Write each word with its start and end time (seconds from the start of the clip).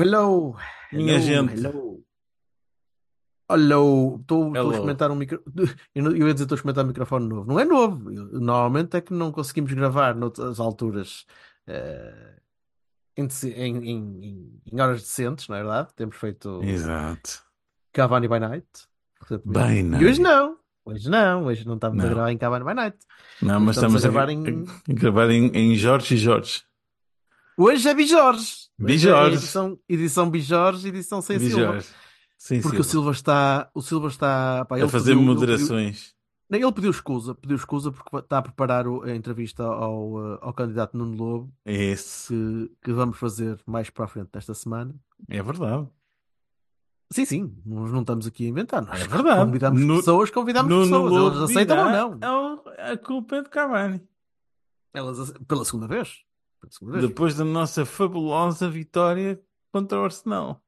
Hello. 0.00 0.56
Minha 0.92 1.14
hello, 1.14 1.24
gente. 1.24 1.54
Hello. 1.54 2.04
Hello. 3.50 4.16
Estou 4.20 4.54
a 4.54 4.70
experimentar 4.72 5.10
um 5.10 5.14
micro... 5.16 5.42
Eu 5.94 6.26
ia 6.26 6.32
dizer 6.34 6.44
estou 6.44 6.54
a 6.54 6.58
experimentar 6.58 6.84
um 6.84 6.88
microfone 6.88 7.28
novo. 7.28 7.46
Não 7.48 7.58
é 7.58 7.64
novo. 7.64 8.10
Eu- 8.12 8.40
Normalmente 8.40 8.96
é 8.96 9.00
que 9.00 9.12
não 9.12 9.32
conseguimos 9.32 9.72
gravar 9.72 10.14
noutras 10.14 10.60
alturas 10.60 11.26
eh, 11.66 12.36
em, 13.16 13.26
em- 13.44 13.90
em- 13.90 14.60
em- 14.72 14.80
horas 14.80 15.00
decentes, 15.02 15.48
não 15.48 15.56
é 15.56 15.62
verdade? 15.62 15.88
Temos 15.96 16.16
feito 16.16 16.60
Exato. 16.62 17.42
Cavani 17.92 18.28
by 18.28 18.38
Night. 18.40 18.66
By 19.44 19.78
E 19.78 19.82
night. 19.82 20.04
hoje 20.04 20.20
não. 20.20 20.56
Hoje 20.84 21.10
não. 21.10 21.44
Hoje 21.44 21.66
não 21.66 21.74
estamos 21.74 21.98
a 21.98 22.02
Não. 22.06 22.14
gravar 22.14 22.30
em 22.32 22.38
Cavani 22.38 22.64
by 22.64 22.74
Night. 22.74 22.98
Não, 23.42 23.60
mas 23.60 23.76
Estamos 23.76 24.02
estamos, 24.02 24.04
a 24.04 24.08
a, 24.08 24.10
gravar 24.12 24.26
gra- 24.26 24.50
em- 24.52 24.64
a 24.88 24.92
gravar 24.94 25.30
em, 25.30 25.46
em 25.54 25.74
Jorge 25.74 26.14
e 26.14 26.18
Jorge. 26.18 26.62
Hoje 27.58 27.88
é 27.88 27.94
Bijorge. 27.94 28.69
Hoje 28.80 29.10
é. 29.10 29.26
Edição, 29.28 29.78
edição 29.88 30.30
Bijorge, 30.30 30.88
edição 30.88 31.20
sem 31.20 31.36
E 31.36 31.40
Silva. 31.50 31.80
Sim, 32.38 32.62
Porque 32.62 32.78
o 32.80 32.84
Silva 32.84 33.10
está, 33.10 33.70
o 33.74 33.82
Silva 33.82 34.08
está, 34.08 34.64
pá, 34.64 34.76
A 34.76 34.78
ele 34.78 34.88
fazer 34.88 35.10
pediu- 35.14 35.20
ele 35.22 35.34
moderações. 35.34 36.14
pediu- 36.48 36.66
ele 36.66 36.74
pediu 36.74 36.90
escusa, 36.90 37.34
pediu 37.34 37.56
escusa 37.56 37.92
porque 37.92 38.16
está 38.16 38.38
a 38.38 38.42
preparar 38.42 38.86
a 38.86 39.14
entrevista 39.14 39.62
ao, 39.62 40.34
eh, 40.34 40.38
ao 40.40 40.54
candidato 40.54 40.96
Nuno 40.96 41.16
Lobo, 41.16 41.52
É 41.66 41.74
esse. 41.74 42.28
que, 42.28 42.72
que 42.84 42.92
vamos 42.92 43.18
fazer 43.18 43.60
mais 43.66 43.90
para 43.90 44.06
a 44.06 44.08
frente 44.08 44.30
nesta 44.34 44.54
semana. 44.54 44.94
É 45.28 45.42
verdade. 45.42 45.86
Sim, 47.12 47.24
sim, 47.26 47.54
nós 47.66 47.90
não 47.92 48.00
estamos 48.00 48.26
aqui 48.26 48.46
a 48.46 48.48
inventar, 48.48 48.80
nós 48.82 49.00
É 49.02 49.06
verdade. 49.06 49.44
convidamos 49.44 49.80
Nu- 49.82 49.96
pessoas, 49.96 50.30
convidamos 50.30 50.70
Nuno 50.70 50.84
pessoas, 50.86 51.12
Lobo 51.12 51.36
elas 51.36 51.50
aceitam 51.50 51.78
ou 51.78 51.90
não. 51.92 52.18
"É 52.22 52.30
o- 52.30 52.92
A 52.92 52.96
culpa 52.96 53.36
é 53.36 53.42
de 53.42 53.48
Cavani. 53.50 54.00
Elas, 54.94 55.32
pela 55.46 55.64
segunda 55.64 55.86
vez. 55.86 56.22
Depois 57.00 57.34
da 57.34 57.44
nossa 57.44 57.84
fabulosa 57.84 58.68
vitória 58.68 59.40
contra 59.72 60.00
o 60.00 60.04
Arsenal. 60.04 60.60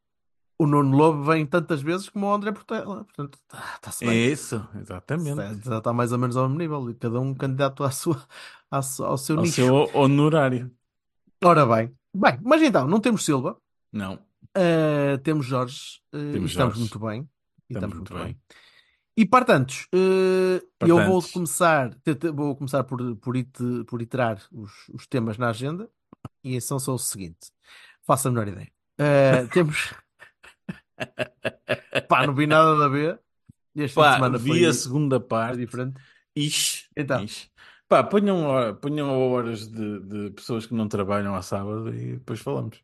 O 0.59 0.67
Nuno 0.67 0.97
Lobo 0.97 1.25
vem 1.25 1.45
tantas 1.45 1.83
vezes 1.83 2.09
como 2.09 2.27
o 2.27 2.33
André 2.35 2.53
Portela, 2.53 3.05
portanto 3.05 3.37
está-se 3.75 4.05
É 4.05 4.09
bem. 4.09 4.33
isso, 4.33 4.65
exatamente. 4.81 5.31
Está, 5.41 5.71
já 5.71 5.79
está 5.79 5.93
mais 5.93 6.13
ou 6.13 6.19
menos 6.19 6.37
ao 6.37 6.45
mesmo 6.49 6.59
nível, 6.59 6.89
e 6.91 6.95
cada 6.95 7.19
um 7.21 7.35
candidato 7.35 7.83
à 7.83 7.91
sua, 7.91 8.23
à 8.71 8.77
ao 8.77 9.19
seu 9.19 9.37
Ao 9.39 9.43
nicho. 9.43 9.55
seu 9.57 9.75
honorário. 9.93 10.71
Ora 11.43 11.67
bem. 11.67 11.93
Bem, 12.15 12.39
mas 12.43 12.63
então, 12.63 12.87
não 12.87 13.01
temos 13.01 13.25
Silva, 13.25 13.57
Não. 13.93 14.15
uh, 14.15 15.19
temos 15.25 15.47
Jorge, 15.47 16.01
uh, 16.15 16.33
Temos 16.33 16.51
estamos 16.53 16.75
Jorge. 16.75 16.79
muito 16.81 16.99
bem. 17.01 17.29
Estamos 17.69 17.69
estamos 17.71 17.95
muito 17.97 18.13
muito 18.15 18.25
bem. 18.25 18.37
E 19.17 19.27
portanto, 19.27 19.73
uh, 19.95 20.61
eu 20.81 21.05
vou 21.05 21.23
começar, 21.23 21.91
vou 22.35 22.57
começar 22.57 22.83
por, 22.85 23.15
por, 23.17 23.37
it- 23.37 23.85
por 23.87 24.01
iterar 24.01 24.43
os, 24.51 24.73
os 24.89 25.07
temas 25.07 25.37
na 25.37 25.51
agenda, 25.51 25.89
e 26.43 26.59
são 26.61 26.79
só 26.79 26.95
o 26.95 26.99
seguinte: 26.99 27.51
faço 28.07 28.29
a 28.29 28.31
menor 28.31 28.49
ideia. 28.49 28.71
Uh, 28.99 29.49
temos. 29.53 29.93
Pá, 32.09 32.27
não 32.27 32.35
vi 32.35 32.47
nada 32.47 32.85
a 32.85 32.89
ver. 32.89 33.21
Este 33.75 33.95
Pá, 33.95 34.15
semana 34.15 34.39
vi 34.39 34.49
foi, 34.49 34.65
a 34.67 34.73
segunda 34.73 35.19
foi 35.19 35.29
parte. 35.29 35.59
diferente. 35.59 36.01
Ixi, 36.37 36.87
Então. 36.97 37.23
ixi. 37.25 37.51
Pá, 37.89 38.03
ponham, 38.03 38.45
hora- 38.47 38.75
ponham 38.75 39.11
horas 39.31 39.67
de, 39.69 40.01
de 40.01 40.31
pessoas 40.31 40.65
que 40.67 40.75
não 40.75 40.89
trabalham 40.89 41.35
à 41.35 41.43
sábado 41.43 41.95
e 41.95 42.15
depois 42.15 42.41
falamos. 42.41 42.83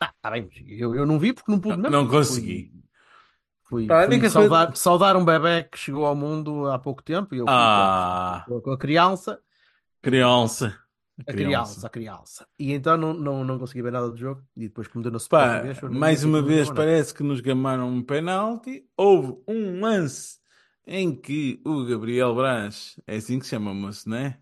Ah, 0.00 0.12
tá 0.20 0.30
bem, 0.32 0.48
eu, 0.66 0.94
eu 0.96 1.06
não 1.06 1.18
vi 1.18 1.32
porque 1.32 1.50
não 1.50 1.60
pude. 1.60 1.76
Não 1.76 2.02
Fui- 2.06 2.16
consegui. 2.18 2.72
Fui, 3.74 3.86
Pá, 3.86 4.02
a 4.04 4.06
fui 4.06 4.06
única 4.06 4.30
saudar, 4.30 4.74
saudar 4.76 5.16
um 5.16 5.24
bebé 5.24 5.64
que 5.64 5.76
chegou 5.78 6.06
ao 6.06 6.14
mundo 6.16 6.66
há 6.70 6.78
pouco 6.78 7.02
tempo 7.02 7.34
e 7.34 7.38
eu 7.38 7.48
fui 7.48 7.68
Ah, 7.68 8.46
com, 8.46 8.72
a- 8.72 8.78
criança, 8.78 9.42
criança. 10.02 10.78
a 11.26 11.32
criança, 11.34 11.86
a 11.86 11.90
criança. 11.90 12.48
E 12.58 12.72
então 12.72 12.96
não, 12.96 13.14
não, 13.14 13.44
não 13.44 13.58
consegui 13.58 13.82
ver 13.82 13.92
nada 13.92 14.10
do 14.10 14.16
jogo 14.16 14.42
e 14.56 14.62
depois 14.68 14.88
como 14.88 15.02
deu 15.02 15.12
na 15.12 15.18
Pá, 15.28 15.58
vez, 15.58 15.80
mais 15.88 16.24
uma 16.24 16.42
vez 16.42 16.70
não. 16.70 16.74
parece 16.76 17.12
que 17.14 17.22
nos 17.22 17.40
gamaram 17.40 17.88
um 17.88 18.02
penalti. 18.02 18.88
Houve 18.96 19.42
um 19.48 19.80
lance 19.80 20.38
em 20.86 21.14
que 21.18 21.60
o 21.64 21.84
Gabriel 21.84 22.34
Brás, 22.34 22.98
é 23.06 23.16
assim 23.16 23.38
que 23.38 23.44
se 23.46 23.50
chama, 23.50 23.74
moço, 23.74 24.08
não 24.08 24.16
é? 24.18 24.38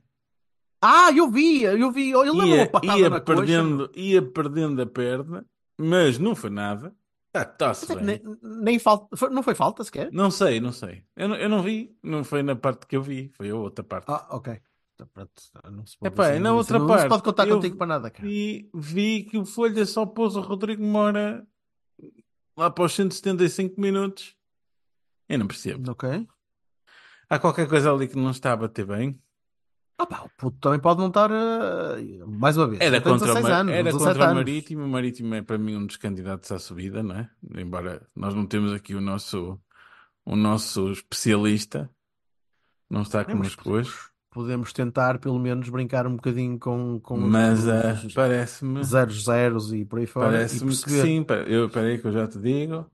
Ah, 0.81 1.11
eu 1.17 1.31
vi, 1.31 1.63
eu 1.63 1.91
vi, 1.93 2.11
ele 2.13 2.33
Ia, 2.33 2.77
ia 2.83 3.09
na 3.09 3.21
coxa. 3.21 3.73
perdendo, 3.73 3.91
ia 3.95 4.23
perdendo 4.23 4.81
a 4.83 4.87
perna, 4.87 5.47
mas 5.79 6.19
não 6.19 6.35
foi 6.35 6.51
nada. 6.51 6.95
Ah, 7.35 7.41
é 7.89 7.95
bem. 7.95 8.05
nem, 8.05 8.23
nem 8.43 8.79
falta, 8.79 9.17
foi- 9.17 9.31
não 9.31 9.43
foi 9.43 9.55
falta 9.55 9.83
sequer? 9.85 10.13
Não 10.13 10.31
sei, 10.31 10.61
não 10.61 10.71
sei. 10.73 11.03
Eu 11.17 11.29
não, 11.29 11.37
eu 11.37 11.49
não 11.49 11.63
vi, 11.63 11.97
não 12.03 12.23
foi 12.25 12.43
na 12.43 12.55
parte 12.55 12.87
que 12.87 12.95
eu 12.95 13.03
vi, 13.03 13.31
foi 13.35 13.49
a 13.51 13.57
outra 13.57 13.83
parte. 13.83 14.05
Ah, 14.11 14.27
ok. 14.31 14.61
Então, 14.95 15.09
não 15.73 15.87
se 15.87 15.97
pode, 15.99 16.13
Epá, 16.15 16.29
assim, 16.29 16.39
na 16.39 16.51
não, 16.51 16.57
outra 16.57 16.79
não 16.79 16.87
se 16.87 16.93
parte, 16.95 17.09
pode 17.09 17.23
contar 17.23 17.49
eu 17.49 17.57
contigo 17.57 17.77
para 17.77 17.87
nada, 17.87 18.11
cara. 18.11 18.29
Vi, 18.29 18.71
vi 18.75 19.25
que 19.25 19.39
o 19.39 19.47
Folha 19.47 19.85
só 19.87 20.05
pôs 20.05 20.37
o 20.37 20.41
Rodrigo 20.41 20.83
Moura 20.85 21.47
lá 22.57 22.71
para 22.71 22.85
os 22.85 22.93
175 22.93 23.81
minutos. 23.81 24.37
Eu 25.29 25.39
não 25.39 25.47
percebo. 25.47 25.91
Ok. 25.91 26.29
Há 27.31 27.39
qualquer 27.39 27.67
coisa 27.67 27.91
ali 27.91 28.07
que 28.07 28.17
não 28.17 28.31
está 28.31 28.53
a 28.53 28.57
bater 28.57 28.85
bem. 28.85 29.19
Ah 29.99 30.07
pá, 30.07 30.23
o 30.23 30.29
puto 30.37 30.59
também 30.59 30.81
pode 30.81 31.01
não 31.01 31.09
estar, 31.09 31.31
eh, 31.31 32.25
mais 32.27 32.57
uma 32.57 32.67
vez, 32.67 32.81
Era 32.81 33.01
contra, 33.01 33.15
o, 33.33 33.35
16 33.35 33.43
Mar- 33.45 33.61
anos, 33.61 33.73
era 33.73 33.83
17 33.85 34.05
contra 34.13 34.31
o. 34.31 34.35
Marítimo. 34.35 34.85
O 34.85 34.89
Marítimo 34.89 35.35
é 35.35 35.43
para 35.43 35.59
mim 35.59 35.77
um 35.77 35.87
dos 35.87 35.97
candidatos 35.97 36.51
à 36.51 36.59
subida, 36.59 37.03
não 37.03 37.15
é? 37.17 37.31
Embora 37.57 38.07
nós 38.17 38.35
não 38.35 38.47
temos 38.47 38.73
aqui 38.73 38.95
o 38.95 39.01
nosso, 39.01 39.61
o 40.25 40.35
nosso 40.35 40.91
especialista. 40.93 41.89
Não 42.91 43.03
está 43.03 43.25
connosco 43.25 43.71
hoje. 43.71 43.93
podemos, 44.31 44.73
tentar 44.73 45.19
pelo 45.19 45.39
menos 45.39 45.69
brincar 45.69 46.07
um 46.07 46.17
bocadinho 46.17 46.59
com, 46.59 46.99
com 47.01 47.17
Mas 47.17 47.65
os 48.05 48.13
parece-me. 48.15 48.83
zeros 48.85 49.25
zeros 49.25 49.73
e 49.73 49.85
por 49.85 49.99
aí 49.99 50.07
fora 50.07 50.27
Parece-me 50.33 50.71
que 50.71 50.91
sim. 50.91 51.25
Eu, 51.47 51.71
peraí 51.71 51.99
que 51.99 52.07
eu 52.07 52.13
já 52.13 52.27
te 52.27 52.39
digo. 52.39 52.91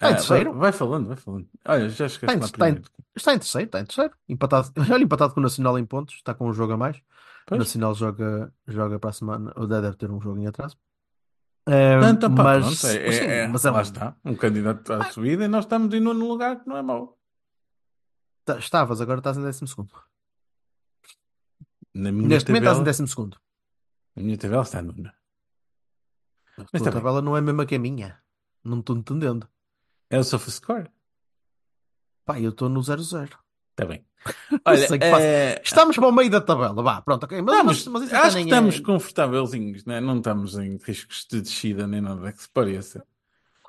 Está 0.00 0.10
em 0.10 0.12
Ah, 0.12 0.16
terceiro? 0.16 0.50
vai, 0.52 0.60
vai 0.60 0.72
falando, 0.72 1.06
vai 1.08 1.16
falando. 1.16 1.48
Olha, 1.66 1.88
já 1.88 2.06
esqueci 2.06 2.32
Está 2.32 2.46
está, 2.46 2.68
em, 2.70 2.82
está 3.16 3.34
em 3.34 3.38
terceiro, 3.38 3.66
está 3.66 3.80
em 3.80 3.84
terceiro. 3.84 4.14
Empatado, 4.28 4.72
olha, 4.94 5.02
empatado 5.02 5.34
com 5.34 5.40
o 5.40 5.42
Nacional 5.42 5.76
em 5.78 5.84
pontos, 5.84 6.14
está 6.14 6.34
com 6.34 6.48
um 6.48 6.52
jogo 6.52 6.72
a 6.74 6.76
mais. 6.76 6.96
O 6.96 7.02
Pois. 7.46 7.58
Nacional 7.58 7.94
joga, 7.94 8.52
joga 8.66 8.98
para 9.00 9.10
a 9.10 9.12
semana, 9.12 9.52
ou 9.56 9.66
deve 9.66 9.96
ter 9.96 10.10
um 10.10 10.20
jogo 10.20 10.38
em 10.38 10.46
atraso. 10.46 10.76
Eh, 11.66 11.98
Portanto, 11.98 12.34
pá, 12.34 12.42
mas, 12.44 12.60
pronto, 12.80 12.86
é, 12.86 13.12
sim, 13.12 13.24
é- 13.24 13.38
é- 13.40 13.48
mas 13.48 13.64
é 13.64 13.70
lá 13.70 13.78
um- 13.78 13.82
está. 13.82 14.16
Um 14.24 14.34
candidato 14.36 14.92
à 14.92 15.10
subida 15.10 15.44
e 15.44 15.48
nós 15.48 15.64
estamos 15.64 15.92
em 15.92 16.00
nono 16.00 16.26
lugar, 16.28 16.60
que 16.60 16.68
não 16.68 16.76
é 16.76 16.82
mau. 16.82 17.18
tá- 18.44 18.58
estavas, 18.58 19.00
agora 19.00 19.18
estás 19.18 19.36
em 19.36 19.42
décimo 19.42 19.66
segundo. 19.68 19.92
Na 21.94 22.12
minha 22.12 22.28
Neste 22.28 22.48
momento 22.50 22.62
estás 22.62 22.76
em 22.76 22.80
tabela, 22.80 22.84
décimo 22.84 23.08
segundo. 23.08 23.36
a 24.16 24.20
minha 24.20 24.38
tabela 24.38 24.62
está 24.62 24.80
nona. 24.82 25.14
A 26.56 26.64
Mas 26.72 26.82
bem. 26.82 26.92
tabela 26.92 27.20
não 27.22 27.36
é 27.36 27.40
a 27.40 27.42
mesma 27.42 27.66
que 27.66 27.74
a 27.74 27.78
minha. 27.78 28.18
Não 28.64 28.80
estou 28.80 28.96
entendendo. 28.96 29.48
É 30.10 30.18
o 30.18 30.24
SofaScore. 30.24 30.90
Pá, 32.24 32.40
eu 32.40 32.50
estou 32.50 32.68
no 32.68 32.80
0-0. 32.80 33.30
Está 33.70 33.86
bem. 33.86 34.04
Olha, 34.64 34.86
é... 35.20 35.62
Estamos 35.62 35.96
para 35.96 36.08
o 36.08 36.12
meio 36.12 36.30
da 36.30 36.40
tabela, 36.40 36.82
vá, 36.82 37.00
pronto, 37.00 37.24
ok. 37.24 37.40
Mas, 37.40 37.54
Estamos, 37.54 37.86
mas, 37.86 38.10
mas 38.10 38.12
acho 38.12 38.30
que 38.30 38.34
nem 38.36 38.44
estamos 38.44 38.76
é. 38.76 38.82
confortávelzinhos, 38.82 39.84
né? 39.84 40.00
não 40.00 40.18
estamos 40.18 40.58
em 40.58 40.76
riscos 40.76 41.26
de 41.30 41.40
descida 41.40 41.86
nem 41.86 42.00
nada 42.00 42.32
que 42.32 42.42
se 42.42 42.48
pareça. 42.48 43.06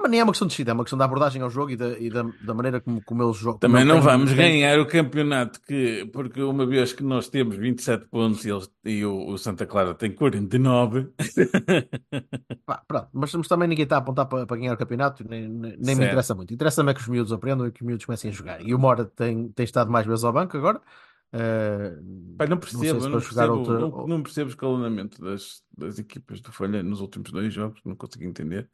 Mas 0.01 0.09
nem 0.09 0.21
é 0.21 0.23
uma 0.23 0.31
questão 0.31 0.47
de 0.47 0.51
descida, 0.51 0.71
é 0.71 0.73
uma 0.73 0.83
questão 0.85 0.97
da 0.97 1.03
abordagem 1.03 1.41
ao 1.41 1.49
jogo 1.49 1.71
e 1.71 1.75
da, 1.75 1.89
e 1.99 2.09
da, 2.09 2.23
da 2.41 2.53
maneira 2.53 2.79
como, 2.79 3.03
como 3.03 3.21
eles 3.21 3.35
jogam. 3.35 3.59
Também 3.59 3.83
não 3.83 4.01
vamos 4.01 4.31
ganhar 4.31 4.79
o 4.79 4.85
campeonato, 4.85 5.59
que, 5.61 6.09
porque 6.13 6.41
uma 6.41 6.65
vez 6.65 6.93
que 6.93 7.03
nós 7.03 7.27
temos 7.27 7.57
27 7.57 8.05
pontos 8.05 8.45
e, 8.45 8.49
eles, 8.49 8.71
e 8.85 9.05
o, 9.05 9.27
o 9.27 9.37
Santa 9.37 9.65
Clara 9.65 9.93
tem 9.93 10.11
49, 10.11 11.09
Pá, 12.65 12.81
pronto, 12.87 13.09
mas, 13.11 13.33
mas 13.33 13.47
também 13.47 13.67
ninguém 13.67 13.83
está 13.83 13.97
a 13.97 13.99
apontar 13.99 14.25
para, 14.27 14.45
para 14.45 14.57
ganhar 14.57 14.73
o 14.73 14.77
campeonato, 14.77 15.25
nem, 15.27 15.49
nem, 15.49 15.75
me 15.77 16.05
interessa 16.05 16.33
muito. 16.33 16.53
Interessa-me 16.53 16.91
é 16.91 16.93
que 16.93 17.01
os 17.01 17.07
miúdos 17.07 17.33
aprendam 17.33 17.67
e 17.67 17.71
que 17.71 17.81
os 17.81 17.85
miúdos 17.87 18.05
comecem 18.05 18.31
a 18.31 18.33
jogar. 18.33 18.61
E 18.61 18.73
o 18.73 18.79
Mora 18.79 19.03
tem, 19.03 19.49
tem 19.49 19.63
estado 19.65 19.91
mais 19.91 20.05
vezes 20.07 20.23
ao 20.23 20.31
banco 20.31 20.55
agora. 20.55 20.81
Pai, 22.37 22.47
não 22.47 22.57
percebo, 22.57 23.07
não, 23.07 23.19
jogar 23.19 23.47
percebo 23.47 23.53
outra- 23.59 23.79
não, 23.79 24.07
não 24.07 24.23
percebo 24.23 24.47
o 24.47 24.51
escalonamento 24.53 25.21
das, 25.21 25.61
das 25.77 25.99
equipas 25.99 26.41
do 26.41 26.51
Folha 26.51 26.81
nos 26.81 27.01
últimos 27.01 27.31
dois 27.31 27.53
jogos, 27.53 27.79
não 27.85 27.95
consigo 27.95 28.23
entender. 28.23 28.69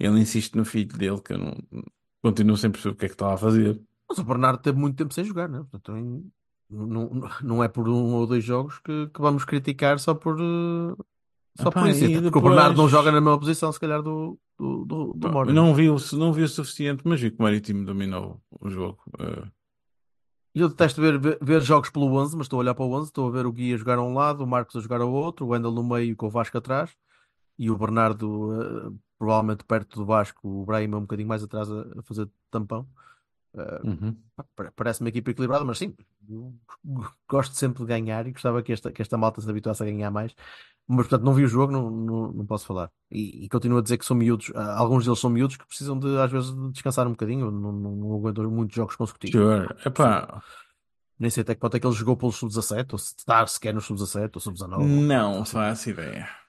Ele 0.00 0.18
insiste 0.20 0.56
no 0.56 0.64
filho 0.64 0.96
dele, 0.96 1.20
que 1.20 1.34
eu 1.34 1.38
não 1.38 1.54
continuo 2.22 2.56
sem 2.56 2.70
perceber 2.70 2.94
o 2.94 2.96
que 2.96 3.04
é 3.04 3.08
que 3.08 3.14
está 3.14 3.34
a 3.34 3.36
fazer. 3.36 3.80
Mas 4.08 4.18
o 4.18 4.24
Bernardo 4.24 4.60
teve 4.62 4.78
muito 4.78 4.96
tempo 4.96 5.12
sem 5.14 5.22
jogar, 5.24 5.48
né? 5.48 5.64
Portanto, 5.70 6.24
Não, 6.70 7.10
não 7.42 7.62
é 7.64 7.68
por 7.68 7.88
um 7.88 8.14
ou 8.14 8.26
dois 8.26 8.42
jogos 8.44 8.78
que, 8.78 9.08
que 9.08 9.20
vamos 9.20 9.44
criticar 9.44 9.98
só 9.98 10.14
por, 10.14 10.36
eh, 10.40 10.94
só 11.60 11.70
por 11.70 11.88
isso. 11.88 12.04
porque 12.22 12.38
o 12.38 12.40
Bernardo 12.42 12.76
não 12.76 12.86
depois- 12.86 12.90
joga 12.92 13.12
na 13.12 13.20
mesma 13.20 13.38
posição, 13.38 13.72
se 13.72 13.78
calhar, 13.80 14.02
do, 14.02 14.38
do, 14.58 14.84
do, 14.84 15.12
do. 15.14 15.44
Não 15.52 15.74
vi, 15.74 15.90
o, 15.90 15.96
não 16.14 16.32
vi 16.32 16.42
o 16.44 16.48
suficiente, 16.48 17.02
mas 17.04 17.20
vi 17.20 17.30
que 17.30 17.38
o 17.38 17.42
Marítimo 17.42 17.84
dominou 17.84 18.40
o 18.60 18.70
jogo. 18.70 18.98
Eh, 19.18 19.48
Eu 20.54 20.68
detesto 20.68 21.00
ver, 21.00 21.18
ver, 21.18 21.38
ver 21.40 21.60
jogos 21.60 21.90
pelo 21.90 22.06
11, 22.14 22.36
mas 22.36 22.44
estou 22.46 22.58
a 22.58 22.60
olhar 22.62 22.74
para 22.74 22.84
o 22.84 22.92
11, 22.92 23.06
estou 23.08 23.28
a 23.28 23.30
ver 23.30 23.46
o 23.46 23.52
Gui 23.52 23.74
a 23.74 23.76
jogar 23.76 23.98
a 23.98 24.02
um 24.02 24.14
lado, 24.14 24.42
o 24.42 24.46
Marcos 24.46 24.76
a 24.76 24.80
jogar 24.80 25.00
ao 25.00 25.12
outro, 25.12 25.46
o 25.46 25.48
Wendel 25.50 25.72
no 25.72 25.82
meio 25.84 26.16
com 26.16 26.26
o 26.26 26.30
Vasco 26.30 26.56
atrás 26.58 26.90
e 27.58 27.70
o 27.70 27.76
Bernardo 27.78 28.60
eh, 28.62 28.90
provavelmente 29.20 29.64
perto 29.64 29.98
do 29.98 30.06
Vasco, 30.06 30.48
o 30.48 30.64
Brahim 30.64 30.94
um 30.94 31.02
bocadinho 31.02 31.28
mais 31.28 31.42
atrás 31.42 31.70
a, 31.70 31.82
a 31.98 32.02
fazer 32.02 32.26
tampão. 32.50 32.88
Eh, 33.54 33.80
uhum. 33.84 34.16
Parece 34.74 35.00
uma 35.02 35.10
equipa 35.10 35.30
equilibrada, 35.30 35.62
mas 35.62 35.76
sim, 35.76 35.94
gosto 37.28 37.54
sempre 37.54 37.82
de 37.82 37.88
ganhar 37.88 38.26
e 38.26 38.32
gostava 38.32 38.62
que 38.62 38.72
esta, 38.72 38.90
que 38.90 39.02
esta 39.02 39.18
malta 39.18 39.42
se 39.42 39.50
habituasse 39.50 39.82
a 39.82 39.86
ganhar 39.86 40.10
mais. 40.10 40.34
Mas, 40.88 41.06
portanto, 41.06 41.22
não 41.22 41.34
vi 41.34 41.44
o 41.44 41.48
jogo, 41.48 41.70
não, 41.70 41.90
não, 41.90 42.32
não 42.32 42.46
posso 42.46 42.64
falar. 42.64 42.90
E, 43.10 43.44
e 43.44 43.48
continuo 43.50 43.78
a 43.78 43.82
dizer 43.82 43.98
que 43.98 44.06
são 44.06 44.16
miúdos, 44.16 44.50
ah, 44.54 44.78
alguns 44.78 45.04
deles 45.04 45.20
são 45.20 45.28
miúdos 45.28 45.56
que 45.56 45.66
precisam 45.66 45.98
de, 45.98 46.18
às 46.18 46.32
vezes, 46.32 46.50
de 46.50 46.72
descansar 46.72 47.06
um 47.06 47.10
bocadinho. 47.10 47.50
Não, 47.50 47.72
não, 47.72 47.96
não 47.96 48.14
aguentam 48.14 48.50
muitos 48.50 48.74
jogos 48.74 48.96
consecutivos. 48.96 49.38
Sure. 49.38 49.68
Epá, 49.84 50.42
Nem 51.18 51.30
sei 51.30 51.42
até 51.42 51.54
que 51.54 51.60
ponto 51.60 51.76
é 51.76 51.80
que 51.80 51.86
ele 51.86 51.94
jogou 51.94 52.16
pelo 52.16 52.32
sub-17, 52.32 52.94
ou 52.94 52.98
se 52.98 53.14
está 53.18 53.46
sequer 53.46 53.74
no 53.74 53.82
sub-17 53.82 54.30
ou 54.34 54.40
sub-19. 54.40 54.82
não 54.82 55.44
faço 55.44 55.90
ideia. 55.90 56.40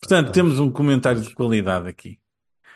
Portanto, 0.00 0.32
temos 0.32 0.58
um 0.58 0.70
comentário 0.70 1.20
de 1.20 1.34
qualidade 1.34 1.88
aqui. 1.88 2.18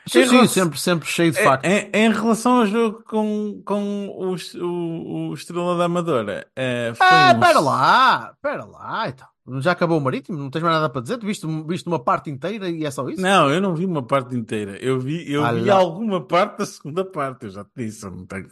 Sim, 0.09 0.23
sim, 0.25 0.31
relação- 0.37 0.47
sempre, 0.65 0.79
sempre 0.79 1.09
cheio 1.09 1.33
de 1.33 1.41
Em, 1.41 1.43
factos. 1.45 1.69
em- 1.71 1.91
em 1.93 2.13
relação 2.13 2.61
ao 2.61 2.67
jogo 2.67 3.03
com, 3.05 3.61
com 3.65 4.07
o, 4.09 4.37
o, 4.65 5.29
o 5.31 5.35
Estrela 5.35 5.77
da 5.77 5.87
Amadora, 5.87 6.47
eh, 6.55 6.93
foi 6.95 7.05
Ah, 7.07 7.35
um- 7.37 7.41
pera 7.41 7.59
lá, 7.59 8.35
pera 8.41 8.65
lá, 8.65 9.09
então. 9.09 9.27
Já 9.61 9.73
acabou 9.73 9.99
o 9.99 10.01
Marítimo? 10.01 10.37
Não 10.39 10.51
tens 10.51 10.63
mais 10.63 10.75
nada 10.75 10.89
para 10.89 11.01
dizer? 11.03 11.19
Tu 11.19 11.27
viste, 11.27 11.47
viste 11.69 11.87
uma 11.89 12.01
parte 12.03 12.29
inteira 12.31 12.69
e 12.69 12.85
é 12.85 12.91
só 12.91 13.09
isso? 13.09 13.21
Não, 13.23 13.49
eu 13.49 13.61
não 13.61 13.75
vi 13.77 13.85
uma 13.85 14.03
parte 14.03 14.35
inteira. 14.37 14.77
Eu 14.79 14.99
vi, 14.99 15.29
eu 15.31 15.45
Ah, 15.45 15.53
vi 15.53 15.61
lá. 15.63 15.75
alguma 15.77 16.21
parte 16.25 16.59
da 16.59 16.67
segunda 16.67 17.05
parte. 17.05 17.45
Eu 17.47 17.51
já 17.51 17.65
te 17.65 17.71
disse. 17.77 18.05
eu 18.05 18.11
não 18.11 18.27
tenho- 18.27 18.49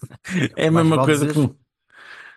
É 0.57 0.69
a 0.69 0.71
mesma 0.73 1.05
coisa 1.05 1.27
dizeres- 1.27 1.51
que. 1.51 1.57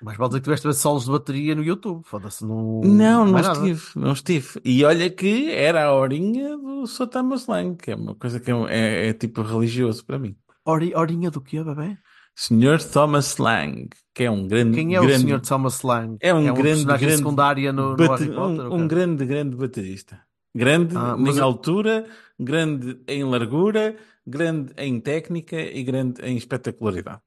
Mas 0.02 0.16
vale 0.18 0.30
dizer 0.30 0.40
que 0.42 0.44
tiveste 0.46 0.74
solos 0.76 1.06
de 1.06 1.12
bateria 1.12 1.56
no 1.56 1.64
YouTube. 1.64 2.04
Foda-se, 2.06 2.46
não. 2.46 2.82
Não, 2.82 3.26
não 3.26 3.32
mais 3.34 3.48
nada. 3.48 3.60
estive, 3.68 3.92
não 3.96 4.12
estive. 4.14 4.48
E 4.64 4.84
olha 4.84 5.10
que 5.10 5.52
era 5.52 5.86
a 5.86 5.94
horinha 5.94 6.58
do 6.58 6.86
Sotama 6.86 7.36
Slang, 7.36 7.76
que 7.76 7.92
é 7.92 7.96
uma 7.96 8.14
coisa 8.16 8.40
que 8.40 8.52
é, 8.52 8.56
é- 8.70 9.08
é 9.10 9.14
tipo 9.14 9.42
religioso 9.42 10.06
para 10.06 10.20
mim. 10.20 10.36
Hori- 10.66 10.94
Horinha 10.96 11.32
do 11.32 11.42
quê, 11.42 11.64
bebê? 11.64 11.98
Senhor 12.36 12.80
Thomas 12.84 13.30
Slang, 13.30 13.90
que 14.14 14.24
é 14.24 14.30
um 14.30 14.48
grande, 14.48 14.76
Quem 14.78 14.96
é 14.96 15.00
grande, 15.00 15.34
o 15.34 15.38
Sr. 15.40 15.42
Thomas 15.42 15.82
Lang? 15.82 16.18
É 16.20 16.32
um 16.32 16.42
uma 16.44 16.52
grande, 16.54 16.62
personagem 16.70 17.08
grande 17.08 17.18
secundária 17.18 17.74
no, 17.74 17.98
no 17.98 18.08
Harry 18.08 18.32
Potter? 18.32 18.72
um, 18.72 18.76
um 18.76 18.88
grande, 18.88 19.26
grande 19.26 19.56
baterista. 19.56 20.22
Grande 20.54 20.96
Ah, 20.96 21.16
em 21.18 21.40
altura, 21.40 22.06
grande 22.40 23.00
em 23.08 23.24
largura, 23.24 23.96
grande 24.26 24.72
em 24.78 25.00
técnica 25.00 25.60
e 25.60 25.84
grande 25.84 26.22
em 26.22 26.38
espetacularidade. 26.38 27.22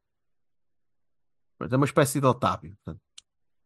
É 1.71 1.77
uma 1.77 1.87
espécie 1.87 2.21
de 2.21 2.27
Otávio. 2.27 2.75
portanto. 2.85 3.03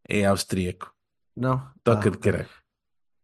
É 0.08 0.24
austríaco. 0.26 0.92
Não? 1.36 1.62
Toca 1.82 2.08
Ah, 2.08 2.12
de 2.12 2.18
caralho. 2.18 2.48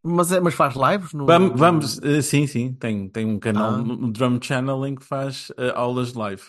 Mas, 0.02 0.32
é, 0.32 0.40
mas 0.40 0.54
faz 0.54 0.74
lives? 0.74 1.12
No, 1.12 1.26
Vamos, 1.26 1.50
no- 1.50 1.56
vamos, 1.56 1.98
eh, 2.02 2.22
sim, 2.22 2.46
sim, 2.46 2.72
tem, 2.72 3.08
tem 3.08 3.26
um 3.26 3.38
canal 3.38 3.74
Ah. 3.74 3.76
no, 3.76 3.96
no 3.96 4.10
Drum 4.10 4.38
Channel 4.40 4.86
em 4.86 4.94
que 4.94 5.04
faz 5.04 5.52
eh, 5.58 5.72
aulas 5.74 6.14
live. 6.14 6.42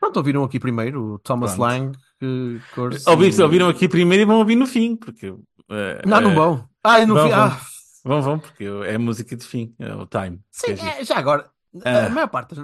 Pronto, 0.00 0.16
ouviram 0.16 0.42
aqui 0.42 0.58
primeiro 0.58 1.14
o 1.14 1.18
Thomas 1.20 1.54
Pronto. 1.54 1.60
Lang. 1.68 1.98
Que, 2.18 2.60
curso- 2.74 3.08
Ouviram, 3.10 3.44
ouviram 3.44 3.68
aqui 3.68 3.88
primeiro 3.88 4.22
e 4.22 4.26
vão 4.26 4.38
ouvir 4.38 4.56
no 4.56 4.66
fim, 4.66 4.96
porque 4.96 5.26
eh, 5.70 6.02
Não, 6.04 6.20
não 6.20 6.30
eh, 6.30 6.34
vão. 6.34 6.68
Ah, 6.82 7.00
eu 7.00 7.06
não 7.06 7.14
vão, 7.14 7.24
vi. 7.24 7.30
vão. 7.30 7.40
Ah, 7.44 7.60
Vão, 8.04 8.20
vão, 8.20 8.38
porque 8.40 8.64
é 8.64 8.98
música 8.98 9.36
de 9.36 9.46
fim, 9.46 9.76
é 9.78 9.94
o 9.94 10.04
time. 10.06 10.40
sim, 10.50 10.66
que 10.66 10.72
é 10.72 10.76
giro. 10.76 10.88
é, 11.02 11.04
já 11.04 11.16
agora. 11.18 11.48
Ah. 11.84 12.06
A 12.06 12.10
maior 12.10 12.28
parte, 12.28 12.54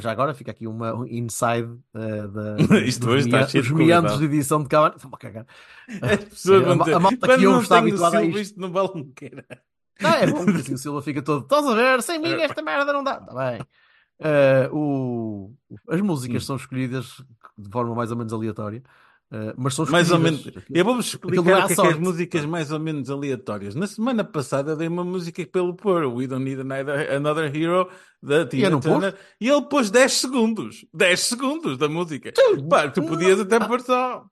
já 0.00 0.10
agora 0.10 0.34
fica 0.34 0.50
aqui 0.50 0.66
uma 0.66 0.92
um 0.92 1.06
inside 1.06 1.78
eh, 1.94 2.26
da, 2.26 2.56
Isto 2.82 3.06
dos, 3.06 3.14
hoje 3.14 3.26
está 3.26 3.46
cheio 3.46 3.62
de 3.62 3.72
meandros 3.74 4.18
de 4.18 4.24
edição 4.24 4.62
de 4.62 4.68
Cavani. 4.68 4.96
A 5.12 5.16
cagar. 5.16 5.46
As 6.02 6.24
pessoas 6.24 6.62
a 6.62 6.64
vão 6.66 6.76
ma- 6.76 6.84
dizer, 6.84 6.96
a 6.96 7.00
malta 7.00 7.16
que 7.16 7.26
"Quando 7.26 7.44
ouve 7.44 7.46
não 7.54 7.62
está 7.62 7.78
habituada 7.78 8.18
a 8.18 8.24
isto." 8.24 8.38
isto 8.40 8.60
não 8.60 8.72
vale 8.72 8.88
um. 8.96 9.12
Não, 10.00 10.10
é 10.14 10.26
bom, 10.26 10.44
assim 10.56 10.74
o 10.74 10.78
Silva 10.78 11.02
fica 11.02 11.22
todo. 11.22 11.42
Estás 11.44 11.66
a 11.66 11.74
ver? 11.74 12.02
Sem 12.02 12.18
mim 12.18 12.32
esta 12.32 12.60
merda 12.62 12.92
não 12.92 13.04
dá. 13.04 13.18
Está 13.18 13.34
bem. 13.50 13.60
Eh, 14.20 14.68
o, 14.72 15.52
as 15.88 16.00
músicas 16.00 16.42
Hum. 16.42 16.46
são 16.46 16.56
escolhidas 16.56 17.22
de 17.56 17.70
forma 17.70 17.94
mais 17.94 18.10
ou 18.10 18.16
menos 18.16 18.32
aleatória, 18.32 18.82
eh, 19.30 19.54
mas 19.56 19.74
são 19.74 19.84
Mais 19.86 20.10
ou 20.10 20.18
menos. 20.18 20.44
Eu 20.70 20.84
vou-vos 20.84 21.06
explicar 21.06 21.34
é 21.50 21.66
que 21.66 21.72
é, 21.72 21.76
que 21.76 21.80
é 21.80 21.90
as 21.90 21.98
músicas 21.98 22.44
mais 22.46 22.70
ou 22.72 22.78
menos 22.80 23.10
aleatórias. 23.10 23.74
Na 23.74 23.86
semana 23.86 24.24
passada 24.24 24.74
dei 24.74 24.88
uma 24.88 25.04
música 25.04 25.44
pelo 25.46 25.74
pôr, 25.74 26.06
We 26.06 26.26
Don't 26.26 26.44
Need 26.44 26.60
Another, 27.14 27.54
Hero, 27.54 27.88
da 28.22 28.46
Tina 28.46 28.70
Turner, 28.80 29.14
e 29.40 29.48
ele 29.48 29.62
pôs 29.62 29.90
10 29.90 30.12
segundos. 30.12 30.84
10 30.94 31.20
segundos 31.20 31.76
da 31.78 31.88
música. 31.88 32.32
Pá, 32.68 32.88
tu 32.88 33.02
podias 33.02 33.38
até 33.40 33.58
pôr 33.60 33.80
só. 33.82 34.24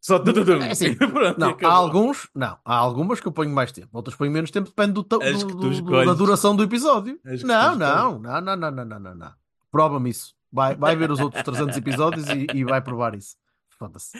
Só. 0.00 0.18
É 0.62 0.70
assim, 0.70 0.94
Pronto, 0.94 1.40
Não, 1.40 1.48
há 1.68 1.72
alguns, 1.74 2.28
não, 2.34 2.56
há 2.64 2.74
algumas 2.76 3.18
que 3.20 3.26
eu 3.26 3.32
ponho 3.32 3.50
mais 3.50 3.72
tempo, 3.72 3.88
outras 3.92 4.14
ponho 4.16 4.30
menos 4.30 4.50
tempo, 4.50 4.68
depende 4.68 4.92
do, 4.92 5.02
do- 5.02 5.18
tu 5.18 5.46
do- 5.80 5.86
da 6.06 6.14
duração 6.14 6.54
do 6.54 6.62
episódio. 6.62 7.18
Não, 7.42 7.72
tu 7.72 7.78
não, 7.78 8.18
não, 8.20 8.40
não, 8.40 8.56
não, 8.56 8.70
não, 8.70 8.84
não, 8.84 9.00
não, 9.00 9.14
não. 9.14 9.32
Prova-me 9.72 10.10
isso. 10.10 10.34
Vai, 10.52 10.76
vai 10.76 10.94
ver 10.94 11.10
os 11.10 11.18
outros 11.18 11.42
300 11.42 11.76
episódios 11.78 12.28
e, 12.28 12.46
e 12.54 12.62
vai 12.64 12.80
provar 12.82 13.14
isso. 13.16 13.34
Foda-se. 13.82 14.12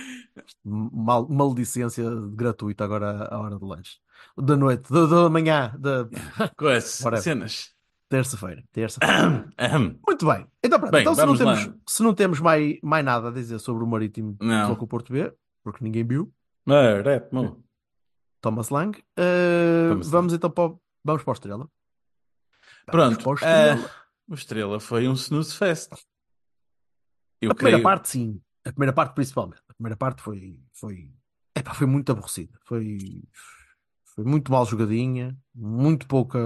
Mal, 0.64 1.28
maledicência 1.28 2.04
gratuita 2.34 2.84
agora 2.84 3.28
à 3.32 3.38
hora 3.38 3.56
do 3.58 3.64
lanche. 3.66 3.98
Da 4.36 4.56
noite, 4.56 4.92
da, 4.92 5.30
manhã, 5.30 5.72
da 5.78 6.08
Com 6.58 7.16
cenas. 7.20 7.72
terça-feira. 8.08 8.64
Terça-feira. 8.72 9.48
Ahem. 9.56 10.00
Muito 10.06 10.26
bem. 10.26 10.46
Então, 10.64 10.80
pronto. 10.80 10.90
Bem, 10.92 11.02
então 11.02 11.14
se 11.14 11.24
não 11.24 11.34
lá. 11.34 11.54
temos, 11.56 11.74
se 11.88 12.02
não 12.02 12.14
temos 12.14 12.40
mais, 12.40 12.76
mais 12.82 13.04
nada 13.04 13.28
a 13.28 13.30
dizer 13.30 13.60
sobre 13.60 13.84
o 13.84 13.86
Marítimo 13.86 14.36
Não. 14.40 14.74
com 14.74 14.84
o 14.84 14.88
Porto 14.88 15.12
B, 15.12 15.32
porque 15.62 15.84
ninguém 15.84 16.04
viu, 16.04 16.32
Ah, 16.68 17.00
rap, 17.04 17.30
bom. 17.32 17.60
Thomas 18.40 18.68
Lang, 18.70 18.98
eh, 19.16 19.88
Thomas 19.90 20.08
vamos 20.08 20.32
então 20.34 20.50
para 20.50 20.74
vamos 21.04 21.22
para 21.22 21.30
o 21.30 21.34
Estrela. 21.34 21.70
Vamos 22.88 23.16
Pronto. 23.16 23.22
para 23.22 23.30
o 23.30 23.34
Estrela. 23.34 23.74
ah, 23.86 24.04
o 24.28 24.34
Estrela 24.34 24.80
foi 24.80 25.06
um 25.08 25.12
snooze 25.12 25.54
fest. 25.54 25.92
Eu 27.40 27.52
a 27.52 27.54
primeira 27.54 27.76
creio- 27.78 27.82
parte, 27.84 28.08
sim. 28.08 28.40
A 28.64 28.70
primeira 28.70 28.92
parte, 28.92 29.14
principalmente. 29.14 29.60
A 29.68 29.74
primeira 29.74 29.96
parte 29.96 30.22
foi, 30.22 30.60
foi, 30.72 31.12
epá, 31.54 31.74
foi 31.74 31.86
muito 31.86 32.12
aborrecida. 32.12 32.58
Foi, 32.64 33.22
foi 34.14 34.24
muito 34.24 34.50
mal 34.52 34.64
jogadinha, 34.66 35.36
muito 35.54 36.06
pouca, 36.06 36.38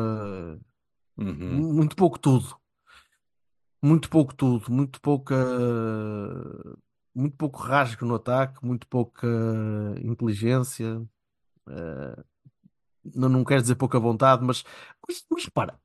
Uhum. 1.19 1.73
muito 1.75 1.97
pouco 1.97 2.19
tudo. 2.19 2.57
Muito 3.83 4.09
pouco 4.11 4.35
tudo, 4.35 4.71
muito 4.73 5.01
pouca, 5.01 5.35
muito 7.15 7.37
pouco 7.37 7.59
rasgo 7.63 8.05
no 8.05 8.15
ataque, 8.17 8.65
muito 8.65 8.87
pouca 8.89 9.27
inteligência. 10.03 11.03
eh, 11.69 12.25
não, 13.15 13.29
não 13.29 13.45
quero 13.45 13.63
dizer 13.63 13.77
pouca 13.77 13.99
vontade, 14.01 14.45
mas, 14.45 14.65
mas, 15.09 15.25
mas 15.31 15.45
repara, 15.45 15.79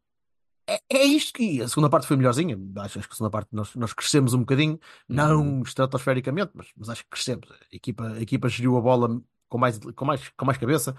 é, 0.75 0.81
é 0.89 1.03
isto 1.03 1.33
que 1.33 1.61
a 1.61 1.67
segunda 1.67 1.89
parte 1.89 2.07
foi 2.07 2.17
melhorzinha. 2.17 2.57
Acho, 2.77 2.99
acho 2.99 3.07
que 3.07 3.13
a 3.13 3.17
segunda 3.17 3.31
parte 3.31 3.49
nós, 3.51 3.75
nós 3.75 3.93
crescemos 3.93 4.33
um 4.33 4.39
bocadinho, 4.39 4.79
não 5.07 5.61
estratosfericamente, 5.61 6.51
mas, 6.53 6.67
mas 6.75 6.89
acho 6.89 7.03
que 7.03 7.09
crescemos. 7.09 7.49
A 7.51 7.75
equipa, 7.75 8.07
a 8.13 8.21
equipa 8.21 8.49
geriu 8.49 8.77
a 8.77 8.81
bola 8.81 9.21
com 9.49 9.57
mais, 9.57 9.77
com 9.79 10.05
mais, 10.05 10.29
com 10.29 10.45
mais 10.45 10.57
cabeça, 10.57 10.95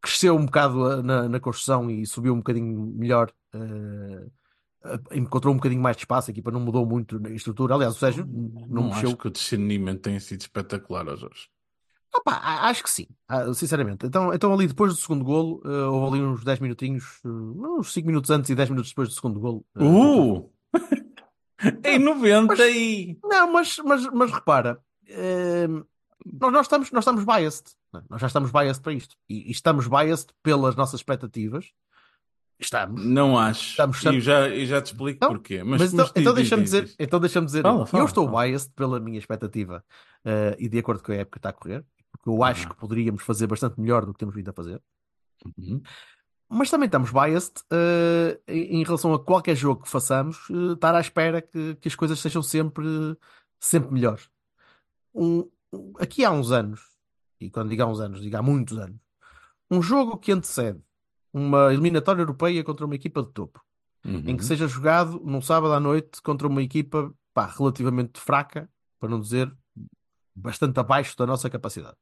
cresceu 0.00 0.36
um 0.36 0.44
bocado 0.46 0.84
a- 0.84 1.02
na, 1.02 1.28
na 1.28 1.40
construção 1.40 1.90
e 1.90 2.06
subiu 2.06 2.32
um 2.34 2.38
bocadinho 2.38 2.80
melhor. 2.96 3.32
eh, 3.54 4.26
eh, 4.84 5.18
encontrou 5.18 5.52
um 5.52 5.56
bocadinho 5.56 5.82
mais 5.82 5.96
de 5.96 6.02
espaço, 6.04 6.30
a 6.30 6.32
equipa 6.32 6.50
não 6.50 6.60
mudou 6.60 6.86
muito 6.86 7.18
na 7.20 7.30
estrutura. 7.30 7.74
Aliás, 7.74 7.94
o 7.96 7.98
Sérgio 7.98 8.24
não, 8.26 8.66
Não 8.68 8.82
mexeu. 8.84 9.10
acho 9.10 9.16
que 9.18 9.28
o 9.28 9.30
discernimento 9.30 10.00
tenha 10.02 10.20
sido 10.20 10.40
espetacular 10.40 11.06
hoje. 11.08 11.48
Acho 12.26 12.82
que 12.82 12.90
sim, 12.90 13.06
Ah, 13.28 13.52
sinceramente. 13.54 14.04
Então, 14.06 14.32
então 14.34 14.52
ali 14.52 14.66
depois 14.66 14.92
do 14.94 15.00
segundo 15.00 15.24
golo, 15.24 15.62
eh, 15.64 15.84
houve 15.84 16.16
ali 16.18 16.24
uns 16.26 16.42
10 16.44 16.58
minutinhos, 16.58 17.20
eh, 17.24 17.28
uns 17.28 17.92
5 17.92 18.06
minutos 18.06 18.30
antes 18.30 18.50
e 18.50 18.54
10 18.54 18.68
minutos 18.70 18.90
depois 18.90 19.08
do 19.08 19.14
segundo 19.14 19.38
golo. 19.40 19.64
eh, 19.76 19.84
Uh! 19.84 20.50
em 21.84 21.98
90 21.98 22.66
e... 22.68 23.18
Não, 23.24 23.52
mas, 23.52 23.78
mas, 23.84 24.06
mas 24.12 24.30
repara, 24.32 24.80
eh, 25.08 25.68
nós, 26.24 26.52
nós 26.52 26.66
estamos, 26.66 26.90
nós 26.90 27.02
estamos 27.02 27.24
biased. 27.24 27.64
não 27.92 28.00
é? 28.00 28.04
Nós 28.10 28.20
já 28.20 28.26
estamos 28.26 28.50
biased 28.50 28.82
para 28.82 28.92
isto. 28.92 29.16
E, 29.28 29.48
e 29.48 29.50
estamos 29.52 29.86
biased 29.86 30.28
pelas 30.42 30.74
nossas 30.76 31.00
expectativas. 31.00 31.66
Estamos. 32.58 33.02
Não 33.04 33.38
acho. 33.38 33.70
Estamos- 33.70 34.02
E 34.02 34.06
eu 34.06 34.20
já, 34.20 34.48
eu 34.48 34.66
já 34.66 34.82
te 34.82 34.86
explico 34.92 35.18
Não, 35.24 35.30
porquê. 35.32 35.62
Mas, 35.64 35.80
Mas, 35.80 35.94
então, 35.94 36.04
mas 36.06 36.12
então 36.16 36.32
diz, 36.34 36.42
deixa-me 36.42 36.62
diz, 36.62 36.70
dizer, 36.72 36.84
diz. 36.84 36.96
então 36.98 37.18
deixa-me 37.20 37.46
dizer, 37.46 37.62
Fala, 37.62 37.86
fala, 37.86 38.02
eu 38.02 38.06
estou 38.06 38.26
fala. 38.28 38.42
biased 38.44 38.70
pela 38.74 39.00
minha 39.00 39.18
expectativa 39.18 39.82
eh, 40.24 40.56
e 40.58 40.68
de 40.68 40.78
acordo 40.78 41.02
com 41.02 41.10
a 41.12 41.14
época 41.14 41.32
que 41.32 41.38
está 41.38 41.48
a 41.48 41.52
correr, 41.54 41.84
porque 42.22 42.30
eu 42.36 42.42
acho 42.44 42.68
que 42.68 42.76
poderíamos 42.76 43.22
fazer 43.22 43.46
bastante 43.46 43.80
melhor 43.80 44.04
do 44.04 44.12
que 44.12 44.18
temos 44.18 44.34
vindo 44.34 44.48
a 44.48 44.52
fazer. 44.52 44.80
Uhum. 45.56 45.80
Mas 46.48 46.68
também 46.68 46.86
estamos 46.86 47.10
biased 47.12 47.54
eh, 47.70 48.40
em 48.48 48.82
relação 48.82 49.14
a 49.14 49.24
qualquer 49.24 49.56
jogo 49.56 49.82
que 49.82 49.88
façamos, 49.88 50.36
eh, 50.50 50.72
estar 50.74 50.94
à 50.94 51.00
espera 51.00 51.40
que, 51.40 51.76
que 51.76 51.88
as 51.88 51.94
coisas 51.94 52.18
sejam 52.18 52.42
sempre, 52.42 52.84
sempre 53.58 53.92
melhores. 53.92 54.28
Um- 55.14 55.48
aqui 55.98 56.24
há 56.24 56.30
uns 56.30 56.50
anos, 56.50 56.80
e 57.40 57.48
quando 57.50 57.70
digo 57.70 57.82
há 57.82 57.86
uns 57.86 58.00
anos, 58.00 58.20
digo 58.20 58.36
há 58.36 58.42
muitos 58.42 58.76
anos, 58.78 59.00
um 59.70 59.80
jogo 59.80 60.18
que 60.18 60.32
antecede 60.32 60.80
uma 61.32 61.72
eliminatória 61.72 62.20
europeia 62.22 62.62
contra 62.64 62.84
uma 62.84 62.96
equipa 62.96 63.22
de 63.22 63.30
topo, 63.30 63.64
em 64.04 64.22
que 64.36 64.42
Uhum. 64.42 64.48
seja 64.48 64.66
jogado 64.66 65.20
num 65.24 65.40
sábado 65.40 65.72
à 65.72 65.78
noite 65.80 66.20
contra 66.20 66.48
uma 66.48 66.62
equipa 66.62 67.14
pá, 67.32 67.46
relativamente 67.46 68.18
fraca, 68.18 68.68
para 68.98 69.08
não 69.08 69.20
dizer 69.20 69.50
bastante 70.34 70.80
abaixo 70.80 71.16
da 71.16 71.26
nossa 71.26 71.48
capacidade. 71.48 71.96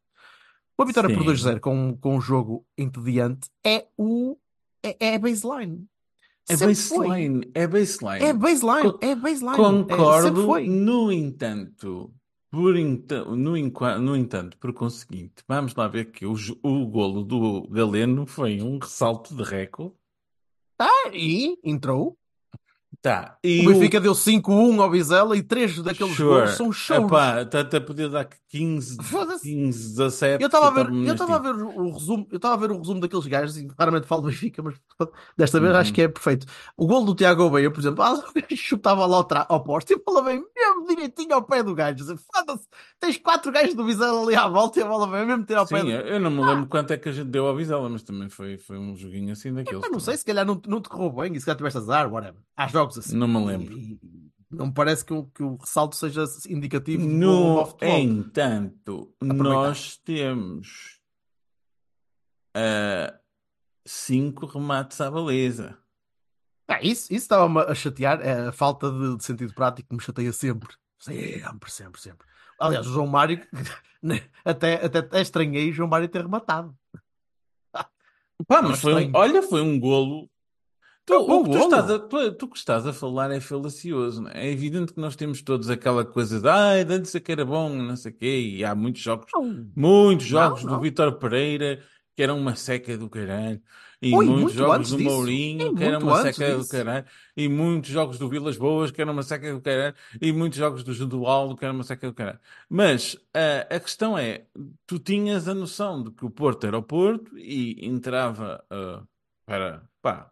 Uma 0.78 0.86
vitória 0.86 1.12
por 1.14 1.22
Sim. 1.36 1.50
2-0 1.50 1.60
com, 1.60 1.96
com 1.96 2.16
um 2.16 2.20
jogo 2.20 2.64
entediante 2.76 3.48
é 3.64 3.86
o 3.96 4.36
é, 4.82 4.96
é 5.00 5.14
a 5.16 5.18
baseline. 5.18 5.86
É 6.48 6.56
baseline, 6.56 7.50
é 7.52 7.66
baseline. 7.66 8.24
É 8.24 8.32
baseline, 8.32 8.92
Co- 8.92 8.98
é 9.02 9.14
baseline. 9.14 9.52
É, 9.52 9.56
Concordo, 9.56 10.46
foi. 10.46 10.68
no 10.68 11.12
entanto, 11.12 12.10
por 12.50 12.74
no, 12.74 13.98
no 13.98 14.16
entanto, 14.16 14.56
por 14.56 14.72
conseguinte, 14.72 15.44
vamos 15.46 15.74
lá 15.74 15.86
ver 15.88 16.10
que 16.10 16.24
o, 16.24 16.34
o 16.62 16.86
golo 16.86 17.22
do 17.22 17.68
Galeno 17.68 18.26
foi 18.26 18.62
um 18.62 18.78
ressalto 18.78 19.34
de 19.34 19.42
recorde. 19.42 19.94
Ah, 20.78 21.10
e 21.12 21.58
entrou. 21.62 22.16
Tá, 23.00 23.36
O 23.44 23.46
e 23.46 23.64
Benfica 23.64 24.00
deu 24.00 24.12
5-1 24.12 24.80
ao 24.82 24.90
Vizela 24.90 25.36
e 25.36 25.42
três 25.42 25.80
daqueles 25.80 26.16
Sure. 26.16 26.40
gols 26.40 26.50
são 26.56 26.72
shows. 26.72 27.04
Epá, 27.06 27.42
está-te 27.42 27.76
a 27.76 27.80
poder 27.80 28.08
dar 28.10 28.28
15, 28.48 28.96
Foda-se. 29.04 29.44
15, 29.44 29.90
17. 29.90 30.42
Eu 30.42 30.46
estava 30.46 30.66
a 30.68 30.84
que 30.84 30.90
ver, 30.90 31.06
eu 31.06 31.12
estava 31.12 31.36
a 31.36 31.40
neste- 31.40 31.56
ver 31.58 31.64
o 31.78 31.90
resumo, 31.92 32.26
eu 32.28 32.36
estava 32.36 32.54
a 32.54 32.56
ver 32.58 32.72
o 32.72 32.78
resumo 32.78 33.00
daqueles 33.00 33.26
gajos 33.26 33.56
e 33.56 33.68
raramente 33.78 34.06
falo 34.08 34.22
do 34.22 34.28
Benfica, 34.28 34.60
mas 34.64 34.74
desta 35.38 35.60
vez 35.60 35.74
acho 35.76 35.90
Uhum. 35.90 35.94
que 35.94 36.02
é 36.02 36.08
perfeito. 36.08 36.46
O 36.76 36.88
gol 36.88 37.04
do 37.04 37.14
Tiago 37.14 37.44
Obeia, 37.44 37.70
por 37.70 37.78
exemplo, 37.78 38.02
ah, 38.02 38.14
o 38.14 38.56
chutava 38.56 39.06
lá 39.06 39.16
ao, 39.18 39.28
ao 39.48 39.62
poste 39.62 39.92
e 39.92 39.96
bola 40.04 40.22
vem 40.24 40.42
mesmo 40.56 40.86
direitinho 40.88 41.34
ao 41.34 41.42
pé 41.44 41.62
do 41.62 41.76
gajo. 41.76 42.04
Foda-se, 42.34 42.66
tens 42.98 43.16
quatro 43.18 43.52
gajos 43.52 43.74
do 43.74 43.84
Vizela 43.84 44.20
ali 44.22 44.34
à 44.34 44.48
volta 44.48 44.80
e 44.80 44.82
a 44.82 44.86
bola 44.88 45.06
vem 45.08 45.24
mesmo 45.24 45.44
ter 45.44 45.54
ao 45.54 45.66
pé 45.68 45.80
Sim, 45.82 45.86
do. 45.86 45.90
eu 45.92 46.18
não 46.18 46.32
me 46.32 46.44
lembro 46.44 46.66
quanto 46.66 46.92
é 46.92 46.96
que 46.96 47.08
a 47.08 47.12
gente 47.12 47.28
deu 47.28 47.46
ao 47.46 47.54
Vizela, 47.54 47.88
mas 47.88 48.02
também 48.02 48.28
foi, 48.28 48.58
foi 48.58 48.76
um 48.76 48.96
joguinho 48.96 49.32
assim 49.32 49.54
daqueles. 49.54 49.84
Eu 49.84 49.90
não 49.92 50.00
sei, 50.00 50.16
se 50.16 50.24
calhar 50.24 50.44
não, 50.44 50.60
não 50.66 50.80
te 50.80 50.88
correu 50.88 51.12
bem 51.12 51.32
e 51.32 51.38
se 51.38 51.46
calhar 51.46 51.56
tiveste 51.58 51.78
azar, 51.78 52.12
whatever. 52.12 52.40
Há 52.56 52.66
jogos 52.66 52.87
assim. 52.96 53.16
Não 53.16 53.28
me 53.28 53.44
lembro. 53.44 53.76
E- 53.76 53.98
não 54.50 54.68
me 54.68 54.72
parece 54.72 55.04
que 55.04 55.12
o, 55.12 55.24
que 55.26 55.42
o 55.42 55.56
ressalto 55.56 55.94
seja 55.94 56.24
indicativo 56.48 57.06
No 57.06 57.66
futebol. 57.66 57.98
entanto, 57.98 59.14
Aproveitar. 59.20 59.44
nós 59.52 59.96
temos 59.98 60.98
ah, 62.54 63.14
cinco 63.86 64.46
remates 64.46 64.98
à 65.02 65.10
baliza. 65.10 65.76
Ah, 66.66 66.80
isso, 66.82 67.04
isso 67.12 67.24
estava-me 67.24 67.60
a 67.60 67.74
chatear, 67.74 68.20
é 68.22 68.48
a 68.48 68.52
falta 68.52 68.90
de, 68.90 69.16
de 69.18 69.24
sentido 69.24 69.52
prático 69.54 69.88
que 69.90 69.94
me 69.94 70.02
chateia 70.02 70.32
sempre. 70.32 70.74
Sempre, 70.98 71.70
sempre, 71.70 72.00
sempre. 72.00 72.26
Aliás, 72.58 72.86
o 72.86 72.92
João 72.92 73.06
Mário, 73.06 73.46
né, 74.02 74.22
até, 74.44 74.84
até, 74.84 74.98
até 74.98 75.20
estranhei 75.20 75.70
o 75.70 75.72
João 75.72 75.88
Mário 75.88 76.08
ter 76.08 76.22
rematado. 76.22 76.74
Pá, 78.46 78.62
mas 78.62 78.80
foi 78.80 79.06
um, 79.06 79.10
olha, 79.14 79.42
foi 79.42 79.60
um 79.60 79.78
golo. 79.78 80.30
Tu, 81.08 81.14
um 81.14 81.26
bom 81.26 81.40
o 81.40 81.44
que 81.44 81.50
tu 81.50 81.58
estás 81.58 81.90
a, 81.90 81.98
tu, 81.98 82.32
tu 82.34 82.48
que 82.48 82.58
estás 82.58 82.86
a 82.86 82.92
falar 82.92 83.30
é 83.30 83.40
falacioso, 83.40 84.22
não 84.22 84.30
é? 84.30 84.46
É 84.46 84.50
evidente 84.52 84.92
que 84.92 85.00
nós 85.00 85.16
temos 85.16 85.40
todos 85.42 85.70
aquela 85.70 86.04
coisa 86.04 86.40
de 86.40 86.48
ai, 86.48 86.82
antes 86.82 87.14
é 87.14 87.20
que 87.20 87.32
era 87.32 87.44
bom, 87.44 87.70
não 87.70 87.96
sei 87.96 88.12
o 88.12 88.14
quê, 88.14 88.40
e 88.56 88.64
há 88.64 88.74
muitos 88.74 89.00
jogos, 89.00 89.26
Não, 89.32 89.70
muitos 89.74 90.26
jogos 90.26 90.64
não. 90.64 90.74
do 90.74 90.80
Vítor 90.80 91.18
Pereira 91.18 91.82
que 92.14 92.22
eram 92.22 92.38
uma 92.38 92.56
seca 92.56 92.98
do 92.98 93.08
caralho, 93.08 93.62
e 94.02 94.14
Ui, 94.14 94.26
muitos 94.26 94.54
muito 94.54 94.54
jogos 94.54 94.88
do 94.88 94.96
disso. 94.96 95.08
Mourinho 95.08 95.66
E 95.66 95.74
que 95.74 95.84
eram 95.84 96.00
muito 96.00 96.12
uma 96.12 96.16
seca 96.20 96.52
do 96.56 96.64
disso. 96.64 96.68
caralho, 96.68 97.06
e 97.36 97.48
muitos 97.48 97.90
jogos 97.90 98.18
do 98.18 98.28
Vilas 98.28 98.56
Boas 98.56 98.90
que 98.90 99.00
eram 99.00 99.12
uma 99.12 99.22
seca 99.22 99.52
do 99.52 99.60
caralho, 99.60 99.94
e 100.20 100.32
muitos 100.32 100.58
jogos 100.58 100.82
do 100.84 100.92
Judualdo 100.92 101.56
que 101.56 101.64
eram 101.64 101.74
uma 101.76 101.84
seca 101.84 102.06
do 102.08 102.14
caralho. 102.14 102.40
Mas 102.68 103.16
ah, 103.34 103.66
a 103.76 103.80
questão 103.80 104.18
é, 104.18 104.46
tu 104.86 104.98
tinhas 104.98 105.48
a 105.48 105.54
noção 105.54 106.02
de 106.02 106.10
que 106.10 106.24
o 106.24 106.30
Porto 106.30 106.66
era 106.66 106.76
o 106.76 106.82
Porto 106.82 107.36
e 107.38 107.86
entrava 107.86 108.64
ah, 108.70 109.02
para, 109.46 109.88
pá, 110.02 110.30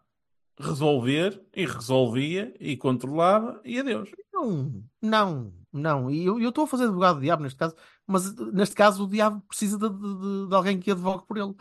resolver 0.59 1.41
e 1.55 1.65
resolvia 1.65 2.53
e 2.59 2.75
controlava 2.77 3.59
e 3.63 3.79
adeus. 3.79 4.09
Não, 4.33 4.83
não, 5.01 5.53
não. 5.71 6.11
E 6.11 6.25
eu 6.25 6.39
estou 6.49 6.63
a 6.63 6.67
fazer 6.67 6.85
advogado 6.85 7.15
do 7.15 7.21
diabo 7.21 7.43
neste 7.43 7.57
caso, 7.57 7.75
mas 8.05 8.35
neste 8.35 8.75
caso 8.75 9.03
o 9.03 9.07
diabo 9.07 9.41
precisa 9.47 9.77
de, 9.77 9.89
de- 9.89 10.47
de 10.49 10.55
alguém 10.55 10.79
que 10.79 10.91
advogue 10.91 11.25
por 11.27 11.37
ele. 11.37 11.53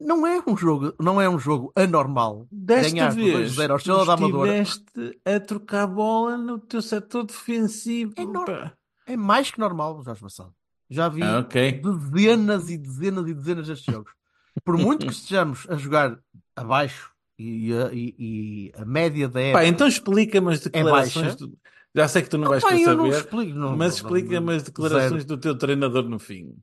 Não 0.00 0.26
é 0.26 0.42
um 0.46 0.56
jogo, 0.56 0.94
não 0.98 1.20
é 1.20 1.28
um 1.28 1.38
jogo 1.38 1.70
anormal. 1.76 2.46
Desta 2.50 2.90
Ganhar 2.90 3.10
vez, 3.10 3.54
2-0 3.54 3.70
ao 3.70 3.78
tu 3.78 4.06
da 4.06 4.14
estiveste 4.14 5.20
a 5.26 5.40
trocar 5.40 5.86
bola 5.86 6.38
no 6.38 6.58
teu 6.58 6.80
setor 6.80 7.24
defensivo. 7.24 8.14
É 8.16 8.26
pá. 8.26 8.72
é 9.06 9.16
mais 9.16 9.50
que 9.50 9.60
normal, 9.60 10.02
Jorge. 10.02 10.24
Já 10.88 11.08
vi 11.08 11.22
Ah, 11.22 11.40
ok. 11.40 11.82
dezenas 11.82 12.70
e 12.70 12.78
dezenas 12.78 13.28
e 13.28 13.34
dezenas 13.34 13.66
destes 13.66 13.92
jogos. 13.94 14.12
Por 14.64 14.76
muito 14.78 15.06
que 15.06 15.12
estejamos 15.12 15.66
a 15.68 15.76
jogar 15.76 16.18
abaixo 16.56 17.09
e 17.40 17.72
a, 17.74 17.90
e- 17.92 18.14
e 18.18 18.72
a 18.74 18.84
média 18.84 19.28
da 19.28 19.34
Pá, 19.40 19.40
época 19.40 19.66
então 19.66 19.86
explica-me 19.88 20.52
as 20.52 20.60
declarações. 20.60 21.26
baixa. 21.26 21.36
do- 21.46 21.58
Já 21.94 22.06
sei 22.06 22.22
que 22.22 22.28
tu 22.30 22.38
não 22.38 22.48
vais 22.48 22.62
Pá, 22.62 22.74
eu 22.78 22.96
não 22.96 23.06
saber, 23.10 23.18
explico, 23.18 23.58
não, 23.58 23.76
mas 23.76 23.78
não- 23.78 23.86
explica-me 24.08 24.46
não- 24.46 24.52
as 24.54 24.62
declarações 24.62 25.10
zero. 25.22 25.24
do 25.24 25.36
teu 25.38 25.56
treinador 25.58 26.08
no 26.08 26.18
fim. 26.18 26.54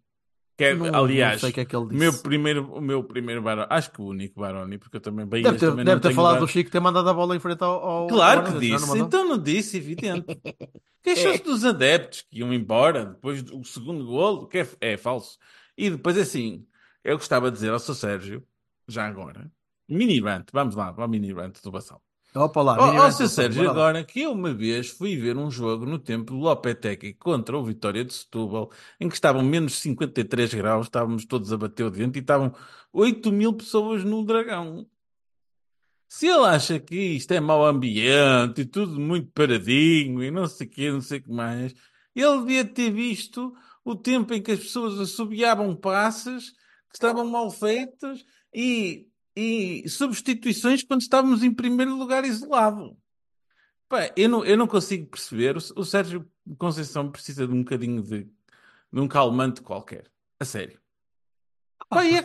Que 0.58 0.64
é, 0.64 0.74
Não- 0.74 0.88
não 0.90 1.00
aliás, 1.04 1.40
sei 1.42 1.52
o 1.52 1.54
que 1.54 1.60
é 1.60 1.66
que 1.66 1.78
meu 1.92 2.12
primeiro, 2.14 2.74
o 2.74 2.82
meu 2.82 3.04
primeiro 3.04 3.44
Baroni, 3.44 3.68
acho 3.70 3.92
que 3.92 4.02
o 4.02 4.06
único 4.06 4.40
Baroni, 4.42 4.80
porque 4.80 4.98
eu 4.98 5.02
também 5.02 5.24
bem 5.28 5.44
Deve 5.44 5.58
ter, 5.60 5.68
também 5.70 5.86
deve 5.86 5.96
não 5.98 6.02
ter 6.02 6.14
falado 6.16 6.34
Bar- 6.36 6.40
do 6.40 6.48
Chico 6.48 6.72
ter 6.72 6.80
mandado 6.80 7.08
a 7.08 7.14
bola 7.14 7.36
em 7.36 7.40
frente 7.40 7.62
ao. 7.62 7.74
ao 7.84 8.08
Claro 8.08 8.40
ao 8.40 8.46
que 8.48 8.52
não 8.54 8.60
disse, 8.60 8.88
mandou? 8.88 9.06
então 9.06 9.30
não 9.30 9.38
disse, 9.38 9.78
evidente. 9.78 10.26
Queixou-se 11.04 11.44
dos 11.44 11.64
adeptos 11.64 12.22
que 12.28 12.40
iam 12.40 12.52
embora 12.54 13.06
depois 13.06 13.44
do 13.44 13.64
segundo 13.64 14.06
golo, 14.06 14.48
que 14.48 14.58
é, 14.60 14.68
é 14.82 14.98
falso. 14.98 15.38
E 15.78 15.90
depois 15.92 16.18
assim, 16.18 16.66
eu 17.04 17.18
gostava 17.18 17.52
de 17.52 17.56
dizer 17.58 17.70
ao 17.72 17.80
seu 17.80 17.94
Sérgio, 17.94 18.44
já 18.88 19.06
agora, 19.08 19.52
mini 19.88 20.20
rant, 20.20 20.48
vamos 20.52 20.76
lá, 20.76 20.92
para 20.94 21.06
o 21.06 21.08
mini 21.08 21.34
rant 21.34 21.62
do 21.62 21.72
Bassal. 21.72 22.02
Opa 22.36 22.62
lá, 22.62 22.78
Ó 22.80 22.88
mini 22.88 23.00
ó, 23.00 23.04
rant 23.04 23.28
Sérgio, 23.28 23.70
agora 23.70 24.04
que 24.04 24.22
eu 24.22 24.32
uma 24.32 24.54
vez 24.54 24.90
fui 24.90 25.16
ver 25.16 25.38
um 25.38 25.50
jogo 25.50 25.86
no 25.86 25.98
tempo 25.98 26.34
do 26.34 26.40
Lopetegui 26.40 27.14
contra 27.14 27.58
o 27.58 27.64
Vitória 27.64 28.04
de 28.04 28.14
Setúbal, 28.14 28.72
em 29.00 29.08
que 29.10 29.16
estavam 29.16 29.42
menos 29.42 29.80
53 29.80 30.54
graus, 30.54 30.88
estávamos 30.88 31.26
todos 31.26 31.52
a 31.52 31.58
bater 31.58 31.84
o 31.84 31.90
dente 31.90 32.20
e 32.20 32.22
estavam 32.22 32.54
8 32.94 33.32
mil 33.32 33.54
pessoas 33.54 34.04
no 34.04 34.26
Dragão. 34.26 34.86
Se 36.10 36.28
ele 36.28 36.46
acha 36.46 36.80
que 36.80 36.96
isto 36.96 37.32
é 37.34 37.40
mau 37.40 37.66
ambiente 37.66 38.62
e 38.62 38.66
tudo 38.66 39.00
muito 39.00 39.30
paradinho 39.32 40.24
e 40.24 40.32
não 40.32 40.48
sei 40.48 40.68
o 40.68 40.70
quê, 40.70 40.92
não 40.92 41.02
sei 41.02 41.20
o 41.20 41.24
que 41.24 41.32
mais, 41.32 41.74
ele 42.16 42.40
devia 42.40 42.66
ter 42.66 42.92
visto 42.92 43.54
o 43.84 43.96
tempo 43.96 44.34
em 44.34 44.42
que 44.42 44.52
as 44.52 44.60
pessoas 44.60 45.00
assobiavam 45.00 45.76
passes 45.76 46.52
que 46.90 46.96
estavam 46.96 47.30
mal 47.30 47.52
feitos 47.52 48.26
e, 48.54 49.08
e 49.40 49.90
substituições 49.90 50.84
quando 50.84 51.02
estávamos 51.02 51.44
em 51.44 51.54
primeiro 51.54 51.96
lugar 51.96 52.26
isolado. 52.26 52.98
Pá, 53.88 54.12
eu 54.18 54.28
não, 54.28 54.44
eu 54.44 54.58
não 54.58 54.68
consigo 54.68 55.06
perceber. 55.08 55.56
O, 55.56 55.62
o 55.80 55.86
Sérgio 55.86 56.28
Conceição 56.58 57.10
precisa 57.12 57.48
de 57.48 57.54
um 57.54 57.60
bocadinho 57.60 58.02
de, 58.02 58.24
de 58.92 59.00
um 59.00 59.08
calmante 59.08 59.62
qualquer. 59.62 60.10
A 60.40 60.46
sério. 60.46 60.80
Pá, 61.90 62.04
e, 62.04 62.16
é, 62.18 62.24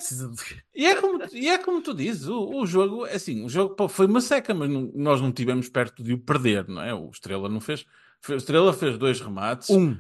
e 0.75 0.87
é 0.87 0.97
como, 1.01 1.23
e 1.33 1.49
é 1.49 1.59
como 1.59 1.81
tu 1.83 1.95
dizes, 1.95 2.27
o, 2.27 2.61
o 2.63 2.67
jogo, 2.67 3.05
assim, 3.05 3.45
o 3.45 3.49
jogo 3.49 3.77
pá, 3.77 3.89
foi 3.89 4.07
uma 4.07 4.21
seca, 4.21 4.53
mas 4.53 4.69
não- 4.69 4.91
nós 4.95 5.21
não 5.21 5.31
tivemos 5.31 5.69
perto 5.69 6.03
de 6.03 6.15
o 6.15 6.19
perder, 6.19 6.67
não 6.67 6.83
é? 6.83 6.93
O 6.93 7.11
Estrela 7.11 7.49
não 7.49 7.61
fez. 7.61 7.85
O 8.29 8.33
Estrela 8.35 8.73
fez 8.73 8.99
dois 8.99 9.21
remates. 9.21 9.71
Um, 9.71 9.97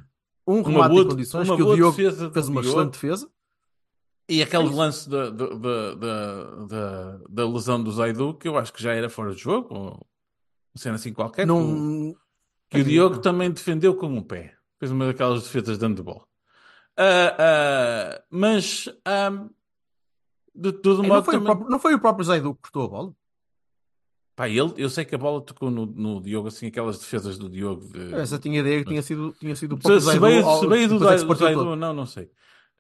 um 0.47 0.61
Uma 0.61 0.69
remate 0.69 0.91
boa- 0.91 1.05
em 1.05 1.09
condições 1.09 1.49
uma 1.49 1.57
que 1.57 1.63
o 1.63 1.75
Diogo 1.77 1.93
fez 1.93 2.19
uma 2.21 2.31
Diogo. 2.33 2.61
excelente 2.61 2.93
defesa. 2.95 3.31
E 4.29 4.43
aquele 4.43 4.69
lance 4.69 5.09
da, 5.09 5.31
da, 5.31 7.19
da, 7.29 7.49
lesão 7.49 7.83
do 7.83 7.93
Zaidu, 7.93 8.35
que 8.35 8.49
eu 8.49 8.57
acho 8.57 8.73
que 8.73 8.83
já 8.83 8.93
era 8.93 9.11
fora 9.11 9.35
de 9.35 9.41
jogo, 9.41 9.75
ou 9.75 10.07
cena 10.75 10.95
assim 10.95 11.13
qualquer, 11.13 11.45
que 11.45 11.53
o, 11.53 11.57
Não, 11.57 12.15
que 12.71 12.81
o 12.81 12.85
Diogo 12.85 13.19
também 13.19 13.51
defendeu 13.51 13.95
com 13.95 14.17
o 14.17 14.25
pé. 14.25 14.57
Fez 14.79 14.91
uma 14.91 15.07
daquelas 15.07 15.43
defesas 15.43 15.79
de 15.79 15.87
handball. 15.87 16.27
Ah, 16.97 17.37
ah, 17.39 18.23
mas, 18.31 18.89
ah, 19.05 19.47
de 20.55 20.73
todo 20.73 21.03
modo, 21.03 21.15
não, 21.15 21.25
foi 21.25 21.35
o 21.35 21.39
também... 21.39 21.45
próprio, 21.47 21.71
não 21.71 21.79
foi 21.79 21.95
o 21.95 22.01
próprio 22.01 22.25
Zaidu 22.25 22.55
que 22.55 22.63
cortou 22.63 22.85
a 22.85 22.89
bola? 22.89 23.15
Pá, 24.35 24.49
ele, 24.49 24.73
eu 24.79 24.89
sei 24.89 25.05
que 25.05 25.15
a 25.15 25.19
bola 25.19 25.43
tocou 25.43 25.71
no, 25.71 25.85
no 25.85 26.21
Diogo, 26.21 26.49
assim, 26.49 26.67
aquelas 26.67 26.99
defesas 26.99 27.37
do 27.39 27.51
Diogo. 27.51 27.87
de- 27.89 28.15
Essa 28.15 28.39
tinha 28.39 28.61
ideia 28.61 28.83
que 28.83 28.89
tinha 28.89 29.03
sido, 29.03 29.35
tinha 29.39 29.55
sido 29.55 29.75
o 29.75 29.77
Se, 29.77 29.83
próprio 29.83 30.01
se 30.01 30.07
Zaidu. 30.07 30.27
veio, 30.27 30.47
ao- 30.47 30.61
se 30.61 30.67
veio 30.67 30.89
do, 30.89 30.95
se 30.95 31.01
do 31.01 31.27
partiu 31.27 31.47
Zaidu, 31.47 31.77
não, 31.77 31.93
não 31.93 32.07
sei. 32.07 32.31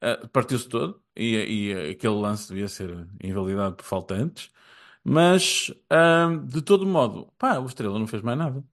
Ah, 0.02 0.28
Partiu-se 0.32 0.68
todo 0.68 1.00
e, 1.16 1.36
e 1.36 1.90
aquele 1.92 2.14
lance 2.14 2.48
devia 2.48 2.68
ser 2.68 3.06
invalidado 3.22 3.76
por 3.76 3.84
faltantes. 3.84 4.50
Mas, 5.04 5.72
ah, 5.90 6.28
de 6.44 6.60
todo 6.62 6.84
modo, 6.86 7.32
pá, 7.38 7.58
o 7.58 7.66
Estrela 7.66 7.98
não 7.98 8.06
fez 8.06 8.22
mais 8.22 8.36
nada. 8.38 8.64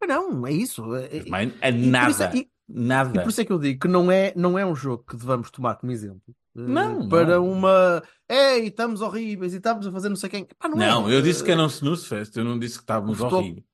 Mas 0.00 0.08
Não, 0.08 0.46
é 0.46 0.52
isso. 0.52 0.94
É- 0.94 1.08
Fez 1.08 1.26
é- 1.26 1.30
mais 1.30 1.52
a 1.60 1.68
e 1.70 1.86
nada. 1.86 2.24
é- 2.24 2.36
e- 2.36 2.50
E 2.70 2.78
Nada. 2.80 3.22
por 3.22 3.30
isso 3.30 3.40
é 3.40 3.46
que 3.46 3.52
eu 3.52 3.58
digo 3.58 3.80
que 3.80 3.88
não 3.88 4.12
é, 4.12 4.30
não 4.36 4.58
é 4.58 4.66
um 4.66 4.76
jogo 4.76 5.02
que 5.02 5.16
devamos 5.16 5.50
tomar 5.50 5.76
como 5.76 5.90
exemplo. 5.90 6.20
eh, 6.54 6.60
Não, 6.60 7.08
Para 7.08 7.36
não. 7.36 7.50
uma. 7.50 8.02
Ei, 8.28 8.66
estamos 8.66 9.00
horríveis 9.00 9.54
e 9.54 9.56
estamos 9.56 9.86
a 9.86 9.90
fazer 9.92 10.10
não 10.10 10.16
sei 10.16 10.28
quem. 10.28 10.44
Pá, 10.58 10.68
não, 10.68 10.76
Não, 10.76 11.08
é. 11.08 11.14
eu 11.16 11.22
disse 11.22 11.42
que 11.42 11.48
Eh, 11.50 11.54
era 11.54 11.62
um 11.62 11.66
snooze 11.68 12.04
fest, 12.06 12.36
eu 12.36 12.44
não 12.44 12.58
disse 12.58 12.76
que 12.76 12.82
estávamos 12.82 13.12
O 13.12 13.22
futebol- 13.22 13.38
horríveis. 13.40 13.64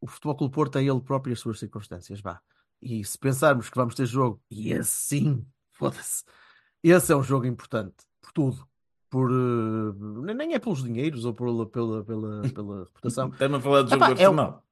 O 0.00 0.06
Futebol 0.08 0.34
Clube 0.36 0.52
Porto 0.54 0.76
é 0.78 0.82
ele 0.84 1.00
próprio 1.00 1.30
e 1.30 1.34
as 1.34 1.38
suas 1.38 1.60
circunstâncias, 1.60 2.20
vá. 2.20 2.40
E 2.80 3.04
se 3.04 3.16
pensarmos 3.16 3.70
que 3.70 3.76
vamos 3.76 3.94
ter 3.94 4.06
jogo 4.06 4.42
e 4.50 4.74
assim, 4.74 5.46
foda-se, 5.90 6.24
esse 6.82 7.12
é 7.12 7.16
um 7.16 7.22
jogo 7.22 7.46
importante 7.46 7.94
por 8.20 8.32
tudo. 8.32 8.66
Por, 9.10 9.30
eh, 9.30 10.32
nem- 10.34 10.54
é 10.54 10.58
pelos 10.58 10.82
dinheiros 10.82 11.24
ou 11.26 11.34
pela, 11.34 11.66
pela, 11.66 12.02
pela, 12.04 12.42
pela 12.48 12.78
reputação. 12.84 13.28
Estamos 13.28 13.58
a 13.58 13.60
falar 13.60 13.82
de 13.82 13.90
jogo 13.90 14.04
Epá, 14.04 14.58
é. 14.58 14.62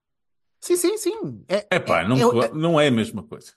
Sim, 0.61 0.76
sim, 0.76 0.97
sim. 0.97 1.45
É, 1.49 1.76
Epá, 1.76 2.02
é- 2.02 2.09
não, 2.09 2.17
é 2.43 2.47
é- 2.47 2.52
não 2.55 2.81
é 2.81 2.87
a 2.88 2.90
mesma 2.90 3.23
coisa. 3.23 3.52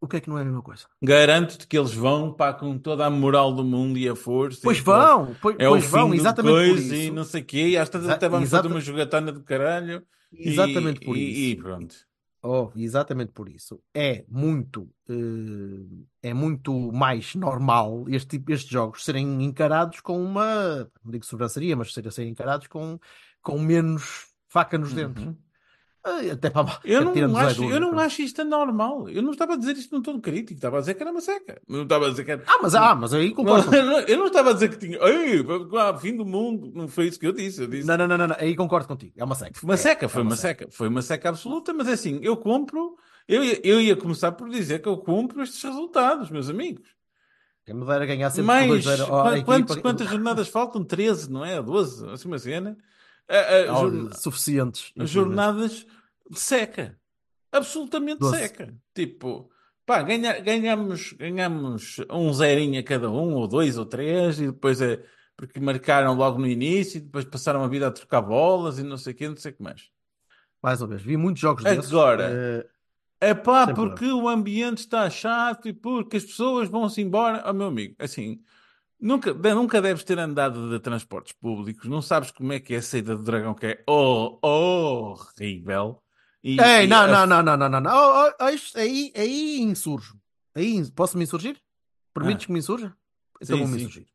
o 0.00 0.06
que 0.06 0.16
é 0.16 0.20
que 0.20 0.28
não 0.28 0.38
é 0.38 0.42
a 0.42 0.44
mesma 0.44 0.60
coisa? 0.62 0.84
Garanto-te 1.02 1.66
que 1.66 1.76
eles 1.78 1.92
vão 1.94 2.32
pá, 2.32 2.52
com 2.52 2.76
toda 2.78 3.06
a 3.06 3.10
moral 3.10 3.50
do 3.52 3.64
mundo 3.64 3.98
e 3.98 4.06
a 4.08 4.14
força. 4.14 4.60
Pois 4.62 4.78
vão, 4.78 5.34
pois, 5.40 5.56
É 5.58 5.66
pois 5.68 5.84
o 5.84 5.88
vão, 5.88 6.04
fim 6.04 6.08
do 6.16 6.20
exatamente 6.20 6.52
por 6.52 6.68
coisa 6.68 6.94
e 6.96 7.04
isso. 7.06 7.12
não 7.14 7.24
sei 7.24 7.40
o 7.40 7.44
quê. 7.44 7.68
E 7.68 7.76
às 7.78 7.88
tantas 7.88 8.06
Exa- 8.08 8.14
até 8.14 8.28
vamos 8.28 8.50
fazer 8.50 8.68
uma 8.68 8.80
jogatana 8.80 9.32
de 9.32 9.40
caralho. 9.40 10.06
E- 10.32 10.50
Exatamente 10.50 11.00
por 11.00 11.16
e, 11.16 11.30
isso. 11.30 11.40
E 11.40 11.56
pronto. 11.62 11.94
Oh, 12.42 12.70
exatamente 12.76 13.32
por 13.32 13.48
isso. 13.48 13.82
É 13.94 14.24
muito, 14.28 14.88
eh, 15.08 16.06
é 16.22 16.34
muito 16.34 16.92
mais 16.92 17.34
normal 17.34 18.04
este 18.08 18.38
tipo, 18.38 18.52
estes 18.52 18.70
jogos 18.70 19.04
serem 19.04 19.42
encarados 19.42 20.00
com 20.00 20.22
uma, 20.22 20.88
não 21.02 21.10
digo 21.10 21.24
sobranceria, 21.24 21.76
mas 21.76 21.92
serem, 21.92 22.10
serem 22.10 22.30
encarados 22.30 22.66
com, 22.68 22.98
com 23.42 23.58
menos 23.58 24.28
faca 24.48 24.78
nos 24.78 24.92
dentes. 24.92 25.24
Uhum. 25.24 25.36
Eh, 26.06 26.30
Até 26.30 26.50
para 26.50 26.78
Eu 26.84 27.04
não, 27.04 27.36
acho, 27.36 27.64
eu 27.64 27.80
não 27.80 27.98
acho 27.98 28.22
isto 28.22 28.40
anormal. 28.42 29.08
Eu 29.08 29.22
não 29.22 29.32
estava 29.32 29.54
a 29.54 29.56
dizer 29.56 29.76
isto 29.76 29.94
num 29.94 30.02
tom 30.02 30.20
crítico. 30.20 30.54
Estava 30.54 30.76
a 30.76 30.80
dizer 30.80 30.94
que 30.94 31.02
era 31.02 31.10
uma 31.10 31.20
seca. 31.20 31.60
Não 31.68 31.82
estava 31.82 32.06
a 32.06 32.10
dizer 32.10 32.24
que 32.24 32.30
era... 32.30 32.44
Ah, 32.46 32.58
mas, 32.62 32.74
ah, 32.74 32.94
mas 32.94 33.12
aí 33.12 33.32
concordo. 33.34 33.68
eu 34.06 34.18
não 34.18 34.26
estava 34.26 34.50
a 34.50 34.52
dizer 34.52 34.68
que 34.70 34.78
tinha. 34.78 34.98
Ei, 34.98 35.44
ah, 35.78 35.96
fim 35.98 36.16
do 36.16 36.24
mundo. 36.24 36.70
Não 36.74 36.86
foi 36.88 37.06
isso 37.08 37.18
que 37.18 37.26
eu 37.26 37.32
disse. 37.32 37.60
Eu 37.62 37.66
disse. 37.66 37.86
Não, 37.86 37.96
não, 37.96 38.06
não, 38.06 38.28
não, 38.28 38.36
aí 38.38 38.54
concordo 38.54 38.86
contigo. 38.88 39.12
É 39.16 39.24
uma 39.24 39.34
seca. 39.34 39.52
Foi 39.58 39.66
uma 39.68 39.74
É, 39.74 39.76
seca, 39.76 40.04
é 40.04 40.08
foi 40.08 40.22
uma 40.22 40.36
seca. 40.36 40.66
Foi 40.70 40.88
uma 40.88 41.02
seca 41.02 41.28
absoluta, 41.28 41.72
mas 41.74 41.88
é 41.88 41.92
assim, 41.92 42.20
eu 42.22 42.36
compro. 42.36 42.96
Eu, 43.28 43.42
ia- 43.42 43.60
eu 43.64 43.80
ia 43.80 43.96
começar 43.96 44.30
por 44.32 44.48
dizer 44.48 44.80
que 44.80 44.88
eu 44.88 44.96
compro 44.98 45.42
estes 45.42 45.62
resultados, 45.62 46.30
meus 46.30 46.48
amigos. 46.48 46.88
Quem 47.64 47.74
me 47.74 47.84
dera 47.84 48.06
ganhar 48.06 48.30
sempre 48.30 48.46
Mas 48.46 48.66
por 48.84 48.92
2-0 48.92 49.02
à 49.02 49.06
qua- 49.08 49.42
quantos- 49.44 49.76
quantas 49.78 50.08
jornadas 50.08 50.46
faltam? 50.46 50.84
13, 50.84 51.28
não 51.32 51.44
é? 51.44 51.60
12, 51.60 52.08
assim 52.10 52.28
uma 52.28 52.38
cena. 52.38 52.76
Oh, 53.28 53.74
jorna- 53.80 54.14
suficientes. 54.14 54.92
as 54.96 55.10
jornadas 55.10 55.84
seca. 56.32 56.98
Absolutamente 57.52 58.18
Doze. 58.20 58.38
seca. 58.38 58.74
Tipo, 58.94 59.50
pá, 59.84 60.02
ganha, 60.02 60.40
ganhamos, 60.40 61.12
ganhamos 61.12 61.96
um 62.10 62.32
zerinho 62.32 62.80
a 62.80 62.82
cada 62.82 63.10
um, 63.10 63.34
ou 63.34 63.46
dois, 63.48 63.78
ou 63.78 63.86
três, 63.86 64.40
e 64.40 64.46
depois 64.46 64.80
é 64.80 65.02
porque 65.36 65.60
marcaram 65.60 66.14
logo 66.14 66.38
no 66.38 66.46
início, 66.46 66.98
e 66.98 67.00
depois 67.00 67.24
passaram 67.24 67.62
a 67.62 67.68
vida 67.68 67.86
a 67.86 67.90
trocar 67.90 68.22
bolas 68.22 68.78
e 68.78 68.82
não 68.82 68.96
sei 68.96 69.12
o 69.12 69.16
quê, 69.16 69.28
não 69.28 69.36
sei 69.36 69.52
o 69.52 69.54
que 69.54 69.62
mais. 69.62 69.90
Mais 70.62 70.80
uma 70.80 70.88
vez, 70.88 71.02
vi 71.02 71.16
muitos 71.16 71.40
jogos 71.40 71.62
desses. 71.62 71.90
Agora, 71.92 72.30
eh, 72.32 72.66
É 73.20 73.34
pá, 73.34 73.72
porque 73.72 74.06
o 74.06 74.28
ambiente 74.28 74.78
está 74.78 75.08
chato 75.10 75.68
e 75.68 75.72
porque 75.72 76.16
as 76.16 76.24
pessoas 76.24 76.68
vão-se 76.68 77.00
embora. 77.00 77.42
Oh, 77.46 77.52
meu 77.52 77.66
amigo, 77.68 77.94
assim, 77.98 78.40
nunca, 78.98 79.32
nunca 79.32 79.80
deves 79.80 80.04
ter 80.04 80.18
andado 80.18 80.70
de 80.70 80.80
transportes 80.80 81.32
públicos, 81.32 81.86
não 81.88 82.02
sabes 82.02 82.30
como 82.30 82.52
é 82.52 82.60
que 82.60 82.74
é 82.74 82.78
a 82.78 82.82
saída 82.82 83.16
do 83.16 83.22
dragão, 83.22 83.54
que 83.54 83.66
é 83.66 83.84
oh, 83.86 84.38
horrível. 84.42 86.02
E, 86.48 86.60
Ei, 86.60 86.84
e 86.84 86.86
não, 86.86 86.98
a- 87.02 87.06
não, 87.08 87.26
não, 87.26 87.42
não, 87.42 87.56
não, 87.56 87.68
não, 87.68 87.80
não. 87.80 87.90
Oh, 87.92 88.28
oh, 88.28 88.44
oh, 88.44 88.78
aí, 88.78 89.12
aí 89.16 89.60
insurjo. 89.60 90.16
Aí, 90.54 90.88
posso 90.92 91.18
me 91.18 91.24
insurgir? 91.24 91.60
Permites 92.14 92.44
Ah. 92.44 92.46
que 92.46 92.52
me 92.52 92.58
insurja? 92.60 92.96
Então 93.42 93.58
vou 93.58 93.66
me 93.66 93.76
insurgir. 93.78 94.06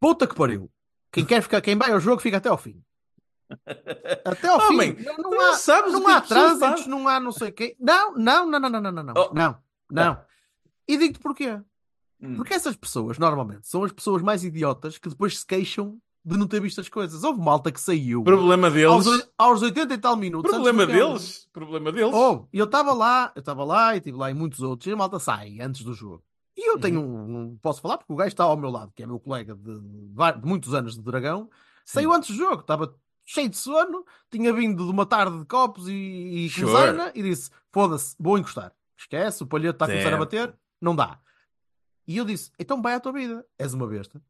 Puta 0.00 0.26
que 0.26 0.34
pariu. 0.34 0.68
Quem 1.12 1.24
quer 1.24 1.40
ficar, 1.42 1.60
quem 1.60 1.76
vai 1.76 1.92
ao 1.92 2.00
jogo 2.00 2.20
fica 2.20 2.38
até 2.38 2.48
ao 2.48 2.58
fim. 2.58 2.82
Até 4.24 4.48
ao 4.48 4.58
Homem, 4.68 4.96
fim. 4.96 5.04
Não, 5.04 5.16
não 5.16 5.30
não 5.30 5.40
há, 5.50 5.54
sabes 5.54 5.92
não 5.92 6.06
há 6.08 6.20
fazem. 6.22 6.88
não 6.88 7.08
há 7.08 7.20
não 7.20 7.32
sei 7.32 7.52
quê. 7.52 7.76
Não, 7.78 8.14
não, 8.16 8.46
não, 8.46 8.58
não, 8.60 8.68
não, 8.70 8.80
não, 8.80 8.92
não, 8.92 9.02
não. 9.04 9.14
Oh. 9.16 9.32
Não, 9.34 9.56
não. 9.90 10.20
E 10.88 10.96
digo-te 10.98 11.20
porquê. 11.20 11.60
Hum. 12.20 12.36
Porque 12.36 12.52
essas 12.54 12.76
pessoas, 12.76 13.16
normalmente, 13.18 13.66
são 13.68 13.84
as 13.84 13.92
pessoas 13.92 14.22
mais 14.22 14.44
idiotas 14.44 14.98
que 14.98 15.08
depois 15.08 15.38
se 15.38 15.46
queixam 15.46 15.98
de 16.24 16.36
não 16.36 16.46
ter 16.46 16.60
visto 16.60 16.80
as 16.80 16.88
coisas. 16.88 17.24
Houve 17.24 17.40
malta 17.40 17.72
que 17.72 17.80
saiu 17.80 18.22
Problema 18.22 18.70
deles. 18.70 19.06
aos, 19.06 19.28
aos 19.38 19.62
80 19.62 19.94
e 19.94 19.98
tal 19.98 20.16
minutos. 20.16 20.50
Problema 20.50 20.86
deles. 20.86 21.48
Problema 21.52 21.90
deles. 21.92 22.12
Oh, 22.14 22.46
e 22.52 22.58
eu 22.58 22.64
estava 22.66 22.92
lá, 22.92 23.32
eu 23.34 23.40
estava 23.40 23.64
lá 23.64 23.94
e 23.94 23.98
estive 23.98 24.16
lá 24.18 24.30
em 24.30 24.34
muitos 24.34 24.60
outros, 24.60 24.86
e 24.86 24.92
a 24.92 24.96
malta 24.96 25.18
sai 25.18 25.58
antes 25.60 25.82
do 25.82 25.94
jogo. 25.94 26.22
E 26.56 26.68
eu 26.68 26.74
Uhum. 26.74 26.80
tenho 26.80 27.00
um, 27.00 27.26
não 27.28 27.56
posso 27.62 27.80
falar 27.80 27.96
porque 27.98 28.12
o 28.12 28.16
gajo 28.16 28.28
está 28.28 28.44
ao 28.44 28.56
meu 28.56 28.70
lado, 28.70 28.92
que 28.94 29.02
é 29.02 29.06
meu 29.06 29.18
colega 29.18 29.54
de, 29.54 29.80
de 29.80 30.46
muitos 30.46 30.74
anos 30.74 30.94
de 30.94 31.02
Dragão, 31.02 31.48
saiu 31.86 32.12
antes 32.12 32.30
do 32.30 32.36
jogo, 32.36 32.60
estava 32.60 32.94
cheio 33.24 33.48
de 33.48 33.56
sono, 33.56 34.04
tinha 34.30 34.52
vindo 34.52 34.84
de 34.84 34.90
uma 34.90 35.06
tarde 35.06 35.38
de 35.38 35.44
copos 35.46 35.88
e, 35.88 35.92
e 36.46 36.50
Sure. 36.50 36.66
e 37.14 37.22
disse: 37.22 37.50
Foda-se, 37.72 38.14
vou 38.18 38.36
encostar. 38.36 38.72
Esquece, 38.98 39.42
o 39.42 39.46
palhete 39.46 39.76
está 39.76 39.86
a 39.86 39.88
começar 39.88 40.12
a 40.12 40.18
bater, 40.18 40.54
não 40.80 40.94
dá. 40.94 41.18
E 42.06 42.16
eu 42.18 42.24
disse: 42.24 42.50
Então 42.58 42.82
vai 42.82 42.94
à 42.94 43.00
tua 43.00 43.12
vida, 43.12 43.46
és 43.58 43.72
uma 43.72 43.86
besta. 43.86 44.20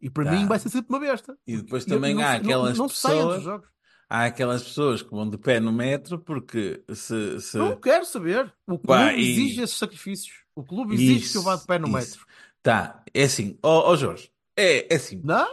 E 0.00 0.08
para 0.10 0.24
Tá. 0.24 0.30
mim 0.32 0.46
vai 0.46 0.58
ser 0.58 0.68
sempre 0.68 0.88
uma 0.94 1.00
besta. 1.00 1.36
E 1.46 1.56
depois 1.56 1.84
também 1.84 2.14
não- 2.14 2.22
há 2.22 2.32
não- 2.34 2.36
aquelas 2.40 2.78
não, 2.78 2.86
dos 2.86 2.94
pessoas- 3.00 3.42
jogos. 3.42 3.68
Há 4.10 4.24
aquelas 4.24 4.62
pessoas 4.62 5.02
que 5.02 5.10
vão 5.10 5.28
de 5.28 5.36
pé 5.36 5.60
no 5.60 5.70
metro 5.72 6.18
porque 6.18 6.82
se. 6.94 7.40
se... 7.40 7.58
Não 7.58 7.76
quero 7.76 8.06
saber. 8.06 8.46
O 8.66 8.78
clube 8.78 8.86
Pá, 8.86 9.12
e- 9.12 9.20
exige 9.20 9.60
esses 9.62 9.76
sacrifícios. 9.76 10.44
O 10.54 10.64
clube 10.64 10.94
exige 10.94 11.30
que 11.32 11.36
eu 11.38 11.42
vá 11.42 11.56
de 11.56 11.66
pé 11.66 11.78
no 11.78 11.86
Isso, 11.88 11.96
metro. 11.96 12.26
Tá, 12.62 13.02
é 13.12 13.24
assim, 13.24 13.58
ó 13.62 13.90
ó, 13.92 13.96
Jorge, 13.96 14.30
é, 14.56 14.92
é 14.92 14.96
assim. 14.96 15.20
Não? 15.22 15.46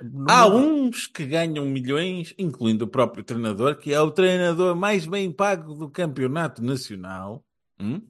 Não- 0.00 0.26
Há 0.28 0.46
uns 0.46 1.06
que 1.08 1.26
ganham 1.26 1.66
milhões, 1.66 2.32
incluindo 2.38 2.84
o 2.84 2.88
próprio 2.88 3.22
treinador, 3.24 3.76
que 3.76 3.92
é 3.92 4.00
o 4.00 4.10
treinador 4.10 4.74
mais 4.76 5.04
bem 5.06 5.30
pago 5.30 5.74
do 5.74 5.90
campeonato 5.90 6.62
nacional. 6.62 7.44
hum? 7.80 8.00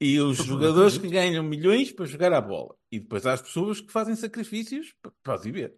E 0.00 0.20
os 0.20 0.36
jogadores 0.38 0.98
que 0.98 1.08
ganham 1.08 1.42
milhões 1.42 1.90
para 1.90 2.04
jogar 2.04 2.32
a 2.32 2.40
bola. 2.40 2.74
E 2.92 2.98
depois 3.00 3.24
há 3.26 3.32
as 3.32 3.40
pessoas 3.42 3.80
que 3.80 3.90
fazem 3.90 4.14
sacrifícios 4.14 4.92
pa- 5.02 5.10
para 5.22 5.36
os 5.36 5.42
ver. 5.44 5.74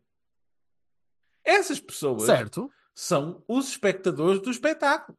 Essas 1.45 1.81
pessoas 1.81 2.25
Certo. 2.25 2.71
são 2.95 3.43
os 3.49 3.69
espectadores 3.71 4.41
do 4.43 4.51
espetáculo. 4.51 5.17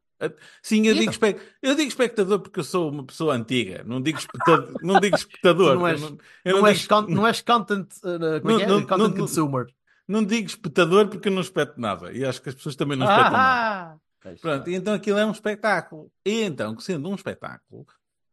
Sim, 0.62 0.86
eu 0.86 0.92
digo, 0.94 1.10
então? 1.10 1.28
espe- 1.28 1.40
eu 1.62 1.74
digo 1.74 1.88
espectador 1.88 2.40
porque 2.40 2.60
eu 2.60 2.64
sou 2.64 2.90
uma 2.90 3.04
pessoa 3.06 3.34
antiga. 3.34 3.82
Não 3.84 4.02
digo 4.02 4.18
espectador. 4.18 4.74
não 4.84 5.00
digo 5.00 5.16
espectador. 5.16 5.74
Não 5.76 5.80
eu 5.80 5.86
és- 5.88 6.00
não, 6.02 6.18
eu 6.44 6.52
Não, 6.56 6.60
não 6.60 6.66
és 6.68 6.78
digo- 6.80 6.88
con- 6.94 7.06
não 7.08 7.26
és 7.26 7.40
content, 7.40 7.86
uh, 8.04 8.40
como 8.42 8.60
é 8.60 8.62
é? 8.62 8.66
Não, 8.66 8.80
não, 8.80 8.86
content 8.86 9.08
não, 9.08 9.16
consumer. 9.16 9.66
não 10.06 10.22
digo 10.24 10.46
espectador 10.46 11.08
porque 11.08 11.28
eu 11.28 11.32
não 11.32 11.40
espeto 11.40 11.80
nada. 11.80 12.12
E 12.12 12.22
acho 12.22 12.42
que 12.42 12.50
as 12.50 12.54
pessoas 12.54 12.76
também 12.76 12.98
não 12.98 13.06
espetam 13.06 13.32
nada. 13.32 13.38
Ah! 13.42 13.96
Pronto, 14.42 14.68
e 14.68 14.74
então 14.74 14.92
aquilo 14.92 15.16
é 15.16 15.24
um 15.24 15.30
espetáculo. 15.30 16.12
E 16.26 16.42
então, 16.42 16.78
sendo 16.78 17.08
um 17.08 17.14
espetáculo, 17.14 17.86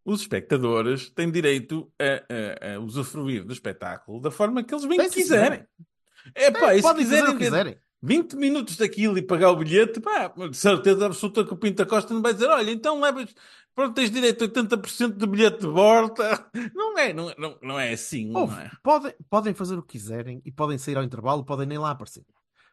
os 0.08 0.22
espectadores 0.22 1.10
têm 1.10 1.30
direito 1.30 1.92
a, 2.00 2.72
a- 2.72 2.76
a 2.76 2.80
usufruir 2.80 3.44
do 3.44 3.52
espetáculo 3.52 4.22
da 4.22 4.32
forma 4.32 4.64
que 4.64 4.74
eles 4.74 4.86
bem 4.86 4.98
Tem, 4.98 5.10
quiserem. 5.10 5.66
É 6.34 6.50
pá, 6.50 6.74
e 6.74 6.82
se 6.82 6.96
quiserem 6.96 7.38
quiserem. 7.38 7.78
20 8.02 8.36
minutos 8.36 8.78
daquilo 8.78 9.18
e 9.18 9.22
pagar 9.22 9.52
o 9.52 9.58
bilhete, 9.58 10.00
pá, 10.00 10.28
de 10.30 10.56
certeza 10.56 11.06
absoluta 11.08 11.44
que 11.44 11.54
o 11.54 11.58
Pinta 11.58 11.86
Costa 11.86 12.14
não 12.14 12.22
vai 12.22 12.34
dizer: 12.34 12.48
olha, 12.48 12.72
então 12.72 13.00
levas, 13.02 13.34
pronto, 13.76 13.96
tens 13.96 14.10
direito 14.10 14.44
a 14.44 14.48
80% 14.48 15.18
de 15.18 15.28
bilhete 15.28 15.60
de 15.62 15.68
volta. 15.68 16.50
Não 16.74 16.98
é, 16.98 17.14
não, 17.14 17.34
não, 17.38 17.60
não 17.62 17.80
é 17.80 17.92
assim, 17.94 18.28
não 18.32 18.42
Ouve, 18.42 18.62
é? 18.62 18.72
podem, 18.82 19.14
podem 19.30 19.54
fazer 19.54 19.78
o 19.78 19.84
que 19.84 19.98
quiserem 19.98 20.42
e 20.46 20.52
podem 20.52 20.78
sair 20.78 20.98
ao 20.98 21.04
intervalo, 21.04 21.44
podem 21.46 21.68
nem 21.68 21.78
lá 21.78 21.92
aparecer. 21.92 22.24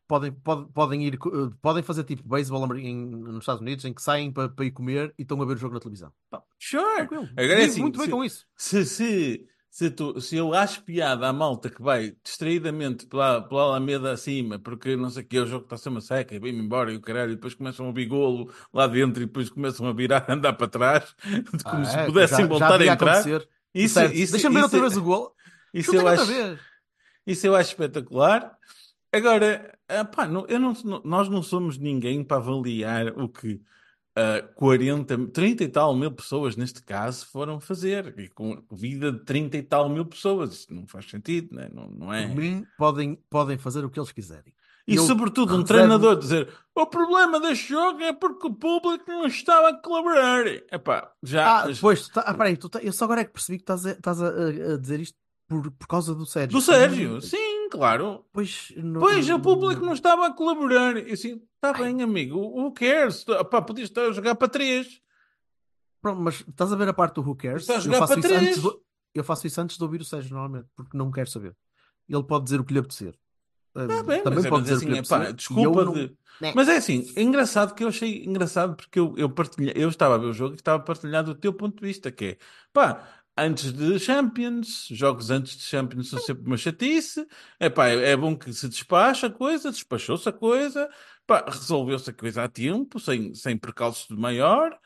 Podem, 0.06 0.32
podem, 0.32 0.66
podem 0.68 1.04
ir, 1.06 1.14
uh, 1.26 1.50
podem 1.62 1.82
fazer 1.82 2.04
tipo 2.04 2.28
beisebol 2.28 2.66
nos 2.66 3.38
Estados 3.38 3.62
Unidos, 3.62 3.84
em 3.86 3.92
que 3.94 4.02
saem 4.02 4.30
para, 4.30 4.48
para 4.50 4.64
ir 4.66 4.70
comer 4.70 5.14
e 5.18 5.22
estão 5.22 5.40
a 5.40 5.44
ver 5.46 5.54
o 5.54 5.56
jogo 5.56 5.74
na 5.74 5.80
televisão. 5.80 6.12
Pá, 6.30 6.42
Sure. 6.58 6.82
tranquilo. 6.96 7.28
Agora 7.36 7.62
é 7.62 7.64
assim, 7.64 7.80
muito 7.80 7.96
bem 7.98 8.06
se- 8.06 8.12
com 8.12 8.24
isso. 8.24 8.46
Se, 8.56 8.84
se, 8.84 9.46
se, 9.70 9.90
tu, 9.90 10.20
se 10.20 10.36
eu 10.36 10.52
acho 10.54 10.82
piada 10.82 11.26
à 11.26 11.32
malta 11.32 11.70
que 11.70 11.80
vai 11.82 12.14
distraidamente 12.22 13.06
pela, 13.06 13.40
pela 13.42 13.62
Alameda 13.62 14.12
acima, 14.12 14.58
porque 14.58 14.94
não 14.94 15.08
sei 15.08 15.22
o 15.22 15.26
que, 15.26 15.38
o 15.40 15.46
jogo 15.46 15.64
está 15.64 15.76
a 15.76 15.78
ser 15.78 15.88
uma 15.88 16.00
seca, 16.02 16.34
e 16.34 16.38
vem-me 16.38 16.60
embora 16.60 16.92
e 16.92 16.96
o 16.96 17.00
caralho, 17.00 17.32
e 17.32 17.34
depois 17.36 17.54
começam 17.54 17.86
a 17.86 17.88
ouvir 17.88 18.06
golo 18.06 18.52
lá 18.74 18.86
dentro 18.86 19.22
e 19.22 19.26
depois 19.26 19.48
começam 19.48 19.86
a 19.88 19.92
virar, 19.94 20.24
a 20.28 20.32
andar 20.34 20.52
para 20.52 20.68
trás, 20.68 21.14
como 21.64 21.82
Ah, 21.82 21.84
se 21.86 21.96
é, 21.98 22.06
pudessem 22.06 22.36
já- 22.36 22.42
já 22.42 22.48
voltar 22.48 22.74
a 22.74 22.76
devia 22.78 22.92
entrar. 22.92 23.12
acontecer. 23.12 23.48
Isso, 23.74 23.94
Certo. 23.94 24.14
isso, 24.14 24.32
Deixa-me 24.32 24.54
ver 24.56 24.62
outra 24.64 24.80
vez 24.80 24.96
o 24.98 25.02
gol. 25.02 25.34
isso 25.72 25.94
eu 25.96 26.06
acho, 26.06 26.30
isso 27.26 27.46
eu 27.46 27.56
acho 27.56 27.70
espetacular. 27.70 28.56
Agora, 29.12 29.73
ah, 29.88 30.05
pá, 30.05 30.27
não- 30.27 30.47
eu 30.47 30.59
não, 30.59 30.73
nós 31.05 31.29
não 31.29 31.42
somos 31.42 31.79
ninguém 31.79 32.23
para 32.25 32.37
avaliar 32.38 33.09
o 33.18 33.29
que 33.29 33.61
ah, 34.16 34.42
40, 34.55 35.27
30 35.29 35.64
e 35.64 35.68
tal 35.68 35.94
mil 35.94 36.12
pessoas, 36.12 36.55
neste 36.57 36.83
caso, 36.83 37.27
foram 37.27 37.59
fazer. 37.61 38.14
E 38.18 38.29
com 38.29 38.62
vida 38.70 39.11
de 39.12 39.25
30 39.25 39.57
e 39.57 39.62
tal 39.62 39.88
mil 39.88 40.05
pessoas. 40.07 40.53
Isto 40.55 40.73
não 40.75 40.87
faz 40.87 41.09
sentido, 41.11 41.55
né? 41.55 41.68
não, 41.73 41.88
não 41.90 42.12
é? 42.14 42.27
Por 42.29 42.37
mim, 42.37 42.64
podem, 42.79 43.16
podem 43.29 43.59
fazer 43.59 43.85
o 43.85 43.90
que 43.90 43.99
eles 43.99 44.12
quiserem. 44.12 44.55
E 44.87 44.97
Eu 44.97 45.03
sobretudo 45.07 45.55
um 45.55 45.62
reservo- 45.62 45.66
treinador 45.66 46.16
dizer 46.18 46.47
o 46.75 46.87
problema 46.87 47.40
deste 47.40 47.70
jogo 47.70 48.03
é 48.03 48.12
porque 48.12 48.47
o 48.49 48.55
público 48.55 49.05
não 49.09 49.27
estava 49.27 49.70
a 49.70 49.75
colaborar. 49.79 50.47
Epá, 50.47 51.11
já 51.23 51.62
Ah, 51.62 51.66
depois, 51.66 52.07
tu 52.07 52.12
tá, 52.12 52.20
ah, 52.20 52.35
peraí, 52.35 52.55
tá- 52.57 52.81
eu 52.83 52.92
só 52.92 53.07
agora 53.07 53.23
é 53.23 53.25
que 53.25 53.33
percebi 53.33 53.57
que 53.59 53.62
estás 53.62 53.87
a, 53.87 53.92
estás 53.92 54.20
a- 54.23 54.29
a 54.29 54.77
dizer 54.79 55.01
isto 55.01 55.16
por, 55.49 55.70
por 55.70 55.87
causa 55.88 56.14
do 56.14 56.27
Sérgio. 56.27 56.53
do 56.53 56.61
Sérgio, 56.61 57.20
sim, 57.23 57.53
claro. 57.74 58.24
Pois, 58.32 58.72
não- 58.76 59.00
Pois, 59.00 59.28
o 59.28 59.40
público 59.40 59.84
não 59.84 59.92
estava 59.94 60.26
a 60.26 60.32
colaborar. 60.32 60.96
E 60.96 61.12
assim, 61.12 61.42
está 61.56 61.72
bem, 61.72 62.02
amigo, 62.02 62.38
o 62.38 62.72
cares? 62.72 63.24
Epá, 63.28 63.60
podias 63.60 63.88
estar 63.88 64.02
a 64.06 64.12
jogar 64.12 64.34
para 64.37 64.48
três. 64.48 65.00
Pronto, 66.00 66.20
mas 66.20 66.44
estás 66.46 66.72
a 66.72 66.76
ver 66.76 66.88
a 66.88 66.92
parte 66.92 67.14
do 67.14 67.22
Who 67.22 67.34
Cares? 67.34 67.62
Está 67.62 67.74
a 67.74 67.76
Eu 67.76 67.80
jogar 67.80 67.98
faço 68.00 68.12
para 68.12 68.20
isso 68.20 68.28
três. 68.28 68.42
antes 68.50 68.62
do, 68.62 68.82
eu 69.14 69.24
faço 69.24 69.46
isso 69.46 69.60
antes 69.60 69.76
de 69.78 69.82
ouvir 69.82 70.00
o 70.00 70.04
Sérgio, 70.04 70.30
normalmente, 70.34 70.68
porque 70.76 70.96
não 70.96 71.10
quero 71.10 71.30
saber. 71.30 71.56
Ele 72.08 72.22
pode 72.22 72.44
dizer 72.44 72.60
o 72.60 72.64
que 72.64 72.72
lhe 72.74 72.78
apetecer. 72.78 73.14
Tá 73.72 73.87
bem, 73.87 73.96
também 74.22 74.22
mas 74.37 74.44
é- 74.44 74.48
pode 74.48 74.50
mas 74.50 74.62
dizer 74.62 74.74
assim, 74.74 74.87
que 74.87 74.98
é 74.98 75.02
pá, 75.02 75.16
apetecer. 75.16 75.34
desculpa 75.37 75.80
eu 75.80 75.84
não- 75.87 75.92
de- 75.94 76.16
Né. 76.40 76.52
Mas 76.54 76.68
é 76.68 76.76
assim, 76.76 77.10
é 77.16 77.22
engraçado 77.22 77.74
que 77.74 77.82
eu 77.84 77.88
achei 77.88 78.24
engraçado 78.24 78.74
porque 78.76 78.98
eu, 79.00 79.14
eu 79.16 79.30
partilhei, 79.30 79.72
eu 79.76 79.88
estava 79.88 80.16
a 80.16 80.18
ver 80.18 80.26
o 80.26 80.32
jogo 80.32 80.54
e 80.54 80.56
estava 80.56 80.78
a 80.82 80.84
partilhar 80.84 81.22
do 81.24 81.34
teu 81.34 81.52
ponto 81.52 81.80
de 81.80 81.87
vista, 81.87 82.10
que 82.12 82.24
é 82.24 82.37
pá, 82.72 83.06
antes 83.37 83.73
de 83.73 83.99
Champions, 83.99 84.87
jogos 84.90 85.31
antes 85.31 85.57
de 85.57 85.62
Champions 85.64 86.09
são 86.11 86.18
sempre 86.18 86.47
uma 86.47 86.57
chatice, 86.57 87.27
é 87.59 87.68
pá, 87.68 87.88
é, 87.88 88.11
é 88.12 88.16
bom 88.16 88.37
que 88.37 88.53
se 88.53 88.68
despacha 88.68 89.27
a 89.27 89.31
coisa, 89.31 89.70
despachou-se 89.70 90.29
a 90.29 90.33
coisa, 90.33 90.88
resolveu-se 91.49 92.11
a 92.11 92.12
coisa 92.12 92.44
a 92.44 92.49
tempo, 92.49 93.01
sem, 93.01 93.35
sem 93.35 93.57
percalços 93.59 94.07
de 94.09 94.16
maior, 94.16 94.79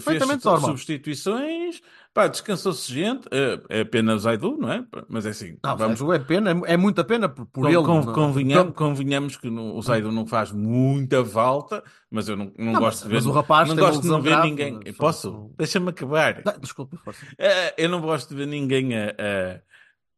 fez 0.00 0.22
substituições, 0.60 1.80
pá, 2.12 2.26
descansou-se 2.26 2.92
gente, 2.92 3.28
é, 3.30 3.78
é 3.78 3.80
apenas 3.82 4.22
Zaidu, 4.22 4.56
não 4.58 4.72
é? 4.72 4.84
Mas 5.08 5.26
é 5.26 5.30
assim, 5.30 5.56
Não, 5.62 5.76
vamos 5.76 6.00
é 6.12 6.18
pena, 6.18 6.50
é, 6.50 6.72
é 6.74 6.76
muita 6.76 7.04
pena 7.04 7.28
por, 7.28 7.46
por 7.46 7.62
Con- 7.62 7.68
ele. 7.68 7.76
con- 7.82 8.04
não- 8.04 8.12
convenham- 8.12 8.60
Então- 8.62 8.72
convenhamos 8.72 9.36
que 9.36 9.48
no- 9.50 9.76
o 9.76 9.82
Zaidu 9.82 10.10
não 10.10 10.26
faz 10.26 10.50
muita 10.52 11.24
falta, 11.24 11.82
mas 12.10 12.28
eu 12.28 12.36
não, 12.36 12.52
não, 12.58 12.72
Não, 12.72 12.80
gosto 12.80 12.82
mas- 12.82 13.02
de 13.02 13.08
ver. 13.08 13.14
mas 13.14 13.26
o 13.26 13.30
rapaz 13.32 13.68
não 13.68 13.76
gosto 13.76 14.02
de 14.02 14.08
não 14.08 14.20
ver 14.22 14.30
grave, 14.30 14.48
ninguém. 14.50 14.80
só- 14.92 14.98
Posso? 14.98 15.50
Deixa-me 15.56 15.90
acabar. 15.90 16.42
Ah, 16.44 16.56
Desculpa. 16.60 16.98
Eh, 17.38 17.74
Eu 17.84 17.88
não 17.88 18.00
gosto 18.00 18.30
de 18.30 18.34
ver 18.34 18.46
ninguém 18.46 18.96
a, 18.96 19.10
a- 19.10 19.60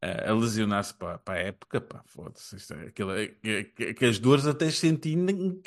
a- 0.02 0.32
lesionar-se 0.34 0.94
para, 0.94 1.18
para 1.18 1.34
a 1.34 1.42
época. 1.42 1.80
Pá, 1.80 2.02
foda-se. 2.06 2.56
é 2.74 2.86
aquilo- 2.88 3.12
é- 3.12 3.34
é- 3.44 3.64
que, 3.94 4.04
as 4.04 4.18
dores 4.18 4.46
até 4.46 4.70
senti 4.70 5.16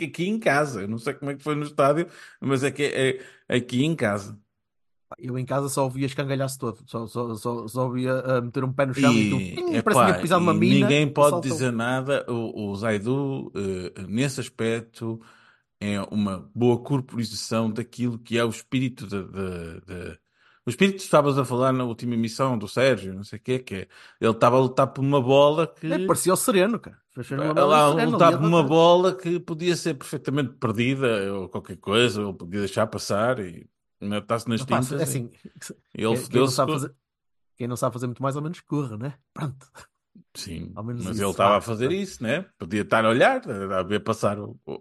aqui 0.02 0.28
em 0.28 0.40
casa. 0.40 0.82
Eu 0.82 0.88
não 0.88 0.98
sei 0.98 1.14
como 1.14 1.32
é 1.32 1.36
que 1.36 1.44
foi 1.44 1.56
no 1.56 1.64
estádio, 1.64 2.08
mas 2.42 2.64
é 2.64 2.72
que 2.72 2.84
é, 2.84 3.20
é 3.48 3.56
aqui 3.58 3.84
em 3.84 3.96
casa. 3.96 4.38
Eu 5.20 5.38
em 5.38 5.46
casa 5.46 5.70
só 5.70 5.84
ouvia 5.84 6.08
escangalhar-se 6.08 6.58
todo. 6.58 6.80
Só, 6.88 7.06
só, 7.06 7.36
só, 7.36 7.68
só 7.68 7.86
ouvia 7.86 8.14
ah, 8.14 8.42
meter 8.42 8.64
um 8.64 8.74
pé 8.74 8.88
no 8.88 8.96
chão 8.96 9.14
e, 9.14 9.54
E, 9.54 9.82
tu, 9.82 9.84
parece 9.84 10.16
que 10.16 10.22
pisado 10.24 10.42
uma 10.44 10.54
mina. 10.56 10.88
ninguém 10.88 11.08
pode 11.08 11.48
dizer 11.48 11.72
nada. 11.72 12.26
O, 12.28 12.70
o 12.72 12.76
Zaidu, 12.76 13.52
eh, 13.56 14.02
nesse 14.08 14.40
aspecto, 14.40 15.22
é 15.80 16.02
uma 16.10 16.50
boa 16.56 16.80
corporização 16.82 17.70
daquilo 17.70 18.18
que 18.18 18.40
é 18.40 18.44
o 18.44 18.50
espírito 18.50 19.06
de, 19.06 19.22
de- 19.24 19.82
de- 19.86 20.20
O 20.66 20.70
espírito 20.70 20.98
que 20.98 21.04
estavas 21.04 21.38
a 21.38 21.44
falar 21.44 21.74
na 21.74 21.84
última 21.84 22.14
emissão 22.14 22.58
do 22.58 22.68
Sérgio, 22.68 23.14
não 23.14 23.24
sei 23.24 23.38
o 23.38 23.42
quê, 23.42 23.60
que 23.60 23.76
é 23.76 23.88
ele 24.22 24.32
estava 24.32 24.56
a 24.56 24.60
lutar 24.60 24.88
por 24.88 25.02
uma 25.02 25.22
bola 25.22 25.68
que. 25.68 25.92
É, 25.92 26.06
parecia 26.06 26.34
o 26.34 26.38
sereno, 26.38 26.80
cara. 26.80 26.98
Ela 27.32 27.78
a 27.78 28.06
lutar 28.06 28.38
por 28.38 28.46
uma 28.46 28.64
bola 28.64 29.14
que 29.14 29.40
podia 29.40 29.76
ser 29.76 29.94
perfeitamente 29.94 30.54
perdida 30.54 31.34
ou 31.34 31.50
qualquer 31.50 31.78
coisa, 31.78 32.26
ou 32.26 32.34
podia 32.34 32.62
deixar 32.62 32.88
passar 32.88 33.40
e 33.40 33.68
está-se 34.02 34.50
nas 34.50 34.62
tintas. 34.62 34.92
é 34.94 34.96
e 34.96 35.02
assim, 35.04 35.30
ele 35.94 36.16
quem, 36.18 36.28
quem 36.30 36.40
não 36.40 36.48
sabe 36.48 36.72
fazer, 36.72 36.96
quem 37.58 37.68
não 37.68 37.76
sabe 37.76 37.94
fazer 37.94 38.08
muito 38.08 38.24
mais 38.24 38.36
ou 38.36 38.42
menos 38.42 38.60
corre, 38.62 38.98
né? 38.98 39.14
Pronto. 39.34 39.68
Sim, 40.36 40.72
mas 40.76 41.00
isso 41.00 41.22
ele 41.24 41.30
estava 41.30 41.58
a 41.58 41.62
faz, 41.62 41.66
fazer 41.66 41.92
isso, 41.92 42.24
né? 42.24 42.46
Podia 42.58 42.82
estar 42.82 43.06
a 43.06 43.10
olhar, 43.10 43.42
a 43.48 43.84
ver 43.84 44.00
passar 44.00 44.38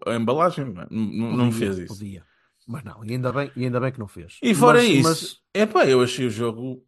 a 0.07 0.15
embalagem, 0.15 0.65
não, 0.73 0.83
é? 0.83 0.87
Não- 0.91 1.37
não 1.37 1.51
Podia, 1.51 1.59
fez 1.59 1.79
isso. 1.79 1.95
Podia. 1.99 2.25
Mas 2.67 2.85
não, 2.85 3.05
e 3.05 3.13
ainda 3.13 3.33
bem, 3.33 3.51
e 3.57 3.65
ainda 3.65 3.81
bem 3.81 3.93
que 3.93 3.99
não 3.99 4.07
fez. 4.09 4.39
E 4.43 4.55
fora 4.55 4.79
Mas- 4.79 4.89
isso, 4.91 5.09
mas- 5.09 5.41
é 5.53 5.67
pá, 5.67 5.85
eu 5.85 6.01
achei 6.03 6.27
o 6.27 6.31
jogo 6.31 6.83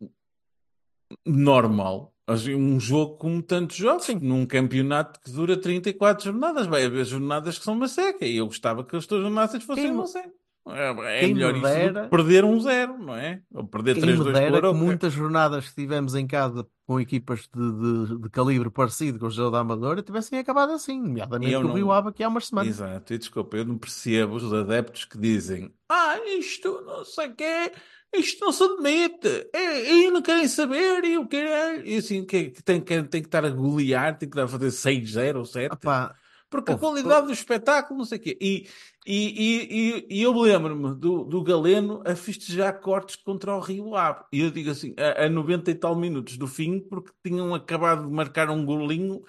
normal. 1.27 2.13
Um 2.57 2.81
jogo 2.81 3.19
como 3.19 3.43
tantos 3.43 3.77
jogos, 3.77 4.09
num 4.21 4.47
campeonato 4.47 5.21
que 5.21 5.31
dura 5.31 5.59
34 5.61 6.25
jornadas. 6.25 6.67
Vai 6.67 6.85
haver 6.85 7.05
jornadas 7.05 7.59
que 7.59 7.65
são 7.65 7.75
uma 7.75 7.87
seca 7.87 8.25
e 8.25 8.37
eu 8.37 8.47
gostava 8.47 8.83
que 8.83 8.97
as 8.97 9.05
tuas 9.05 9.21
jornadas 9.23 9.63
fossem 9.63 9.85
me- 9.85 9.91
uma 9.91 10.07
seca. 10.07 10.33
É, 10.67 11.19
é 11.19 11.21
quem 11.21 11.29
me 11.29 11.35
melhor 11.35 11.53
isso 11.53 11.61
do 11.61 11.69
dera- 11.69 12.03
que 12.05 12.09
perder 12.09 12.45
um 12.45 12.59
zero, 12.59 12.97
não 12.99 13.15
é? 13.15 13.43
Ou 13.53 13.67
perder 13.69 13.97
Quem 13.97 14.03
me 14.07 14.13
3-2 14.13 14.33
dera 14.33 14.57
o 14.59 14.63
que 14.63 14.67
Aroca. 14.67 14.73
muitas 14.73 15.13
jornadas 15.13 15.69
que 15.69 15.75
tivemos 15.75 16.15
em 16.15 16.27
casa 16.27 16.67
com 16.87 16.99
equipas 16.99 17.41
de, 17.55 18.07
de- 18.09 18.19
de 18.23 18.31
calibre 18.31 18.71
parecido 18.71 19.19
com 19.19 19.27
os 19.27 19.37
da 19.37 19.59
Amadora 19.61 20.03
tivessem 20.03 20.39
acabado 20.39 20.73
assim, 20.73 21.01
nomeadamente 21.01 21.55
com 21.55 21.65
o 21.69 21.73
Rio 21.75 21.93
Ave 21.93 22.09
aqui 22.09 22.23
há 22.23 22.29
umas 22.29 22.47
semanas. 22.47 22.71
Exato, 22.71 23.13
e 23.13 23.19
desculpa, 23.19 23.57
eu 23.59 23.65
não 23.67 23.77
percebo 23.77 24.37
os 24.37 24.53
adeptos 24.55 25.05
que 25.05 25.19
dizem 25.19 25.71
ah, 25.89 26.19
isto 26.39 26.81
não 26.87 27.05
sei 27.05 27.29
o 27.29 27.35
quê, 27.35 27.73
isto 28.15 28.43
não 28.45 28.53
se 28.53 28.65
admite, 28.65 29.29
e, 29.55 30.07
e 30.07 30.11
não 30.11 30.23
querem 30.23 30.49
saber, 30.49 31.05
e 31.05 31.19
o 31.19 31.27
quero 31.29 31.87
e 31.87 31.97
assim, 31.97 32.25
que, 32.25 32.51
que 32.51 32.63
tem, 32.63 32.81
que 32.81 33.03
tem 33.03 33.21
que 33.21 33.29
estar 33.29 33.45
a 33.45 33.51
golear, 33.51 34.17
tem 34.17 34.29
que 34.29 34.35
estar 34.35 34.45
a 34.45 34.49
fazer 34.49 34.71
6-0 34.71 35.37
ou 35.37 35.45
7, 35.45 35.75
Epá, 35.75 36.15
porque 36.49 36.71
a 36.73 36.79
qualidade 36.79 37.27
do 37.27 37.33
espetáculo, 37.33 37.99
não 37.99 38.05
sei 38.05 38.19
o 38.19 38.21
quê. 38.21 38.39
E, 38.41 38.69
e, 39.07 40.05
e, 40.09 40.19
e, 40.19 40.23
eu 40.23 40.33
lembro-me 40.33 40.95
do, 40.95 41.25
do 41.25 41.43
Galeno 41.43 42.03
a 42.07 42.17
festejar 42.17 42.81
cortes 42.81 43.17
contra 43.17 43.55
o 43.55 43.61
Rio 43.61 43.95
Ave, 43.95 44.25
e 44.33 44.41
eu 44.41 44.51
digo 44.51 44.71
assim, 44.71 44.95
a, 44.99 45.27
a 45.27 45.29
90 45.29 45.71
e 45.71 45.75
tal 45.75 45.95
minutos 45.95 46.39
do 46.39 46.47
fim, 46.47 46.81
porque 46.81 47.13
tinham 47.23 47.55
acabado 47.55 48.07
de 48.07 48.13
marcar 48.13 48.49
um 48.49 48.65
golinho, 48.65 49.23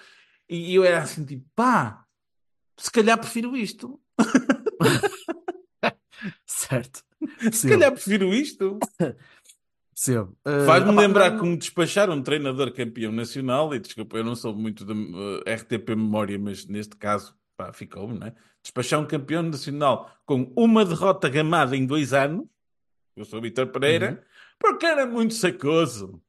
e 0.48 0.74
eu 0.74 0.82
era 0.82 1.02
assim, 1.02 1.24
tipo, 1.24 1.44
pá, 1.54 2.04
se 2.76 2.90
calhar 2.90 3.18
prefiro 3.18 3.56
isto. 3.56 4.00
certo. 6.46 7.02
Se 7.20 7.36
Percebo, 7.36 7.74
calhar 7.74 7.92
prefiro 7.92 8.34
isto. 8.34 8.78
Eh, 10.44 10.66
Faz-me 10.66 10.94
lembrar 10.94 11.32
não- 11.32 11.38
como 11.38 11.56
despachar 11.56 12.10
um 12.10 12.22
treinador 12.22 12.70
campeão 12.72 13.10
nacional, 13.10 13.74
e 13.74 13.78
desculpa, 13.78 14.18
eu 14.18 14.24
não 14.24 14.36
sou 14.36 14.54
muito 14.54 14.84
da 14.84 14.94
eh, 14.94 15.54
RTP 15.54 15.90
memória, 15.90 16.38
mas 16.38 16.66
neste 16.66 16.96
caso, 16.96 17.34
pá, 17.56 17.72
ficou-me, 17.72 18.18
né? 18.18 18.34
Despachar 18.62 19.00
um 19.00 19.06
campeão 19.06 19.42
nacional 19.42 20.10
com 20.24 20.52
uma 20.56 20.84
derrota 20.84 21.28
gamada 21.28 21.76
em 21.76 21.86
dois 21.86 22.12
anos, 22.12 22.46
eu 23.16 23.24
sou 23.24 23.38
o 23.38 23.42
Vitor 23.42 23.68
Pereira, 23.68 24.10
Uhum. 24.10 24.18
porque 24.58 24.86
era 24.86 25.06
muito 25.06 25.34
sacoso, 25.34 26.22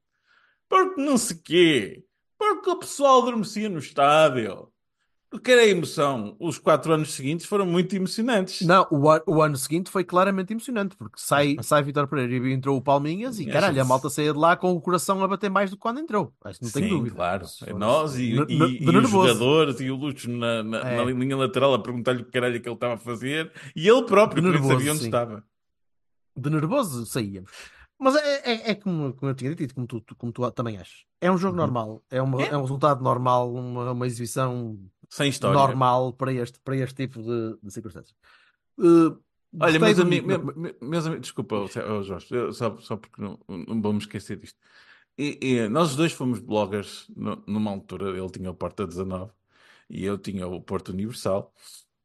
porque 0.68 1.00
não 1.00 1.18
sei 1.18 1.36
quê, 1.38 2.04
porque 2.38 2.70
o 2.70 2.76
pessoal 2.76 3.22
adormecia 3.22 3.68
no 3.68 3.78
estádio, 3.78 4.72
porque 5.30 5.50
era 5.50 5.66
emoção. 5.66 6.34
Os 6.40 6.58
quatro 6.58 6.92
anos 6.92 7.12
seguintes 7.12 7.44
foram 7.46 7.66
muito 7.66 7.94
emocionantes. 7.94 8.66
Não, 8.66 8.86
o, 8.90 9.06
o 9.30 9.42
ano 9.42 9.56
seguinte 9.56 9.90
foi 9.90 10.02
claramente 10.04 10.52
emocionante, 10.52 10.96
porque 10.96 11.16
sai, 11.18 11.56
sai 11.62 11.82
Vitor 11.82 12.06
Pereira 12.08 12.48
e 12.48 12.52
entrou 12.52 12.76
o 12.76 12.82
Palminhas 12.82 13.38
e 13.38 13.46
caralho, 13.46 13.80
a 13.80 13.84
malta 13.84 14.08
saía 14.08 14.32
de 14.32 14.38
lá 14.38 14.56
com 14.56 14.72
o 14.72 14.80
coração 14.80 15.22
a 15.22 15.28
bater 15.28 15.50
mais 15.50 15.70
do 15.70 15.76
que 15.76 15.82
quando 15.82 16.00
entrou. 16.00 16.32
Acho 16.44 16.58
que 16.58 16.64
não 16.64 16.72
tenho 16.72 16.88
Sim, 16.88 16.96
dúvida. 16.96 17.16
claro. 17.16 17.46
É 17.66 17.72
Nós 17.74 18.16
e, 18.16 18.32
e- 18.48 18.82
e 18.84 18.88
os 18.96 19.10
jogadores 19.10 19.80
e 19.80 19.90
o 19.90 19.96
Lucho 19.96 20.30
na, 20.30 20.62
na, 20.62 20.78
É. 20.80 20.96
na 20.96 21.04
linha 21.04 21.36
lateral 21.36 21.74
a 21.74 21.78
perguntar-lhe 21.78 22.22
o 22.22 22.24
que 22.24 22.30
caralho 22.32 22.56
é 22.56 22.58
que 22.60 22.68
ele 22.68 22.74
estava 22.74 22.94
a 22.94 22.98
fazer 22.98 23.52
e 23.76 23.88
ele 23.88 24.02
próprio 24.04 24.42
De 24.42 24.48
nervoso, 24.50 24.72
sabia 24.74 24.90
onde 24.92 25.00
sim. 25.00 25.06
estava. 25.06 25.44
de 26.36 26.50
nervoso 26.50 27.04
saíamos. 27.06 27.50
Mas 28.00 28.14
é, 28.14 28.52
é, 28.52 28.70
é 28.70 28.74
como, 28.76 29.12
como 29.14 29.30
eu 29.32 29.34
tinha 29.34 29.52
dito, 29.54 29.74
como 29.74 29.84
tu, 29.84 30.00
tu- 30.00 30.14
como 30.14 30.30
tu 30.32 30.48
também 30.52 30.76
achas. 30.78 31.04
É 31.20 31.28
um 31.32 31.36
jogo 31.36 31.54
Uhum. 31.54 31.62
normal, 31.62 32.02
é, 32.08 32.22
uma, 32.22 32.40
É. 32.42 32.50
é 32.50 32.56
um 32.56 32.60
resultado 32.62 33.02
normal, 33.02 33.52
uma, 33.52 33.90
uma 33.90 34.06
exibição 34.06 34.78
Sem 35.08 35.28
história. 35.30 35.58
normal 35.58 36.12
para 36.12 36.32
este, 36.32 36.58
para 36.60 36.76
este 36.76 36.94
tipo 37.06 37.22
de, 37.22 37.58
de 37.62 37.70
circunstâncias. 37.72 38.16
Uh, 38.78 39.18
Olha, 39.58 39.78
meus, 39.80 39.98
ami 39.98 40.20
me- 40.20 40.36
me- 40.38 40.74
meus 40.82 41.06
amigos, 41.06 41.22
desculpa, 41.22 41.56
oh, 41.56 42.02
Jorge, 42.02 42.52
só, 42.52 42.76
só 42.78 42.96
porque 42.96 43.20
não, 43.22 43.38
não 43.48 43.80
vamos 43.80 44.04
esquecer 44.04 44.36
disto. 44.36 44.58
E, 45.16 45.38
e 45.40 45.68
nós 45.68 45.96
dois 45.96 46.12
fomos 46.12 46.38
bloggers 46.38 47.06
no- 47.16 47.42
numa 47.46 47.70
altura, 47.70 48.10
ele 48.10 48.30
tinha 48.30 48.50
o 48.50 48.54
Porta 48.54 48.86
19 48.86 49.32
e 49.88 50.04
eu 50.04 50.18
tinha 50.18 50.46
o 50.46 50.60
Porto 50.60 50.90
Universal. 50.90 51.52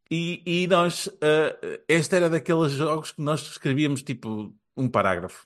E, 0.09 0.41
e 0.45 0.67
nós, 0.67 1.09
ah, 1.21 1.83
este 1.87 2.15
era 2.15 2.29
daqueles 2.29 2.71
jogos 2.71 3.11
que 3.11 3.21
nós 3.21 3.41
escrevíamos 3.41 4.01
tipo 4.03 4.55
um 4.77 4.87
parágrafo. 4.87 5.45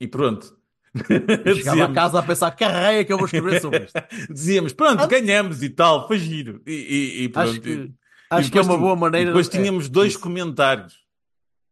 E 0.00 0.08
pronto. 0.08 0.58
Chegava 1.54 1.84
a 1.84 1.92
casa 1.92 2.18
a 2.18 2.22
pensar 2.22 2.50
que 2.50 2.64
é 2.64 3.04
que 3.04 3.12
eu 3.12 3.16
vou 3.16 3.26
escrever 3.26 3.60
sobre 3.60 3.84
isto. 3.84 3.98
Dizíamos, 4.32 4.72
pronto, 4.72 5.06
ganhamos 5.06 5.62
e 5.62 5.70
tal, 5.70 6.06
foi 6.08 6.18
giro. 6.18 6.60
E, 6.66 6.72
e- 6.72 7.22
e 7.24 7.28
pronto. 7.28 7.50
Acho 7.50 7.60
que, 7.60 7.92
acho 8.30 8.50
que 8.52 8.58
é 8.58 8.62
uma 8.62 8.76
boa 8.78 8.96
maneira. 8.96 9.26
Depois 9.30 9.46
é, 9.48 9.50
tínhamos 9.50 9.88
dois 9.88 10.12
isso. 10.12 10.20
comentários. 10.20 10.98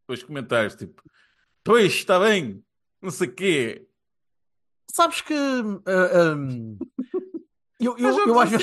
Dois 0.09 0.22
comentários, 0.22 0.74
tipo, 0.74 1.02
pois, 1.62 1.92
está 1.92 2.18
bem, 2.18 2.62
não 3.02 3.11
sei 3.11 3.28
o 3.28 3.33
quê. 3.35 3.87
Sabes 4.90 5.20
que 5.20 5.35
ah, 5.35 6.35
um, 6.35 6.78
eu, 7.78 7.98
eu, 7.98 8.26
eu 8.28 8.40
acho. 8.40 8.57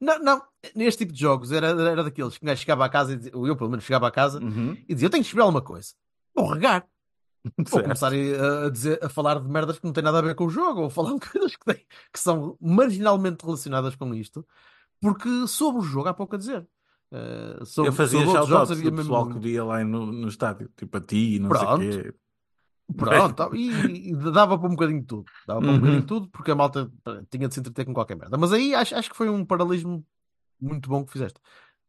Não, 0.00 0.18
não, 0.18 0.42
neste 0.74 0.98
tipo 1.04 1.12
de 1.12 1.20
jogos 1.20 1.52
era, 1.52 1.68
era 1.68 2.02
daqueles 2.02 2.36
que 2.36 2.56
chegava 2.56 2.84
a 2.84 2.88
casa, 2.88 3.14
e 3.14 3.28
eu 3.32 3.56
pelo 3.56 3.70
menos 3.70 3.84
chegava 3.84 4.08
a 4.08 4.10
casa 4.10 4.40
Uhum. 4.42 4.76
e 4.88 4.94
dizia: 4.94 5.06
Eu 5.06 5.10
tenho 5.10 5.22
que 5.22 5.28
escrever 5.28 5.42
alguma 5.42 5.62
coisa. 5.62 5.92
Vou 6.34 6.52
regar. 6.52 6.84
Vou 7.70 7.82
começar 7.82 8.12
a, 8.12 8.68
dizer, 8.70 8.98
a 9.02 9.08
falar 9.08 9.40
de 9.40 9.48
merdas 9.48 9.78
que 9.78 9.84
não 9.84 9.92
têm 9.92 10.02
nada 10.02 10.18
a 10.18 10.22
ver 10.22 10.34
com 10.34 10.46
o 10.46 10.50
jogo, 10.50 10.82
ou 10.82 10.90
falar 10.90 11.14
de 11.18 11.20
coisas 11.30 11.56
que, 11.56 11.64
têm- 11.64 11.86
que 12.12 12.18
são 12.18 12.56
marginalmente 12.60 13.44
relacionadas 13.44 13.94
com 13.96 14.14
isto, 14.14 14.46
porque 15.00 15.46
sobre 15.46 15.80
o 15.80 15.84
jogo 15.84 16.08
há 16.08 16.14
pouco 16.14 16.34
a 16.34 16.38
dizer. 16.38 16.66
Eh, 17.10 17.64
sobre, 17.64 17.88
Eu 17.90 17.92
fazia 17.94 18.20
shout-outs 18.26 18.68
do 18.70 18.82
mesmo. 18.84 18.96
pessoal 18.96 19.28
que 19.28 19.38
via 19.38 19.64
lá 19.64 19.82
no, 19.84 20.06
no 20.06 20.28
estádio, 20.28 20.70
tipo 20.76 20.96
a 20.96 21.00
ti 21.00 21.36
e 21.36 21.38
não 21.38 21.48
Pronto. 21.48 21.82
sei 21.82 22.00
o 22.00 22.02
quê. 22.04 22.14
Pronto, 22.96 23.54
e, 23.56 24.10
e 24.10 24.16
dava 24.32 24.58
para 24.58 24.66
um 24.66 24.70
bocadinho 24.72 25.00
de 25.00 25.06
tudo. 25.06 25.24
Dava 25.46 25.60
para 25.60 25.68
um 25.70 25.72
Uhum. 25.72 25.78
bocadinho 25.78 26.00
de 26.00 26.06
tudo, 26.06 26.28
porque 26.28 26.50
a 26.50 26.54
malta 26.56 26.90
tinha 27.30 27.48
de 27.48 27.54
se 27.54 27.60
entreter 27.60 27.84
com 27.86 27.94
qualquer 27.94 28.16
merda. 28.16 28.36
Mas 28.36 28.52
aí 28.52 28.74
acho, 28.74 28.94
acho 28.94 29.10
que 29.10 29.16
foi 29.16 29.28
um 29.28 29.44
paralelismo 29.44 30.04
muito 30.60 30.88
bom 30.88 31.04
que 31.04 31.12
fizeste. 31.12 31.40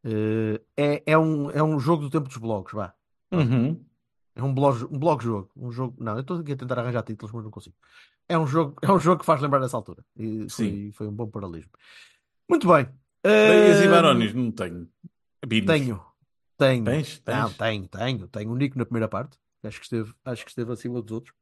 Eh, 0.04 0.62
é, 0.78 1.04
é, 1.14 1.18
um, 1.18 1.50
é 1.52 1.62
um 1.64 1.80
jogo 1.80 2.04
do 2.04 2.10
tempo 2.10 2.28
dos 2.28 2.38
blogs, 2.38 2.74
vá. 2.74 2.94
Uhum. 3.32 3.84
É 4.36 4.44
um 4.44 4.54
blog, 4.54 4.86
um 4.86 4.98
blog 5.00 5.24
jogo. 5.24 5.52
Um 5.56 5.72
jogo. 5.72 5.96
Não, 6.02 6.14
eu 6.16 6.22
estou 6.22 6.40
aqui 6.40 6.54
a 6.54 6.56
tentar 6.56 6.80
arranjar 6.80 7.04
títulos, 7.04 7.34
mas 7.34 7.44
não 7.44 7.52
consigo. 7.52 7.76
é 8.28 8.38
um 8.38 8.48
jogo, 8.48 8.76
é 8.82 8.92
um 8.92 9.00
jogo 9.00 9.20
que 9.20 9.26
faz 9.26 9.42
lembrar 9.42 9.60
dessa 9.60 9.76
altura. 9.78 10.04
E 10.16 10.40
foi, 10.50 10.50
Sim. 10.50 10.92
foi 10.94 11.08
um 11.08 11.12
bom 11.14 11.28
paralelismo. 11.28 11.72
Muito 12.50 12.68
bem. 12.68 12.86
Bem, 13.24 13.72
as 13.72 13.80
Ahm, 13.80 13.86
Ibaronis 13.86 14.34
não 14.34 14.52
tenho. 14.52 14.88
Binos. 15.46 15.68
tenho. 15.68 16.02
Tenho. 16.58 16.86
Tens? 16.86 17.22
Não, 17.26 17.46
Tens? 17.50 17.58
tenho, 17.58 17.88
tenho. 17.88 18.28
Tenho 18.28 18.52
o 18.52 18.56
Nico 18.56 18.78
na 18.78 18.86
primeira 18.86 19.08
parte. 19.08 19.38
Acho 19.64 19.78
que 19.80 19.86
esteve, 19.86 20.14
acho 20.24 20.44
que 20.46 20.52
esteve 20.52 20.72
acima 20.72 21.02
dos 21.02 21.12
outros. 21.12 21.34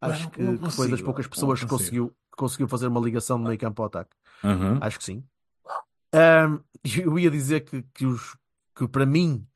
Acho 0.00 0.24
não- 0.24 0.30
que, 0.30 0.42
não 0.42 0.70
foi 0.70 0.88
das 0.88 1.02
poucas 1.02 1.26
não 1.26 1.30
pessoas 1.30 1.60
que 1.60 1.66
conseguiu, 1.66 2.14
conseguiu 2.36 2.68
fazer 2.68 2.86
uma 2.86 3.00
ligação 3.00 3.38
de 3.38 3.44
meio 3.44 3.58
campo 3.58 3.82
ao 3.82 3.86
ataque. 3.86 4.16
Aham. 4.44 4.78
Acho 4.80 4.98
que 4.98 5.04
sim. 5.04 5.24
Ahm, 6.12 6.60
eu 7.04 7.18
ia 7.18 7.30
dizer 7.30 7.60
que, 7.60 7.82
que, 7.94 8.06
os, 8.06 8.36
que 8.74 8.86
para 8.88 9.04
mim, 9.04 9.46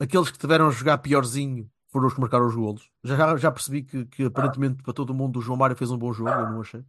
aqueles 0.00 0.30
que 0.30 0.38
tiveram 0.38 0.68
a 0.68 0.70
jogar 0.70 0.98
piorzinho 0.98 1.70
foram 1.96 2.08
os 2.08 2.14
que 2.14 2.20
marcaram 2.20 2.46
os 2.46 2.54
golos. 2.54 2.90
Já, 3.02 3.16
já, 3.16 3.36
já 3.36 3.50
percebi 3.50 3.82
que, 3.82 4.04
que 4.04 4.24
aparentemente 4.24 4.82
para 4.82 4.92
todo 4.92 5.14
mundo 5.14 5.38
o 5.38 5.42
João 5.42 5.56
Mário 5.58 5.76
fez 5.76 5.90
um 5.90 5.96
bom 5.98 6.12
jogo, 6.12 6.30
eu 6.30 6.50
não 6.50 6.60
achei. 6.60 6.82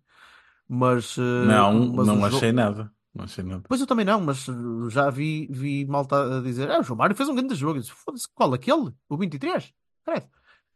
Mas, 0.67 1.15
eh, 1.17 1.45
Não, 1.47 1.93
mas 1.93 2.07
não 2.07 2.25
achei 2.25 2.51
nada. 2.51 2.91
Não 3.15 3.23
achei 3.23 3.43
nada. 3.43 3.63
Pois 3.67 3.79
eu 3.81 3.87
também 3.87 4.05
não, 4.05 4.19
mas 4.19 4.47
eh, 4.49 4.89
já 4.89 5.09
vi, 5.09 5.47
vi 5.49 5.85
malta 5.85 6.37
a 6.39 6.41
dizer: 6.41 6.69
ah, 6.69 6.79
o 6.79 6.83
João 6.83 6.97
Mário 6.97 7.15
fez 7.15 7.29
um 7.29 7.35
grande 7.35 7.55
jogo. 7.55 7.77
Eu 7.77 7.81
disse, 7.81 7.93
Foda-se, 7.93 8.27
qual? 8.33 8.53
Aquele? 8.53 8.91
O 9.09 9.17
23? 9.17 9.73
Credo. 10.05 10.25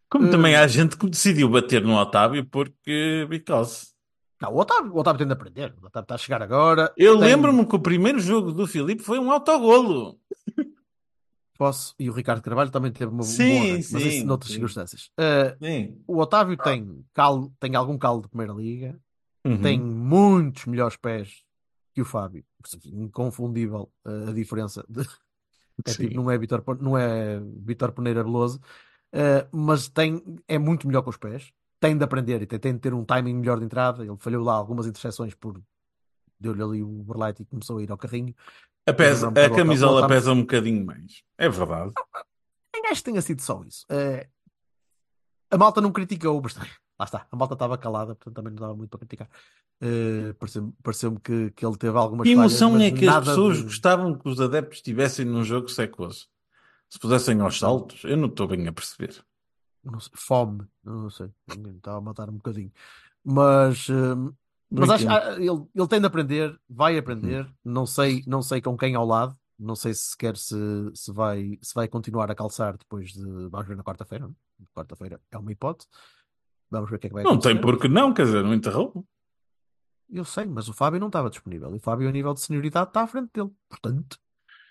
Como 0.10 0.28
Eh, 0.28 0.32
também 0.32 0.56
há 0.56 0.66
gente 0.68 0.98
que 0.98 1.10
decidiu 1.10 1.50
bater 1.50 1.84
no 1.84 1.96
Otávio 1.96 2.46
porque 2.46 3.26
because. 3.30 3.88
Não, 4.42 4.54
o 4.54 4.60
Otávio, 4.60 4.92
o 4.94 4.98
Otávio 5.00 5.20
tem 5.20 5.28
de 5.28 5.34
aprender. 5.34 5.74
O 5.82 5.86
Otávio 5.86 6.06
está 6.06 6.16
a 6.16 6.18
chegar 6.18 6.42
agora. 6.42 6.92
Eu 6.98 7.14
Tem- 7.20 7.28
lembro-me 7.28 7.66
que 7.66 7.76
o 7.76 7.80
primeiro 7.80 8.20
jogo 8.20 8.52
do 8.54 8.66
Filipe 8.66 9.04
foi 9.04 9.20
um 9.20 9.30
autogolo. 9.32 10.18
Posso, 11.62 11.94
e 12.00 12.10
o 12.10 12.14
Ricardo 12.14 12.42
Carvalho 12.42 12.72
também 12.72 12.92
teve 12.92 13.12
uma, 13.12 13.22
um 13.22 13.28
Sim, 13.28 13.60
arranque, 13.62 13.94
mas 13.94 14.02
sim, 14.02 14.10
isso 14.10 14.26
noutras 14.26 14.48
sim. 14.48 14.54
circunstâncias. 14.56 15.12
Sim. 15.62 16.04
o 16.08 16.18
Otávio 16.18 16.58
tem, 16.58 17.06
cal, 17.14 17.52
tem 17.60 17.76
algum 17.76 18.00
caldo 18.00 18.24
de 18.24 18.30
Primeira 18.30 18.52
Liga, 18.52 19.00
Uhum. 19.46 19.62
tem 19.62 19.80
muitos 19.80 20.66
melhores 20.66 20.96
pés 20.98 21.44
que 21.94 22.02
o 22.02 22.06
Fábio. 22.06 22.44
Inconfundível 22.86 23.92
eh, 24.06 24.30
a 24.30 24.34
diferença. 24.34 24.84
de- 24.90 25.02
é 25.86 25.94
tipo, 25.94 26.16
não 26.16 26.32
é 26.32 26.38
Vitor, 26.40 26.64
não 26.82 26.98
é 26.98 27.40
Vitor 27.40 27.92
Peneira 27.92 28.24
Veloso, 28.24 28.60
eh, 29.12 29.48
mas 29.52 29.88
tem, 29.88 30.20
é 30.48 30.58
muito 30.58 30.88
melhor 30.88 31.04
com 31.04 31.12
os 31.12 31.18
pés. 31.18 31.54
Tem 31.80 31.96
de 31.96 32.04
aprender 32.04 32.42
e 32.42 32.48
tem, 32.48 32.58
tem 32.58 32.74
de 32.74 32.80
ter 32.80 32.92
um 32.96 33.06
timing 33.06 33.36
melhor 33.36 33.60
de 33.60 33.66
entrada. 33.66 34.04
Ele 34.04 34.18
falhou 34.18 34.44
lá 34.44 34.54
algumas 34.56 34.88
interseções 34.88 35.36
por 35.36 35.62
deu-lhe 36.40 36.64
ali 36.64 36.82
o 36.84 37.04
Berlight 37.04 37.44
e 37.44 37.46
começou 37.46 37.78
a 37.78 37.84
ir 37.84 37.92
ao 37.92 37.98
carrinho. 38.00 38.34
A, 38.88 38.94
pesa- 38.94 39.28
a 39.30 39.50
camisola 39.56 40.08
pesa 40.08 40.32
um 40.32 40.42
bocadinho 40.42 40.86
mais. 40.86 41.24
É 41.38 41.48
verdade. 41.48 41.92
Nem 42.74 42.88
acho 42.88 43.02
que 43.04 43.10
tenha 43.12 43.22
sido 43.22 43.42
só 43.42 43.62
isso. 43.64 43.86
Eh, 43.90 44.28
a 45.52 45.58
malta 45.58 45.82
não 45.82 45.92
criticou 45.92 46.40
bastante. 46.42 46.72
Lá 47.00 47.06
está, 47.06 47.28
a 47.32 47.36
malta 47.36 47.54
estava 47.56 47.78
calada, 47.78 48.16
portanto 48.16 48.36
também 48.36 48.54
não 48.54 48.60
dava 48.62 48.76
muito 48.76 48.90
para 48.90 49.00
criticar. 49.00 49.30
Eh, 49.82 50.34
pareceu-me 50.40 50.74
pareceu-me 50.84 51.20
que, 51.20 51.52
que 51.52 51.66
ele 51.66 51.76
teve 51.78 51.98
algumas 51.98 52.28
Que 52.28 52.36
falhas, 52.36 52.52
emoção 52.52 52.72
mas 52.74 52.82
é 52.84 52.92
que 52.92 53.08
as 53.08 53.26
pessoas 53.26 53.58
de- 53.58 53.64
gostavam 53.64 54.18
que 54.18 54.30
os 54.30 54.40
adeptos 54.40 54.78
estivessem 54.78 55.26
num 55.26 55.44
jogo 55.44 55.68
secoso? 55.70 56.28
Se 56.90 57.00
pusessem 57.00 57.40
aos 57.42 57.58
saltos, 57.58 58.04
eu 58.04 58.18
não 58.18 58.28
estou 58.28 58.48
bem 58.48 58.68
a 58.68 58.74
perceber. 58.74 59.24
não 59.84 60.00
sei, 60.00 60.12
fome, 60.16 60.68
não 60.84 61.10
sei, 61.10 61.30
estava 61.76 61.98
a 61.98 62.02
matar 62.02 62.30
um 62.30 62.34
bocadinho. 62.34 62.72
Mas, 63.24 63.88
eh, 63.90 64.34
mas 64.72 64.88
Não 64.88 64.96
acho, 64.96 65.10
ah, 65.10 65.34
ele, 65.36 65.68
ele 65.76 65.88
tem 65.88 66.00
de 66.00 66.06
aprender, 66.08 66.58
vai 66.70 66.98
aprender. 66.98 67.46
Uhum. 67.46 67.54
Não 67.66 67.86
sei, 67.86 68.24
não 68.26 68.42
sei 68.42 68.62
com 68.62 68.78
quem 68.78 68.96
ao 68.96 69.06
lado, 69.06 69.36
não 69.60 69.76
sei 69.76 69.94
se 69.94 70.12
sequer 70.12 70.38
se, 70.38 70.56
se, 70.94 71.12
vai, 71.12 71.60
se 71.62 71.74
vai 71.76 71.88
continuar 71.88 72.32
a 72.32 72.36
calçar 72.36 72.78
depois 72.78 73.12
de. 73.12 73.22
Vamos 73.50 73.68
ver 73.68 73.76
na 73.78 73.84
quarta-feira. 73.84 74.26
não 74.26 74.32
é? 74.32 74.66
Quarta-feira 74.74 75.20
é 75.30 75.38
uma 75.38 75.52
hipótese. 75.52 75.88
Vamos 76.70 76.90
ver 76.90 76.96
o 76.96 77.00
que 77.00 77.08
é 77.08 77.10
que 77.10 77.14
vai 77.14 77.24
Não 77.24 77.32
acontecer. 77.32 77.54
tem 77.54 77.62
por 77.62 77.78
que 77.80 77.88
não, 77.90 78.14
quer 78.14 78.26
dizer, 78.26 78.44
não 78.44 78.54
interrompe. 78.54 79.02
Eu 80.10 80.26
sei, 80.26 80.46
mas 80.46 80.68
o 80.68 80.74
Fábio 80.74 81.00
não 81.00 81.08
estava 81.08 81.30
disponível. 81.30 81.72
E 81.74 81.78
o 81.78 81.80
Fábio, 81.80 82.08
a 82.08 82.12
nível 82.12 82.34
de 82.34 82.42
senioridade, 82.42 82.90
está 82.90 83.02
à 83.02 83.08
frente 83.08 83.30
dele. 83.34 83.50
Portanto, 83.70 84.18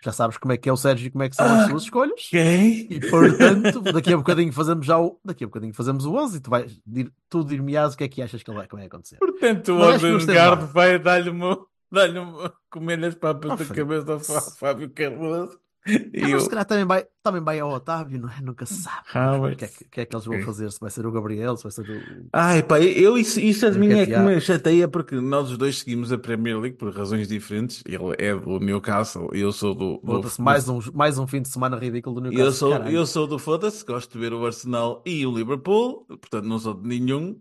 já 0.02 0.12
sabes 0.12 0.36
como 0.38 0.52
é 0.52 0.56
que 0.56 0.68
é 0.68 0.72
o 0.72 0.76
Sérgio 0.76 1.06
e 1.08 1.10
como 1.10 1.22
é 1.24 1.28
que 1.28 1.36
são 1.36 1.44
as 1.46 1.52
Ah, 1.64 1.68
suas 1.68 1.82
escolhas. 1.84 2.20
Ok. 2.28 2.86
E 2.90 3.00
portanto, 3.10 3.80
daqui 3.92 4.12
a 4.12 4.16
bocadinho 4.16 4.52
fazemos 4.52 4.86
já 4.86 4.98
o. 4.98 5.18
Daqui 5.24 5.44
a 5.44 5.46
bocadinho 5.46 5.74
fazemos 5.74 6.04
o 6.06 6.14
11 6.14 6.36
e 6.36 6.40
tu 6.40 6.50
vais 6.50 6.80
tu 7.28 7.44
dir-me-ás 7.44 7.94
o 7.94 7.96
que 7.96 8.04
é 8.04 8.08
que 8.08 8.22
achas 8.22 8.42
que 8.42 8.50
ele 8.50 8.58
vai, 8.58 8.66
que 8.66 8.74
vai 8.76 8.86
acontecer. 8.86 9.16
Portanto, 9.18 9.72
o 9.74 9.98
que 9.98 10.06
Odegaard 10.06 10.72
vai 10.72 10.98
dar-lhe 10.98 11.30
uma, 11.30 11.58
dar-lhe 11.90 12.18
uma, 12.18 12.52
comer 12.70 13.04
as 13.04 13.14
papas 13.14 13.50
Oh, 13.52 13.56
da 13.56 13.64
filho. 13.64 13.74
cabeça 13.74 14.12
ao 14.12 14.20
Fá- 14.20 14.40
Fábio 14.58 14.90
Cardoso. 14.90 15.58
Ah, 15.86 15.90
E 16.14 16.30
eu, 16.30 16.40
se 16.40 16.48
calhar 16.48 16.64
também 16.64 16.84
vai, 16.84 17.04
também 17.22 17.42
vai 17.42 17.58
ao 17.60 17.70
Otávio, 17.70 18.20
não 18.20 18.28
é? 18.28 18.40
Nunca 18.42 18.66
se 18.66 18.74
sabe. 18.82 19.06
Ah. 19.14 19.36
O 19.38 19.56
que, 19.56 19.64
é 19.64 19.68
que, 19.68 19.84
o 19.84 19.88
que 19.88 20.00
é 20.02 20.06
que 20.06 20.14
eles 20.14 20.24
vão 20.26 20.34
Ok. 20.36 20.46
fazer? 20.46 20.70
Se 20.70 20.78
vai 20.80 20.90
ser 20.90 21.06
o 21.06 21.10
Gabriel, 21.12 21.56
se 21.56 21.62
vai 21.62 21.72
ser 21.72 21.82
o. 21.90 22.28
Ai, 22.32 22.62
pá, 22.62 22.80
eu, 22.80 23.16
isso, 23.18 23.40
isso 23.40 23.66
a 23.66 23.70
mim 23.70 23.86
é 23.92 24.04
que 24.06 24.12
Encateado. 24.12 24.28
me 24.28 24.40
chateia 24.40 24.88
porque 24.88 25.14
nós 25.16 25.50
os 25.50 25.56
dois 25.58 25.78
seguimos 25.78 26.12
a 26.12 26.18
Premier 26.18 26.58
League 26.58 26.76
por 26.76 26.92
razões 26.94 27.26
diferentes. 27.28 27.82
Ele 27.86 28.14
é 28.18 28.34
do 28.34 28.58
Newcastle 28.60 29.30
e 29.34 29.40
eu 29.40 29.52
sou 29.52 29.74
do, 29.74 29.98
do, 30.04 30.06
Foda-se, 30.06 30.40
mais, 30.40 30.68
um, 30.68 30.80
mais 30.94 31.18
um 31.18 31.26
fim 31.26 31.40
de 31.42 31.48
semana 31.48 31.76
ridículo 31.76 32.16
do 32.16 32.20
Newcastle. 32.22 32.46
eu 32.46 32.52
sou, 32.52 32.70
caralho. 32.72 32.96
eu 32.96 33.06
sou 33.06 33.26
do 33.26 33.38
foda-se, 33.38 33.84
gosto 33.84 34.12
de 34.12 34.18
ver 34.18 34.32
o 34.32 34.44
Arsenal 34.44 35.02
e 35.06 35.26
o 35.26 35.34
Liverpool, 35.34 36.04
portanto 36.06 36.44
não 36.44 36.58
sou 36.58 36.74
de 36.74 36.86
nenhum. 36.86 37.40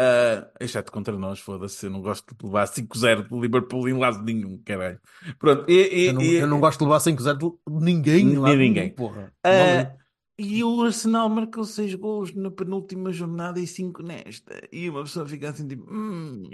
Ah, 0.00 0.48
exceto 0.60 0.92
contra 0.92 1.16
nós, 1.18 1.40
foda-se, 1.40 1.84
eu 1.86 1.90
não 1.90 2.00
gosto 2.00 2.32
de 2.32 2.46
levar 2.46 2.68
5-0 2.68 3.28
do 3.28 3.40
Liverpool 3.40 3.88
em 3.88 3.98
lado 3.98 4.22
nenhum, 4.22 4.56
caralho. 4.64 5.00
Pronto, 5.40 5.64
e, 5.68 5.72
e- 5.74 6.06
Eu 6.06 6.12
não, 6.14 6.22
e- 6.22 6.34
eu 6.36 6.46
não 6.46 6.60
gosto 6.60 6.78
de 6.78 6.84
levar 6.84 7.00
5-0 7.00 7.36
de 7.38 7.84
ninguém. 7.84 8.24
Nem 8.24 8.38
lá, 8.38 8.54
ninguém. 8.54 8.90
Porra. 8.90 9.32
Maluco. 9.44 9.98
e 10.38 10.62
o 10.62 10.82
Arsenal 10.84 11.28
marcou 11.28 11.64
6 11.64 11.94
gols 11.96 12.32
na 12.32 12.48
penúltima 12.48 13.10
jornada 13.10 13.58
e 13.58 13.66
5 13.66 14.04
nesta. 14.04 14.68
E 14.70 14.88
uma 14.88 15.02
pessoa 15.02 15.26
fica 15.26 15.50
assim 15.50 15.66
tipo. 15.66 15.84
"Hum, 15.92 16.44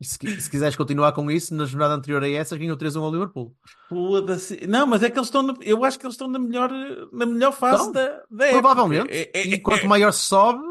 se, 0.00 0.16
se 0.40 0.48
quiseres 0.50 0.74
continuar 0.76 1.12
com 1.12 1.30
isso, 1.30 1.54
na 1.54 1.66
jornada 1.66 1.92
anterior 1.92 2.22
a 2.22 2.28
essa, 2.30 2.56
ganhou 2.56 2.74
3-1 2.78 3.02
ao 3.04 3.12
Liverpool. 3.12 3.54
Foda-se. 3.90 4.66
Não, 4.66 4.86
mas 4.86 5.02
é 5.02 5.10
que 5.10 5.18
eles 5.18 5.26
estão. 5.28 5.42
na- 5.42 5.56
eu 5.60 5.84
acho 5.84 5.98
que 5.98 6.06
eles 6.06 6.14
estão 6.14 6.26
na 6.28 6.38
melhor, 6.38 6.70
na 7.12 7.26
melhor 7.26 7.52
fase 7.52 7.82
Estão. 7.88 7.92
da, 7.92 8.22
da. 8.30 8.48
Provavelmente. 8.48 9.10
É- 9.10 9.30
é- 9.34 9.46
E 9.46 9.54
é- 9.54 9.58
quanto 9.58 9.86
maior 9.86 10.12
se 10.12 10.22
sobe, 10.22 10.62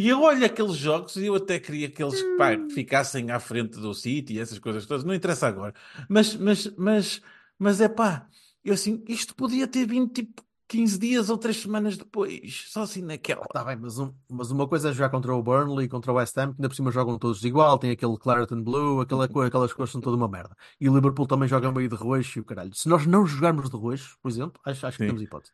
E 0.00 0.08
eu 0.08 0.22
olho 0.22 0.46
aqueles 0.46 0.76
jogos 0.76 1.14
e 1.16 1.26
eu 1.26 1.34
até 1.34 1.58
queria 1.60 1.90
que 1.90 2.02
eles 2.02 2.22
pá, 2.38 2.52
Hum. 2.56 2.70
ficassem 2.70 3.30
à 3.30 3.38
frente 3.38 3.78
do 3.78 3.92
City 3.92 4.32
e 4.34 4.38
essas 4.40 4.58
coisas 4.58 4.86
todas. 4.86 5.04
Não 5.04 5.12
interessa 5.12 5.46
agora. 5.46 5.74
Mas, 6.08 6.34
mas, 6.36 6.66
mas, 6.78 7.20
mas 7.58 7.80
é 7.82 7.88
pá, 7.88 8.26
eu 8.64 8.72
assim, 8.72 9.04
isto 9.06 9.34
podia 9.34 9.68
ter 9.68 9.86
vindo 9.86 10.08
tipo 10.10 10.42
15 10.66 10.98
dias 10.98 11.28
ou 11.28 11.36
3 11.36 11.56
semanas 11.58 11.98
depois. 11.98 12.64
Só 12.68 12.82
assim 12.84 13.02
naquela. 13.02 13.42
Está 13.42 13.62
bem, 13.62 13.76
mas, 13.76 13.98
um- 13.98 14.14
mas 14.30 14.50
uma 14.50 14.66
coisa 14.66 14.88
é 14.88 14.92
jogar 14.94 15.10
contra 15.10 15.34
o 15.34 15.42
Burnley, 15.42 15.86
contra 15.86 16.12
o 16.12 16.14
West 16.14 16.34
Ham, 16.38 16.52
que 16.52 16.60
ainda 16.60 16.68
por 16.70 16.74
cima 16.76 16.90
jogam 16.90 17.18
todos 17.18 17.44
igual, 17.44 17.76
tem 17.78 17.90
aquele 17.90 18.16
Clareton 18.16 18.62
Blue, 18.62 19.02
aquela, 19.02 19.28
cor- 19.28 19.44
aquelas 19.46 19.72
cores 19.74 19.92
são 19.92 20.00
toda 20.00 20.16
uma 20.16 20.28
merda. 20.28 20.56
E 20.80 20.88
o 20.88 20.94
Liverpool 20.94 21.26
também 21.26 21.46
joga 21.46 21.70
meio 21.70 21.90
de 21.90 21.96
roxo 21.96 22.38
e 22.38 22.40
o 22.40 22.44
caralho. 22.46 22.72
Se 22.74 22.88
nós 22.88 23.04
não 23.04 23.26
jogarmos 23.26 23.68
de 23.68 23.76
roxo, 23.76 24.16
por 24.22 24.30
exemplo, 24.30 24.58
acho, 24.64 24.86
acho 24.86 24.96
que 24.96 25.04
Sim. 25.04 25.08
temos 25.08 25.20
hipótese. 25.20 25.52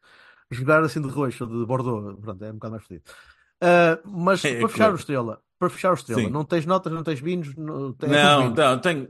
Jogar 0.52 0.84
assim 0.84 1.00
de 1.00 1.08
roxo 1.08 1.42
ou 1.44 1.50
de 1.50 1.66
Bordeaux, 1.66 2.16
pronto, 2.20 2.44
é 2.44 2.50
um 2.50 2.54
bocado 2.54 2.72
mais 2.72 2.84
fodido. 2.84 3.04
Ah, 3.60 3.98
mas 4.04 4.44
É, 4.44 4.58
para 4.58 4.68
fechar 4.68 4.76
claro. 4.78 4.92
o 4.92 4.96
Estrela, 4.96 5.42
para 5.58 5.70
fechar 5.70 5.90
o 5.90 5.94
Estrela, 5.94 6.22
Sim. 6.22 6.30
não 6.30 6.44
tens 6.44 6.66
notas, 6.66 6.92
não 6.92 7.02
tens 7.02 7.20
vinhos, 7.20 7.54
não, 7.56 7.88
é 7.90 7.92
tudo 7.92 8.06
Não, 8.06 8.42
vinho. 8.42 8.54
não, 8.54 8.78
tenho. 8.80 9.08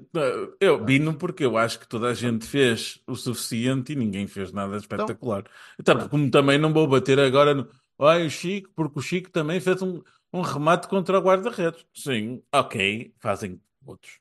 Eu 0.60 0.84
vino 0.84 1.14
porque 1.14 1.44
eu 1.44 1.56
acho 1.58 1.80
que 1.80 1.88
toda 1.88 2.08
a 2.08 2.14
gente 2.14 2.46
fez 2.46 3.00
o 3.06 3.14
suficiente 3.16 3.92
e 3.92 3.96
ninguém 3.96 4.26
fez 4.26 4.52
nada 4.52 4.76
espetacular. 4.76 5.44
Então, 5.78 5.96
pronto. 5.96 6.10
como 6.10 6.30
também 6.30 6.58
não 6.58 6.72
vou 6.72 6.86
bater 6.86 7.18
agora 7.18 7.54
no. 7.54 7.68
Ai, 7.98 8.26
o 8.26 8.30
Chico, 8.30 8.70
porque 8.74 8.98
o 8.98 9.02
Chico 9.02 9.30
também 9.30 9.58
fez 9.58 9.80
um, 9.82 10.02
um 10.32 10.42
remate 10.42 10.86
contra 10.86 11.18
o 11.18 11.22
guarda-redes. 11.22 11.84
Sim, 11.94 12.42
ok, 12.52 13.14
fazem 13.18 13.60
outros. 13.84 14.18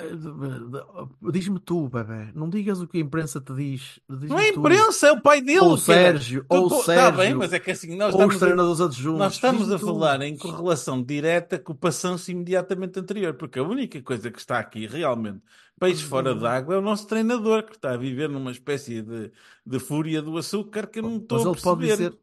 Ah, 0.00 1.30
Diz-me 1.30 1.58
tu, 1.60 1.88
bebê, 1.88 2.32
não 2.34 2.48
digas 2.48 2.80
o 2.80 2.88
que 2.88 2.98
a 2.98 3.00
imprensa 3.00 3.40
te 3.40 3.52
diz. 3.54 4.00
Não 4.08 4.18
Diz-me 4.18 4.48
é 4.48 4.52
tu. 4.52 4.60
imprensa, 4.60 5.08
é 5.08 5.12
o 5.12 5.20
pai 5.20 5.40
dele. 5.42 5.60
Ou 5.60 5.72
o 5.74 5.78
Sérgio, 5.78 6.44
Tu- 6.44 6.46
ou 6.48 6.66
o 6.66 6.84
Tá 6.94 7.10
bem, 7.10 7.34
Sérgio, 7.34 7.38
mas 7.38 7.52
é 7.52 7.58
que 7.60 7.70
assim, 7.70 7.96
nós 7.96 8.14
ou 8.14 8.26
os 8.26 8.34
estamos 8.34 8.36
a, 8.36 8.38
treinadores 8.46 8.80
adjuntos. 8.80 9.18
nós 9.18 9.32
estamos 9.34 9.70
a 9.72 9.78
falar 9.78 10.22
em 10.22 10.36
correlação 10.36 11.02
direta 11.02 11.58
com 11.58 11.72
o 11.72 11.76
passanço 11.76 12.30
imediatamente 12.30 12.98
anterior, 12.98 13.34
porque 13.34 13.58
a 13.58 13.62
única 13.62 14.00
coisa 14.02 14.30
que 14.30 14.38
está 14.38 14.58
aqui 14.58 14.86
realmente 14.86 15.42
peixe 15.78 16.02
fora 16.04 16.34
d'água 16.34 16.74
é 16.74 16.78
o 16.78 16.82
nosso 16.82 17.06
treinador, 17.06 17.64
que 17.64 17.72
está 17.76 17.92
a 17.92 17.96
viver 17.96 18.28
numa 18.28 18.50
espécie 18.50 19.02
de, 19.02 19.30
de 19.66 19.78
fúria 19.78 20.20
do 20.22 20.36
açúcar 20.36 20.86
que 20.86 20.98
eu 20.98 21.02
não 21.02 21.16
estou 21.18 21.38
Mas 21.38 21.46
a 21.46 21.50
ele 21.50 21.60
pode 21.60 21.80
perceber. 21.80 22.10
dizer, 22.10 22.18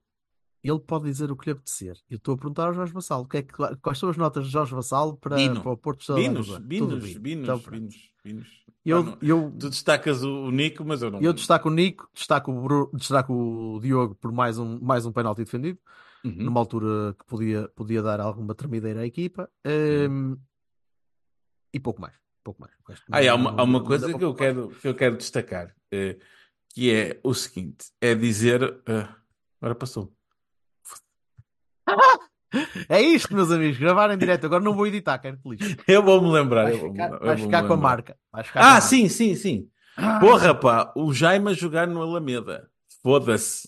ele 0.64 0.80
pode 0.80 1.06
dizer 1.06 1.32
o 1.32 1.36
que 1.36 1.46
lhe 1.46 1.52
apetecer. 1.52 1.98
Eu 2.10 2.18
estou 2.18 2.34
a 2.34 2.38
perguntar 2.38 2.68
ao 2.68 2.74
Jorge 2.74 2.94
Vassalo, 2.94 3.24
o 3.24 3.28
que 3.28 3.38
é 3.38 3.42
que, 3.44 3.54
quais 3.82 3.98
são 4.00 4.10
as 4.10 4.18
notas 4.18 4.46
de 4.46 4.52
Jorge 4.52 4.74
Vassalo 4.74 5.18
para, 5.18 5.36
para 5.62 5.72
o 5.72 5.78
Porto 5.78 6.06
de 6.06 6.22
Binos, 6.22 6.58
binos, 6.60 7.00
bem. 7.02 7.20
binos, 7.20 7.44
Então, 7.44 7.72
binos, 7.72 8.12
binos. 8.24 8.48
Eu, 8.86 9.04
não. 9.04 9.18
eu, 9.22 9.52
Tu 9.60 9.70
destacas 9.70 10.24
o, 10.24 10.50
Nico, 10.50 10.84
mas 10.86 11.02
eu 11.02 11.12
não. 11.12 11.22
eu 11.22 11.34
destaco 11.34 11.68
o 11.68 11.72
Nico, 11.72 12.10
destaco 12.14 12.52
o, 12.52 12.62
Bru- 12.62 12.92
destaco 12.94 13.34
o 13.34 13.80
Diogo 13.82 14.16
por 14.16 14.32
mais 14.32 14.58
um, 14.58 14.80
mais 14.80 15.06
um 15.06 15.12
penalti 15.12 15.44
defendido, 15.44 15.80
Uhum. 16.24 16.44
numa 16.46 16.60
altura 16.60 17.14
que 17.18 17.26
podia, 17.26 17.70
podia 17.70 18.02
dar 18.02 18.20
alguma 18.20 18.54
tremideira 18.56 19.02
à 19.02 19.06
equipa. 19.06 19.50
Uhum. 19.66 20.32
Hum, 20.34 20.38
e 21.74 21.80
pouco 21.80 22.02
mais. 22.02 22.14
Pouco 22.44 22.62
mais. 22.62 22.74
Ah, 23.12 23.20
há 23.32 23.36
uma, 23.36 23.52
há 23.60 23.64
uma 23.64 23.84
coisa 23.84 24.08
que 24.18 24.24
eu 24.24 24.34
quero, 24.34 24.70
que 24.70 24.88
eu 24.88 24.96
quero 24.96 25.18
destacar, 25.18 25.76
eh, 25.92 26.18
que 26.74 26.92
é 26.92 27.20
o 27.24 27.34
seguinte: 27.34 27.92
é 28.02 28.16
dizer. 28.16 28.82
eh, 28.88 29.08
agora 29.62 29.76
passou. 29.76 30.16
É 32.88 33.02
isto, 33.02 33.36
meus 33.36 33.52
amigos. 33.52 33.78
Gravar 33.78 34.10
em 34.10 34.18
direto. 34.18 34.46
Agora 34.46 34.64
não 34.64 34.74
vou 34.74 34.88
editar, 34.88 35.18
quero 35.20 35.38
que. 35.38 35.58
Eu 35.86 36.02
vou-me 36.02 36.32
lembrar. 36.32 36.64
Vais 36.64 36.78
vou-me- 36.80 36.94
ficar, 36.94 37.12
eu 37.12 37.20
vais 37.20 37.40
vou-me 37.40 37.42
ficar 37.44 37.68
com 37.68 37.74
a 37.74 37.78
marca. 37.78 38.18
Ah, 38.56 38.80
sim, 38.80 39.10
sim, 39.10 39.36
sim. 39.36 39.68
Ah. 39.98 40.18
Porra, 40.20 40.56
pá, 40.56 40.94
o 40.96 41.14
Jaime 41.14 41.52
a 41.52 41.54
jogar 41.54 41.86
no 41.88 42.02
Alameda. 42.02 42.70
Foda-se. 43.04 43.68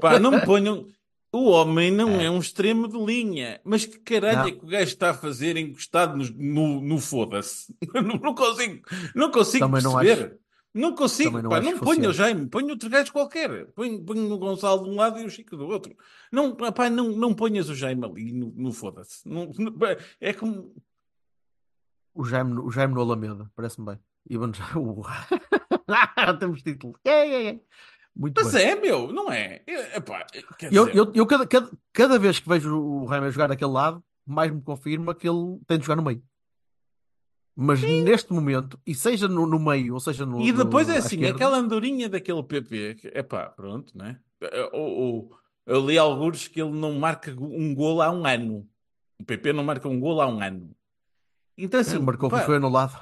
Pá, 0.00 0.18
não 0.18 0.30
me 0.30 0.40
ponham. 0.40 0.86
O 1.30 1.50
homem 1.50 1.90
não 1.90 2.18
é 2.18 2.30
um 2.30 2.38
extremo 2.38 2.88
de 2.88 2.96
linha. 2.98 3.60
Mas 3.62 3.84
que 3.84 3.98
caralho 3.98 4.38
Não. 4.38 4.46
é 4.46 4.52
que 4.52 4.64
o 4.64 4.68
gajo 4.68 4.84
está 4.84 5.10
a 5.10 5.14
fazer 5.14 5.58
encostado 5.58 6.16
no, 6.16 6.24
no, 6.34 6.80
no 6.80 6.98
foda-se? 6.98 7.74
Não, 7.94 8.02
não 8.18 8.34
consigo, 8.34 8.80
não 9.14 9.30
consigo 9.30 9.66
Também 9.66 9.82
não 9.82 9.98
perceber. 9.98 10.38
Não 10.74 10.94
consigo, 10.94 11.40
não 11.42 11.48
pá, 11.50 11.60
não 11.60 11.78
ponho 11.78 12.10
o. 12.10 12.12
Jaime, 12.12 12.46
ponho 12.46 12.68
outro 12.70 12.88
gajo 12.90 13.10
qualquer. 13.12 13.66
Ponho, 13.72 14.04
ponho 14.04 14.32
o 14.32 14.38
Gonçalo 14.38 14.84
de 14.84 14.90
um 14.90 14.96
lado 14.96 15.18
e 15.18 15.24
o 15.24 15.30
Chico 15.30 15.56
do 15.56 15.66
outro. 15.66 15.96
Não, 16.30 16.54
pá, 16.54 16.90
não, 16.90 17.10
não 17.10 17.34
ponhas 17.34 17.68
o 17.68 17.74
Jaime 17.74 18.04
ali 18.04 18.32
no, 18.32 18.52
no 18.54 18.72
foda-se. 18.72 19.26
Não- 19.28 19.50
não- 19.58 19.74
é 20.20 20.32
como. 20.32 20.74
O 22.14 22.24
Jaime, 22.24 22.52
no- 22.52 22.64
o 22.66 22.70
Jaime 22.70 22.94
no 22.94 23.00
Alameda. 23.00 23.50
Parece-me 23.56 23.86
bem. 23.86 23.98
Ivan 24.28 24.52
Ja- 24.52 24.68
o- 24.78 25.02
Temos 26.38 26.62
título. 26.62 26.94
É, 27.04 27.10
é, 27.10 27.46
é. 27.50 27.60
Muito 28.14 28.42
Mas 28.42 28.52
bem. 28.52 28.66
é, 28.66 28.74
meu, 28.76 29.12
não 29.12 29.30
é? 29.32 29.62
É, 29.66 29.96
epá, 29.96 30.26
Eu, 30.70 30.86
dizer- 30.86 30.96
eu, 30.96 31.12
eu 31.14 31.26
cada, 31.26 31.46
cada, 31.46 31.70
cada 31.92 32.18
vez 32.18 32.40
que 32.40 32.48
vejo 32.48 32.76
o 32.76 33.06
Jaime 33.08 33.30
jogar 33.30 33.46
daquele 33.46 33.70
lado, 33.70 34.02
mais 34.26 34.50
me 34.52 34.60
confirma 34.60 35.14
que 35.14 35.28
ele 35.28 35.58
tem 35.66 35.78
de 35.78 35.86
jogar 35.86 35.96
no 35.96 36.02
meio. 36.02 36.22
Mas 37.60 37.82
neste 37.82 38.32
momento, 38.32 38.78
e 38.86 38.94
seja 38.94 39.26
no, 39.26 39.44
no 39.44 39.58
meio, 39.58 39.94
ou 39.94 39.98
seja 39.98 40.24
no. 40.24 40.38
E 40.40 40.52
depois 40.52 40.86
no- 40.86 40.94
é 40.94 40.98
assim, 40.98 41.16
esquerda, 41.16 41.34
aquela 41.34 41.56
andorinha 41.58 42.08
daquele 42.08 42.40
PP, 42.44 42.94
que, 42.94 43.08
epá, 43.08 43.48
pronto, 43.48 43.98
né? 43.98 44.20
Ou, 44.72 44.80
ou, 44.80 45.38
eu 45.66 45.84
li 45.84 45.98
alguns 45.98 46.46
que 46.46 46.62
ele 46.62 46.70
não 46.70 46.92
marca 46.92 47.32
um 47.32 47.74
golo 47.74 48.00
há 48.00 48.12
um 48.12 48.24
ano. 48.24 48.64
O 49.20 49.24
PP 49.24 49.52
não 49.52 49.64
marca 49.64 49.88
um 49.88 49.98
golo 49.98 50.20
há 50.20 50.28
um 50.28 50.40
ano. 50.40 50.70
Então 51.56 51.80
assim, 51.80 51.98
marcou 51.98 52.30
pá, 52.30 52.42
foi 52.42 52.60
no 52.60 52.68
lado. 52.68 52.96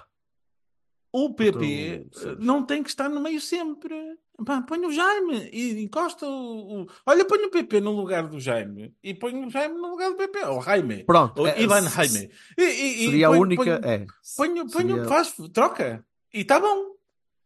o 1.13 1.35
PP 1.35 2.07
Então, 2.07 2.31
eh, 2.31 2.37
não 2.39 2.65
tem 2.65 2.83
que 2.83 2.89
estar 2.89 3.11
no 3.11 3.21
meio 3.21 3.43
sempre. 3.43 3.95
Pá, 4.45 4.61
põe 4.63 4.85
o 4.85 4.93
Jaime 4.93 5.49
e 5.53 5.83
encosta 5.83 6.27
o, 6.27 6.83
o- 6.83 6.87
Olha, 7.07 7.25
põe 7.25 7.43
o 7.45 7.51
PP 7.51 7.81
no 7.81 7.93
lugar 7.93 8.29
do 8.29 8.39
Jaime 8.39 8.95
e 9.03 9.15
põe 9.15 9.35
o 9.45 9.49
Jaime 9.51 9.75
no 9.77 9.89
lugar 9.91 10.11
do 10.11 10.17
PP. 10.17 10.45
Ou 10.45 10.63
Jaime. 10.63 11.05
Pronto, 11.05 11.41
Ou 11.41 11.47
é, 11.49 11.61
Ivan 11.63 11.89
Jaime. 11.89 12.31
E, 12.59 12.63
e- 12.63 13.05
Seria 13.07 13.29
a 13.29 13.31
põe- 13.31 13.39
única. 13.41 13.65
põe- 13.81 13.91
é. 13.91 14.07
Ponho, 14.37 14.71
ponho, 14.71 14.89
Seria- 14.97 15.05
faz, 15.09 15.35
troca. 15.53 16.05
E 16.35 16.41
está 16.41 16.61
bom. 16.61 16.95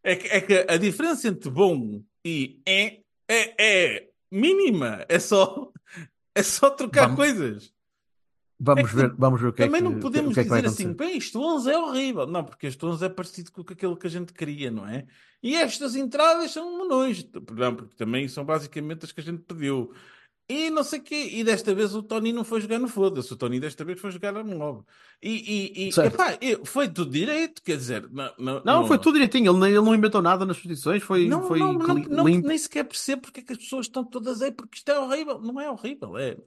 É 0.03 0.15
que, 0.15 0.27
é 0.27 0.41
que 0.41 0.65
a 0.67 0.77
diferença 0.77 1.27
entre 1.27 1.49
bom 1.49 2.01
e 2.25 2.59
é, 2.67 2.97
é, 3.27 3.53
é 3.57 4.07
mínima. 4.29 5.05
É 5.07 5.17
só, 5.19 5.71
é 6.35 6.43
só 6.43 6.69
trocar 6.71 7.03
Vamos- 7.03 7.15
coisas. 7.17 7.73
Vamos 8.63 8.91
É 8.91 8.95
ver, 8.95 9.15
vamos 9.17 9.41
ver 9.41 9.47
o 9.47 9.53
que 9.53 9.63
Também 9.63 9.81
é 9.81 9.83
que, 9.83 9.89
não 9.89 9.99
podemos 9.99 10.35
que 10.35 10.39
é 10.39 10.43
que 10.43 10.49
dizer 10.49 10.67
assim, 10.67 10.93
bem, 10.93 11.17
isto 11.17 11.41
11 11.41 11.71
é 11.71 11.77
horrível. 11.79 12.27
Não, 12.27 12.43
porque 12.43 12.67
este 12.67 12.85
11 12.85 13.05
é 13.05 13.09
parecido 13.09 13.51
com 13.51 13.61
aquilo 13.61 13.97
que 13.97 14.05
a 14.05 14.09
gente 14.09 14.31
queria, 14.33 14.69
não 14.69 14.87
é? 14.87 15.05
E 15.41 15.55
estas 15.55 15.95
entradas 15.95 16.51
são 16.51 16.77
monões. 16.77 17.27
Não, 17.51 17.75
porque 17.75 17.95
também 17.95 18.27
são 18.27 18.45
basicamente 18.45 19.05
as 19.05 19.11
que 19.11 19.19
a 19.19 19.23
gente 19.23 19.41
pediu. 19.41 19.91
E 20.47 20.69
não 20.69 20.83
sei 20.83 20.99
o 20.99 21.01
quê. 21.01 21.29
E 21.31 21.43
desta 21.43 21.73
vez 21.73 21.95
o 21.95 22.03
Tony 22.03 22.31
não 22.31 22.43
foi 22.43 22.61
jogar 22.61 22.77
no 22.77 22.87
foda-se. 22.87 23.33
O 23.33 23.35
Tony 23.35 23.59
desta 23.59 23.83
vez 23.83 23.99
foi 23.99 24.11
jogar 24.11 24.37
a 24.37 24.43
novo. 24.43 24.85
E, 25.23 25.79
e, 25.79 25.87
e 25.87 25.89
epá, 25.89 26.37
foi 26.63 26.87
tudo 26.87 27.09
direito, 27.09 27.63
quer 27.63 27.77
dizer... 27.77 28.07
Não, 28.11 28.31
não, 28.37 28.61
Não, 28.63 28.87
foi 28.87 28.99
tudo 28.99 29.13
direitinho. 29.13 29.57
Ele, 29.57 29.69
ele 29.69 29.81
não 29.81 29.95
inventou 29.95 30.21
nada 30.21 30.45
nas 30.45 30.59
posições. 30.59 31.01
Foi, 31.01 31.25
Não, 31.27 31.47
foi 31.47 31.57
não, 31.57 31.73
não, 31.73 32.23
nem 32.25 32.57
sequer 32.57 32.83
percebo 32.83 33.23
porque 33.23 33.39
é 33.39 33.43
que 33.43 33.53
as 33.53 33.59
pessoas 33.59 33.87
estão 33.87 34.03
todas 34.03 34.41
aí, 34.41 34.51
porque 34.51 34.77
isto 34.77 34.91
é 34.91 34.99
horrível. 34.99 35.39
Não 35.39 35.59
é 35.59 35.71
horrível, 35.71 36.17
é, 36.17 36.37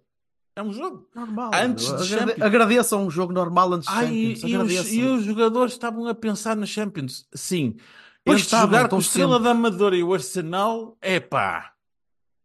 é 0.57 0.63
um 0.63 0.73
jogo. 0.73 1.09
Normal. 1.15 1.51
Antes 1.55 1.87
de 2.07 2.15
Agrade-. 2.15 2.43
Agradeçam 2.43 3.07
um 3.07 3.11
jogo 3.11 3.33
normal 3.33 3.73
antes 3.73 3.89
de 3.89 3.95
Ai, 3.95 4.37
Champions. 4.37 4.43
e, 4.43 4.49
e 4.51 4.57
os, 4.57 4.93
e 4.93 5.03
os 5.03 5.25
jogadores 5.25 5.73
estavam 5.73 6.07
a 6.07 6.15
pensar 6.15 6.57
na 6.57 6.67
Champions. 6.67 7.27
Sim. 7.35 7.77
Pois 8.25 8.41
Entre 8.41 8.47
estavam, 8.47 8.75
jogar 8.75 8.89
com 8.89 8.97
o 8.97 9.01
Estrela 9.01 9.33
sempre. 9.33 9.45
da 9.45 9.51
Amadora 9.51 9.97
e 9.97 10.03
o 10.03 10.15
Arsenal, 10.15 10.97
é 11.03 11.21
pá. 11.21 11.73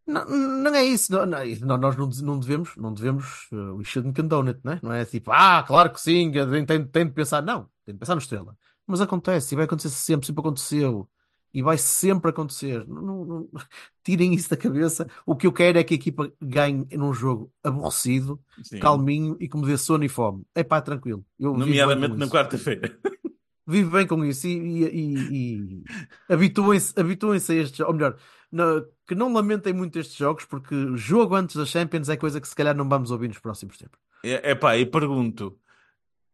Não, 0.05 0.25
não 0.25 0.75
é 0.75 0.83
isso. 0.83 1.11
Não, 1.11 1.25
não, 1.25 1.77
nós 1.77 1.95
não, 1.95 2.09
não 2.23 2.39
devemos, 2.39 2.75
não 2.75 2.91
devemos, 2.91 3.47
uh, 3.51 3.75
we 3.75 3.83
shouldn't 3.83 4.19
condone 4.19 4.49
it, 4.49 4.59
não 4.63 4.73
é? 4.73 4.79
Não 4.81 4.91
é 4.91 5.05
tipo, 5.05 5.31
ah, 5.31 5.63
claro 5.65 5.91
que 5.91 6.01
sim, 6.01 6.31
tem, 6.31 6.65
tem, 6.65 6.83
tem 6.83 7.05
de 7.05 7.11
pensar. 7.11 7.43
Não, 7.43 7.69
tem 7.85 7.93
de 7.93 7.99
pensar 7.99 8.15
no 8.15 8.21
Estrela. 8.21 8.57
Mas 8.87 9.01
acontece, 9.01 9.53
e 9.53 9.55
vai 9.55 9.65
acontecer 9.65 9.89
sempre, 9.89 10.25
sempre 10.25 10.41
aconteceu. 10.41 11.07
E 11.53 11.61
vai 11.61 11.77
sempre 11.77 12.29
acontecer. 12.29 12.87
Não, 12.87 13.25
não- 13.25 13.49
tirem 14.03 14.33
isso 14.33 14.49
da 14.49 14.57
cabeça. 14.57 15.07
O 15.25 15.35
que 15.35 15.47
eu 15.47 15.51
quero 15.51 15.77
é 15.79 15.83
que 15.83 15.93
a 15.93 15.97
equipa 15.97 16.31
ganhe 16.41 16.87
num 16.91 17.13
jogo 17.13 17.51
aborrecido, 17.63 18.39
Sim. 18.63 18.79
calminho 18.79 19.35
e 19.39 19.47
que 19.49 19.57
me 19.57 19.65
dê 19.65 19.77
sono 19.77 20.03
e 20.03 20.09
fome. 20.09 20.43
É 20.53 20.63
pá, 20.63 20.81
tranquilo. 20.81 21.25
Eu 21.39 21.55
Nomeadamente 21.57 22.15
na 22.15 22.27
quarta-feira. 22.27 22.97
Vivo 23.67 23.91
bem 23.91 24.07
com 24.07 24.25
isso 24.25 24.47
e, 24.47 24.51
e, 24.57 24.83
e- 24.85 25.33
e 25.77 25.83
habituem-se 26.27 26.99
habituem-se 26.99 27.51
a 27.51 27.55
estes, 27.55 27.79
ou 27.81 27.93
melhor, 27.93 28.17
na- 28.51 28.83
que 29.07 29.13
não 29.13 29.31
lamentem 29.31 29.73
muito 29.73 29.99
estes 29.99 30.15
jogos, 30.17 30.43
porque 30.45 30.75
jogo 30.95 31.35
antes 31.35 31.55
da 31.55 31.65
Champions 31.65 32.09
é 32.09 32.17
coisa 32.17 32.41
que 32.41 32.47
se 32.47 32.55
calhar 32.55 32.75
não 32.75 32.89
vamos 32.89 33.11
ouvir 33.11 33.27
nos 33.27 33.37
próximos 33.37 33.77
tempos. 33.77 33.99
É, 34.23 34.51
é 34.51 34.55
pá, 34.55 34.75
e 34.75 34.87
pergunto: 34.87 35.55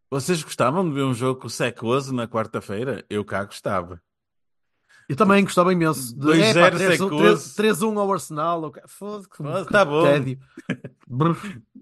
vocês 0.09 0.41
gostavam 0.43 0.87
de 0.87 0.95
ver 0.95 1.03
um 1.03 1.13
jogo 1.13 1.41
com 1.41 1.47
o 1.47 1.49
Secoso 1.49 2.13
na 2.13 2.25
quarta-feira? 2.25 3.03
Eu 3.09 3.25
cá 3.25 3.43
gostava. 3.43 4.01
Eu 5.07 5.15
também 5.15 5.43
gostava 5.43 5.71
imenso. 5.71 6.15
De, 6.17 6.25
2-0 6.25 6.57
epá, 6.57 6.71
3-1 6.77 6.97
Secoso. 6.97 7.55
3-1 7.55 7.97
ao 7.99 8.11
Arsenal. 8.13 8.73
Foda-se, 8.87 9.69
tá 9.71 9.85
bom. 9.85 10.03
tédio. 10.03 10.39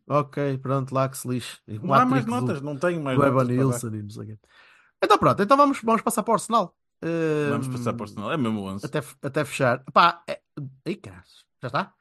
Ok, 0.07 0.57
pronto, 0.57 0.93
lá 0.93 1.07
que 1.07 1.17
se 1.17 1.27
lixe. 1.27 1.57
Não 1.67 1.93
há 1.93 2.05
mais 2.05 2.25
do- 2.25 2.31
notas, 2.31 2.61
não 2.61 2.75
tenho 2.77 3.01
mais 3.01 3.17
do 3.17 3.23
notas 3.25 3.47
dar. 3.47 3.53
Nilsson 3.53 3.87
e 3.87 4.03
não 4.03 4.09
sei 4.09 4.23
o 4.23 4.25
quê. 4.27 4.39
Então 5.01 5.17
pronto, 5.17 5.41
então 5.41 5.55
vamos, 5.57 5.79
vamos 5.81 6.01
passar 6.01 6.23
para 6.23 6.31
o 6.31 6.35
Arsenal. 6.35 6.75
Vamos 7.49 7.67
Hum, 7.67 7.71
passar 7.71 7.93
para 7.93 8.01
o 8.01 8.03
Arsenal. 8.03 8.31
É 8.31 8.37
mesmo 8.37 8.61
11. 8.61 8.85
Até, 8.85 9.01
até 9.21 9.45
fechar. 9.45 9.83
Pá, 9.93 10.21
é... 10.27 10.39
Ei, 10.85 10.95
caras, 10.95 11.45
já 11.61 11.67
está? 11.67 11.93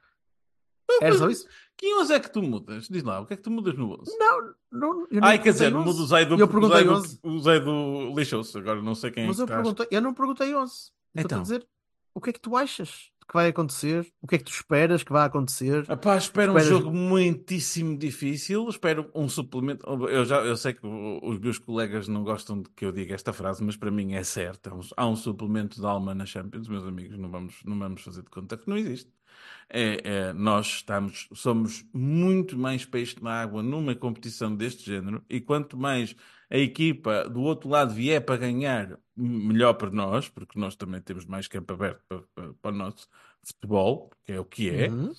Era 1.01 1.17
só 1.17 1.29
isso? 1.29 1.47
Que 1.77 1.93
11 1.95 2.13
é 2.13 2.19
que 2.19 2.29
tu 2.31 2.41
mudas? 2.43 2.87
Diz 2.87 3.03
lá, 3.03 3.19
o 3.19 3.25
que 3.25 3.33
é 3.33 3.37
que 3.37 3.41
tu 3.43 3.49
mudas 3.51 3.75
no 3.75 3.99
11? 3.99 4.17
Não, 4.17 4.53
não, 4.71 5.07
eu 5.09 5.23
Ai, 5.23 5.39
quer 5.39 5.51
dizer, 5.53 5.71
muda 5.73 5.89
o 5.89 5.93
11. 5.93 6.07
Zaido 6.07 6.35
Eu 6.39 6.45
o 6.45 6.47
perguntei 6.47 6.77
Zaido- 6.77 6.93
11. 6.93 7.19
O 7.23 7.39
Zaido 7.39 8.13
lixou-se, 8.15 8.57
agora 8.57 8.81
não 8.81 8.93
sei 8.95 9.09
quem 9.11 9.23
é 9.23 9.27
Mas 9.27 9.37
que 9.37 9.41
eu 9.41 9.47
perguntei, 9.47 9.87
eu 9.89 10.01
não 10.01 10.13
perguntei 10.13 10.53
11. 10.55 10.91
Estou 11.15 11.25
Então. 11.25 11.39
a 11.39 11.41
dizer, 11.43 11.67
o 12.13 12.21
que 12.21 12.29
é 12.29 12.33
que 12.33 12.39
tu 12.39 12.55
achas 12.55 13.11
que 13.27 13.33
vai 13.33 13.47
acontecer? 13.47 14.05
O 14.21 14.27
que 14.27 14.35
é 14.35 14.37
que 14.37 14.43
tu 14.43 14.51
esperas 14.51 15.01
que 15.03 15.11
vai 15.11 15.25
acontecer? 15.25 15.89
Epá, 15.89 16.17
espero 16.17 16.51
um 16.53 16.57
Esperas- 16.57 16.79
jogo 16.83 16.95
muitíssimo 16.95 17.97
difícil. 17.97 18.67
Espero 18.67 19.09
um 19.15 19.29
suplemento. 19.29 19.85
Eu, 20.09 20.25
já, 20.25 20.41
eu 20.41 20.57
sei 20.57 20.73
que 20.73 20.85
os 20.85 21.39
meus 21.39 21.57
colegas 21.57 22.07
não 22.07 22.23
gostam 22.23 22.61
de 22.61 22.69
que 22.71 22.85
eu 22.85 22.91
diga 22.91 23.15
esta 23.15 23.31
frase, 23.31 23.63
mas 23.63 23.75
para 23.77 23.89
mim 23.91 24.13
é 24.13 24.23
certo. 24.23 24.67
Há 24.69 24.75
um, 24.75 24.81
há 24.97 25.07
um 25.07 25.15
suplemento 25.15 25.79
de 25.79 25.85
alma 25.85 26.13
na 26.13 26.25
Champions, 26.25 26.67
meus 26.67 26.83
amigos. 26.85 27.17
Não 27.17 27.29
vamos, 27.29 27.55
não 27.63 27.79
vamos 27.79 28.01
fazer 28.01 28.23
de 28.23 28.29
conta 28.29 28.57
que 28.57 28.67
não 28.69 28.77
existe. 28.77 29.11
É, 29.69 30.01
é, 30.03 30.33
nós 30.33 30.67
estamos, 30.67 31.27
somos 31.33 31.83
muito 31.91 32.57
mais 32.57 32.85
peixe 32.85 33.15
na 33.21 33.41
água 33.41 33.63
numa 33.63 33.95
competição 33.95 34.55
deste 34.55 34.85
género, 34.85 35.23
e 35.29 35.41
quanto 35.41 35.75
mais 35.75 36.15
a 36.49 36.57
equipa 36.57 37.27
do 37.27 37.41
outro 37.41 37.69
lado 37.69 37.93
vier 37.93 38.23
para 38.23 38.37
ganhar, 38.37 38.99
melhor 39.17 39.73
para 39.73 39.89
nós, 39.89 40.29
porque 40.29 40.59
nós 40.59 40.75
também 40.75 41.01
temos 41.01 41.25
mais 41.25 41.47
campo 41.47 41.73
aberto 41.73 42.03
para, 42.07 42.21
para- 42.35 42.53
para 42.61 42.71
o 42.71 42.77
nosso 42.77 43.07
futebol, 43.43 44.11
que 44.25 44.33
é 44.33 44.39
o 44.39 44.45
que 44.45 44.69
é. 44.69 44.89
Uhum. 44.89 45.11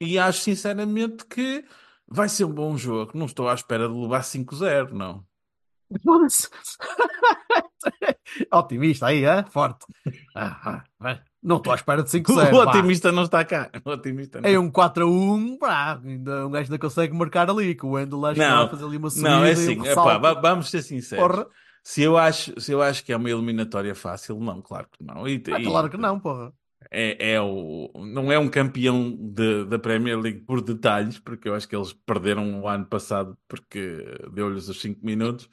E 0.00 0.18
acho 0.18 0.40
sinceramente 0.40 1.24
que 1.24 1.64
vai 2.06 2.28
ser 2.28 2.44
um 2.44 2.52
bom 2.52 2.76
jogo. 2.76 3.12
Não 3.14 3.26
estou 3.26 3.48
à 3.48 3.54
espera 3.54 3.88
de 3.88 3.94
levar 3.94 4.22
5-0, 4.22 4.92
não. 4.92 5.24
Otimista 8.52 9.06
aí, 9.06 9.24
é? 9.24 9.42
Forte. 9.44 9.86
Ah, 10.34 10.84
ah. 11.00 11.22
Não 11.42 11.56
estou 11.56 11.72
à 11.72 11.76
espera 11.76 12.02
de 12.02 12.10
5-0. 12.10 12.52
O 12.54 12.56
otimista 12.60 13.10
não 13.10 13.24
está 13.24 13.44
cá. 13.44 13.70
O 13.84 13.90
otimista 13.90 14.40
não. 14.40 14.48
É 14.48 14.58
um 14.58 14.70
4-1, 14.70 15.58
pá, 15.58 16.00
ainda 16.04 16.46
um 16.46 16.50
gajo 16.50 16.66
ainda 16.72 16.78
consegue 16.78 17.14
marcar 17.14 17.50
ali, 17.50 17.74
que 17.74 17.84
o 17.84 17.90
Wendel 17.90 18.24
acho 18.26 18.34
que 18.40 18.46
Não, 18.46 18.58
vai 18.58 18.68
fazer 18.70 18.84
ali 18.84 18.96
uma 18.96 19.10
subida 19.10 19.28
Não, 19.30 19.44
é 19.44 19.50
assim, 19.50 19.78
um 19.80 19.84
epá, 19.84 20.18
vamos 20.34 20.70
ser 20.70 20.82
sinceros. 20.82 21.26
Porra. 21.26 21.46
Se 21.84 22.00
eu, 22.00 22.16
acho, 22.16 22.58
se 22.60 22.70
eu 22.70 22.80
acho 22.80 23.04
que 23.04 23.12
é 23.12 23.16
uma 23.16 23.28
eliminatória 23.28 23.92
fácil, 23.92 24.38
não, 24.38 24.62
claro 24.62 24.86
que 24.92 25.02
não. 25.02 25.26
E, 25.26 25.42
Ah, 25.50 25.60
e- 25.60 25.64
claro 25.64 25.90
que 25.90 25.96
não, 25.96 26.20
porra. 26.20 26.52
É, 26.90 27.32
é 27.34 27.40
o, 27.40 27.90
não 27.96 28.30
é 28.30 28.38
um 28.38 28.48
campeão 28.48 29.16
de- 29.18 29.64
da 29.64 29.78
Premier 29.78 30.18
League 30.20 30.40
por 30.42 30.60
detalhes, 30.60 31.18
porque 31.18 31.48
eu 31.48 31.54
acho 31.54 31.66
que 31.68 31.74
eles 31.74 31.92
perderam 31.92 32.60
o 32.60 32.68
ano 32.68 32.86
passado 32.86 33.36
porque 33.48 34.04
deu-lhes 34.32 34.68
os 34.68 34.80
5 34.80 35.04
minutos, 35.04 35.48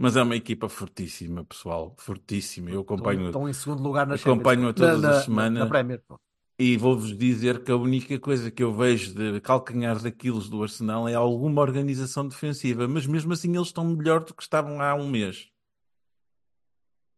mas 0.00 0.16
é 0.16 0.22
uma 0.22 0.34
equipa 0.34 0.66
fortíssima, 0.66 1.44
pessoal, 1.44 1.94
fortíssima. 1.98 2.70
Eu 2.70 2.80
acompanho, 2.80 3.26
Estão, 3.26 3.46
em 3.46 3.52
segundo 3.52 3.82
lugar 3.82 4.06
na 4.06 4.14
acompanho-a 4.14 4.72
todas 4.72 5.00
Na- 5.02 5.10
as 5.10 5.16
na- 5.16 5.22
semanas. 5.22 5.58
Na 5.64 5.66
Premier. 5.68 6.02
pô. 6.08 6.18
E 6.58 6.76
vou-vos 6.76 7.16
dizer 7.16 7.62
que 7.64 7.70
a 7.70 7.76
única 7.76 8.18
coisa 8.18 8.50
que 8.50 8.62
eu 8.62 8.72
vejo 8.74 9.14
de 9.14 9.40
calcanhar 9.40 9.98
daqueles 10.02 10.48
do 10.48 10.62
Arsenal 10.62 11.06
é 11.08 11.14
alguma 11.14 11.60
organização 11.60 12.26
defensiva, 12.26 12.86
mas 12.88 13.06
mesmo 13.06 13.32
assim 13.32 13.54
eles 13.54 13.68
estão 13.68 13.84
melhor 13.84 14.24
do 14.24 14.34
que 14.34 14.42
estavam 14.42 14.80
há 14.80 14.94
um 14.94 15.08
mês. 15.08 15.48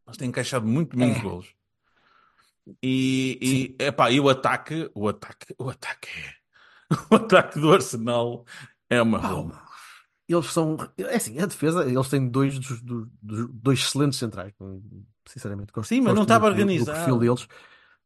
Eles 0.07 0.17
têm 0.17 0.29
encaixado 0.29 0.67
muito 0.67 0.97
menos 0.99 1.17
É. 1.19 1.21
golos. 1.23 1.55
E, 2.83 3.75
e, 3.79 3.85
epá, 3.85 4.11
e 4.11 4.21
o 4.21 4.29
ataque, 4.29 4.91
o 4.95 5.09
ataque, 5.09 5.55
o 5.59 5.69
ataque 5.71 6.09
é. 6.09 6.35
O 7.11 7.15
ataque 7.17 7.59
do 7.59 7.73
Arsenal 7.73 8.45
É 8.91 9.01
uma 9.03 9.21
Pá, 9.21 9.29
Roma. 9.29 9.62
Eles 10.33 10.47
são. 10.53 10.77
É 10.99 11.17
assim, 11.17 11.39
a 11.39 11.47
defesa, 11.47 11.85
eles 11.85 12.09
têm 12.09 12.29
dois, 12.29 12.59
dos, 12.59 12.81
dos- 12.83 13.09
dois 13.53 13.79
excelentes 13.81 14.19
centrais. 14.19 14.53
Sinceramente, 15.27 15.73
gosto, 15.73 15.89
Sim, 15.89 16.01
mas 16.01 16.15
não 16.15 16.23
estava 16.23 16.47
organizado. 16.47 16.97
perfil 16.97 17.19
deles. 17.19 17.47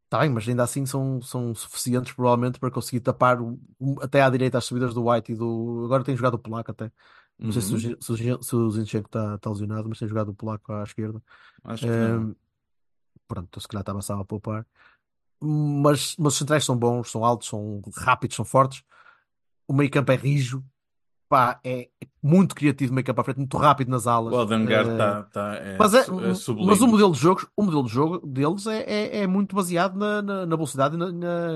Está 0.05 0.20
bem, 0.20 0.31
mas 0.31 0.49
ainda 0.49 0.62
assim 0.62 0.87
são, 0.87 1.20
são 1.20 1.55
suficientes, 1.55 2.12
provavelmente, 2.12 2.61
para 2.61 2.70
conseguir 2.70 3.01
tapar 3.01 3.41
um- 3.41 3.59
um- 3.81 3.97
até 4.01 4.22
à 4.22 4.31
direita 4.31 4.59
as 4.59 4.64
subidas 4.64 4.95
do 4.95 5.09
White 5.11 5.33
e 5.33 5.35
do. 5.35 5.83
Agora 5.87 6.05
tem 6.05 6.16
jogado 6.16 6.35
o 6.35 6.39
Polaco 6.39 6.70
até. 6.70 6.93
Não 7.39 7.53
sei 7.53 7.61
se 7.62 7.68
o, 7.68 7.72
Uhum. 7.72 7.79
Gi- 7.79 7.97
se 8.01 8.12
o, 8.12 8.43
se 8.43 8.57
o 8.57 8.70
Zinchenko 8.70 9.09
está 9.09 9.37
tá 9.39 9.51
lesionado, 9.51 9.89
mas 9.89 9.99
tem 9.99 10.07
jogado 10.09 10.29
o 10.31 10.35
Polaco 10.35 10.72
à 10.72 10.83
esquerda. 10.85 11.20
Acho 11.64 11.85
que 11.85 11.91
não. 11.91 12.22
Ahm, 12.22 12.35
pronto, 13.27 13.47
então 13.51 13.61
se 13.61 13.68
calhar 13.68 13.83
estava 13.83 14.01
só 14.01 14.18
a 14.20 14.24
poupar. 14.24 14.64
Mas, 15.41 16.16
mas 16.18 16.33
os 16.35 16.39
centrais 16.39 16.64
são 16.64 16.77
bons, 16.77 17.11
são 17.11 17.24
altos, 17.24 17.49
são 17.49 17.83
rápidos, 17.97 18.37
são 18.37 18.45
fortes. 18.45 18.83
O 19.68 19.72
meio 19.74 19.91
campo 19.91 20.12
é 20.12 20.16
rijo. 20.16 20.64
Pá, 21.29 21.59
é 21.64 21.89
muito 22.22 22.55
criativo 22.55 22.95
meio 22.95 23.05
à 23.16 23.24
frente, 23.24 23.39
muito 23.39 23.57
rápido 23.57 23.89
nas 23.91 24.07
alas. 24.07 24.33
O 24.33 24.37
Odegaard 24.37 24.91
Eh, 24.91 24.93
está 24.93 25.22
tá, 25.24 25.55
é, 25.57 25.77
mas, 25.77 25.93
é, 25.95 25.99
é 26.03 26.05
mas 26.64 26.81
o 26.81 26.87
modelo 26.87 27.12
de 27.12 27.18
jogo, 27.18 27.49
o 27.57 27.62
modelo 27.64 27.83
de 27.85 27.91
jogo 27.91 28.24
deles 28.27 28.64
é, 28.68 28.83
é, 28.83 29.18
é 29.22 29.27
muito 29.27 29.57
baseado 29.57 29.97
na, 29.99 30.22
na, 30.22 30.47
na 30.47 30.57
velocidade 30.57 30.95
e 30.95 30.99
na, 30.99 31.11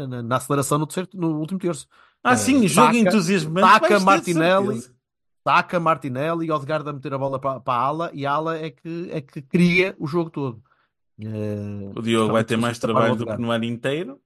na, 0.09 0.23
na- 0.23 0.37
aceleração 0.37 0.77
no, 0.79 0.87
terceiro, 0.87 1.09
no 1.15 1.39
último 1.39 1.61
terço. 1.61 1.87
Ah, 2.25 2.33
Eh, 2.33 2.37
sim, 2.37 2.67
jogo 2.67 2.89
Saka- 2.89 2.99
entusiasmante. 2.99 3.81
Ter 3.89 4.01
Martinelli. 4.01 4.83
Saka, 5.47 5.79
Martinelli 5.81 6.47
e 6.47 6.51
Odegaard 6.51 6.89
a 6.89 6.93
meter 6.93 7.15
a 7.15 7.19
bola 7.19 7.39
para, 7.39 7.61
para 7.61 7.81
a 7.81 7.83
ala 7.85 8.11
e 8.13 8.27
a 8.27 8.33
ala 8.33 8.59
é 8.59 8.71
que, 8.71 9.09
é 9.13 9.21
que 9.21 9.41
cria 9.41 9.95
o 10.01 10.07
jogo 10.07 10.31
todo. 10.31 10.63
Eh, 11.21 11.93
O 11.97 12.03
Diogo 12.03 12.33
vai 12.33 12.43
ter 12.45 12.57
mais 12.57 12.79
trabalho 12.79 13.15
do 13.15 13.25
que 13.27 13.37
no 13.37 13.51
ano 13.53 13.65
inteiro. 13.65 14.21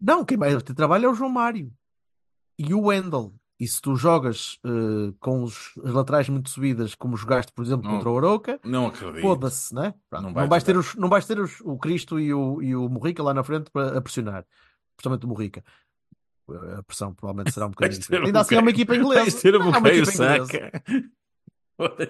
não, 0.00 0.24
quem 0.26 0.36
vai 0.36 0.54
ter 0.60 0.74
trabalho 0.74 1.06
é 1.06 1.08
o 1.08 1.14
João 1.14 1.30
Mário 1.30 1.72
e 2.58 2.74
o 2.74 2.82
Wendel. 2.82 3.32
E 3.60 3.68
se 3.68 3.78
tu 3.82 3.94
jogas 3.94 4.58
eh, 4.64 5.12
com 5.20 5.42
os, 5.42 5.72
as 5.84 5.92
laterais 5.92 6.26
muito 6.30 6.48
subidas, 6.48 6.94
como 6.94 7.14
jogaste, 7.14 7.52
por 7.52 7.62
exemplo, 7.62 7.84
Não. 7.86 7.96
contra 7.96 8.08
o 8.10 8.16
Arouca, 8.16 8.58
Não 8.64 8.86
acredito. 8.86 9.20
foda-se, 9.20 9.74
né? 9.74 9.92
Pronto, 10.08 10.22
Não 10.22 10.28
Não, 10.30 10.34
vai 10.34 10.48
vais 10.48 10.64
ter, 10.64 10.76
os, 10.78 10.94
não 10.94 11.08
vais 11.10 11.26
ter 11.26 11.38
os, 11.38 11.60
o 11.60 11.76
Cristo 11.76 12.18
e 12.18 12.32
o, 12.32 12.62
e 12.62 12.74
o 12.74 12.88
Morrica 12.88 13.22
lá 13.22 13.34
na 13.34 13.44
frente 13.44 13.70
para 13.70 13.98
a 13.98 14.00
pressionar, 14.00 14.46
principalmente 14.96 15.26
o 15.26 15.28
Morrica. 15.28 15.62
A 16.78 16.82
pressão 16.82 17.12
provavelmente 17.14 17.52
será 17.52 17.66
um 17.66 17.70
bocadinho. 17.76 18.00
Ainda 18.24 18.38
um 18.38 18.42
assim 18.42 18.54
é 18.54 18.58
uma 18.58 18.62
buquê- 18.70 18.76
equipa 18.82 18.96
inglesa. 18.96 19.20
Vais 19.20 19.34
ter 19.34 19.54
o 19.54 19.58
É 19.58 19.62
uma 19.62 19.72
Bucaio 19.78 20.02
equipa 20.02 20.12
inglesa. 20.24 20.46
Saka. 20.46 20.82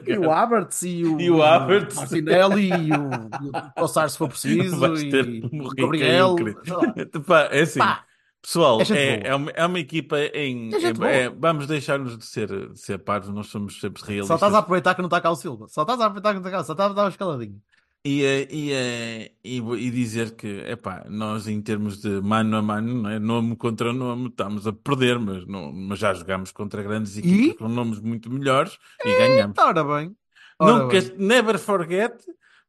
E 0.07 0.19
o 0.19 0.31
Havertz 0.33 0.83
e 0.83 1.05
o, 1.05 1.21
E 1.21 1.31
o 1.31 1.43
Havertz. 1.43 1.95
Martinelli 1.95 2.69
e 2.71 2.91
o, 2.93 3.11
e 3.79 3.83
o 3.83 3.89
se 4.09 4.19
for 4.19 4.29
preciso 4.29 4.79
Vais 4.79 5.01
ter 5.03 5.29
e 5.29 5.61
o 5.61 5.69
Gabriel. 5.75 6.37
e 6.39 6.43
o 6.43 7.35
é 7.51 7.61
assim, 7.61 7.79
Pá, 7.79 8.05
pessoal, 8.43 8.81
é 8.81 8.85
é, 8.93 9.27
é, 9.29 9.35
uma, 9.35 9.51
é 9.51 9.67
uma 9.67 9.79
equipa 9.79 10.19
em. 10.19 10.71
É 10.75 11.25
é- 11.25 11.29
vamos 11.31 11.67
deixar-nos 11.67 12.17
de 12.17 12.25
ser, 12.25 12.71
de 12.71 12.81
ser 12.81 12.99
parvos, 12.99 13.31
nós 13.31 13.47
somos 13.49 13.81
sempre 13.81 14.01
Só 14.01 14.07
realistas. 14.07 14.35
estás 14.37 14.55
a 14.55 14.59
aproveitar 14.59 14.95
que 14.95 15.03
não 15.03 15.09
está 15.09 15.21
cá 15.21 15.31
o 15.31 15.37
Silva. 15.37 15.69
Só 15.69 15.83
estás 15.83 16.01
a 16.01 16.07
aproveitar 16.07 16.31
que 16.31 16.41
não 16.41 16.47
está 16.47 16.51
cá. 16.51 16.65
Só 16.65 16.73
estava 16.73 16.93
estava 16.93 17.09
escaladinho. 17.09 17.61
E, 18.03 18.25
eh, 18.25 18.49
e, 18.51 18.73
eh, 18.73 19.33
e, 19.45 19.59
e 19.59 19.91
dizer 19.91 20.35
que, 20.35 20.47
epá, 20.47 21.05
nós 21.11 21.47
em 21.47 21.61
termos 21.61 22.01
de 22.01 22.09
mano 22.23 22.57
a 22.57 22.63
mano, 22.63 23.03
não 23.03 23.11
é? 23.11 23.19
nome 23.19 23.55
contra 23.57 23.93
nome, 23.93 24.29
estamos 24.29 24.67
a 24.67 24.73
perder, 24.73 25.19
mas, 25.19 25.47
não, 25.47 25.71
mas 25.71 25.99
já 25.99 26.15
jogamos 26.15 26.51
contra 26.51 26.83
grandes 26.83 27.19
equipas 27.19 27.59
com 27.59 27.69
nomes 27.69 28.01
muito 28.01 28.31
melhores 28.31 28.79
e 29.05 29.19
ganhamos. 29.19 29.59
Ora 29.59 29.85
bem. 29.85 30.17
Ora 30.59 30.85
Nunca, 30.85 30.99
bem. 30.99 31.15
never 31.19 31.59
forget, 31.59 32.15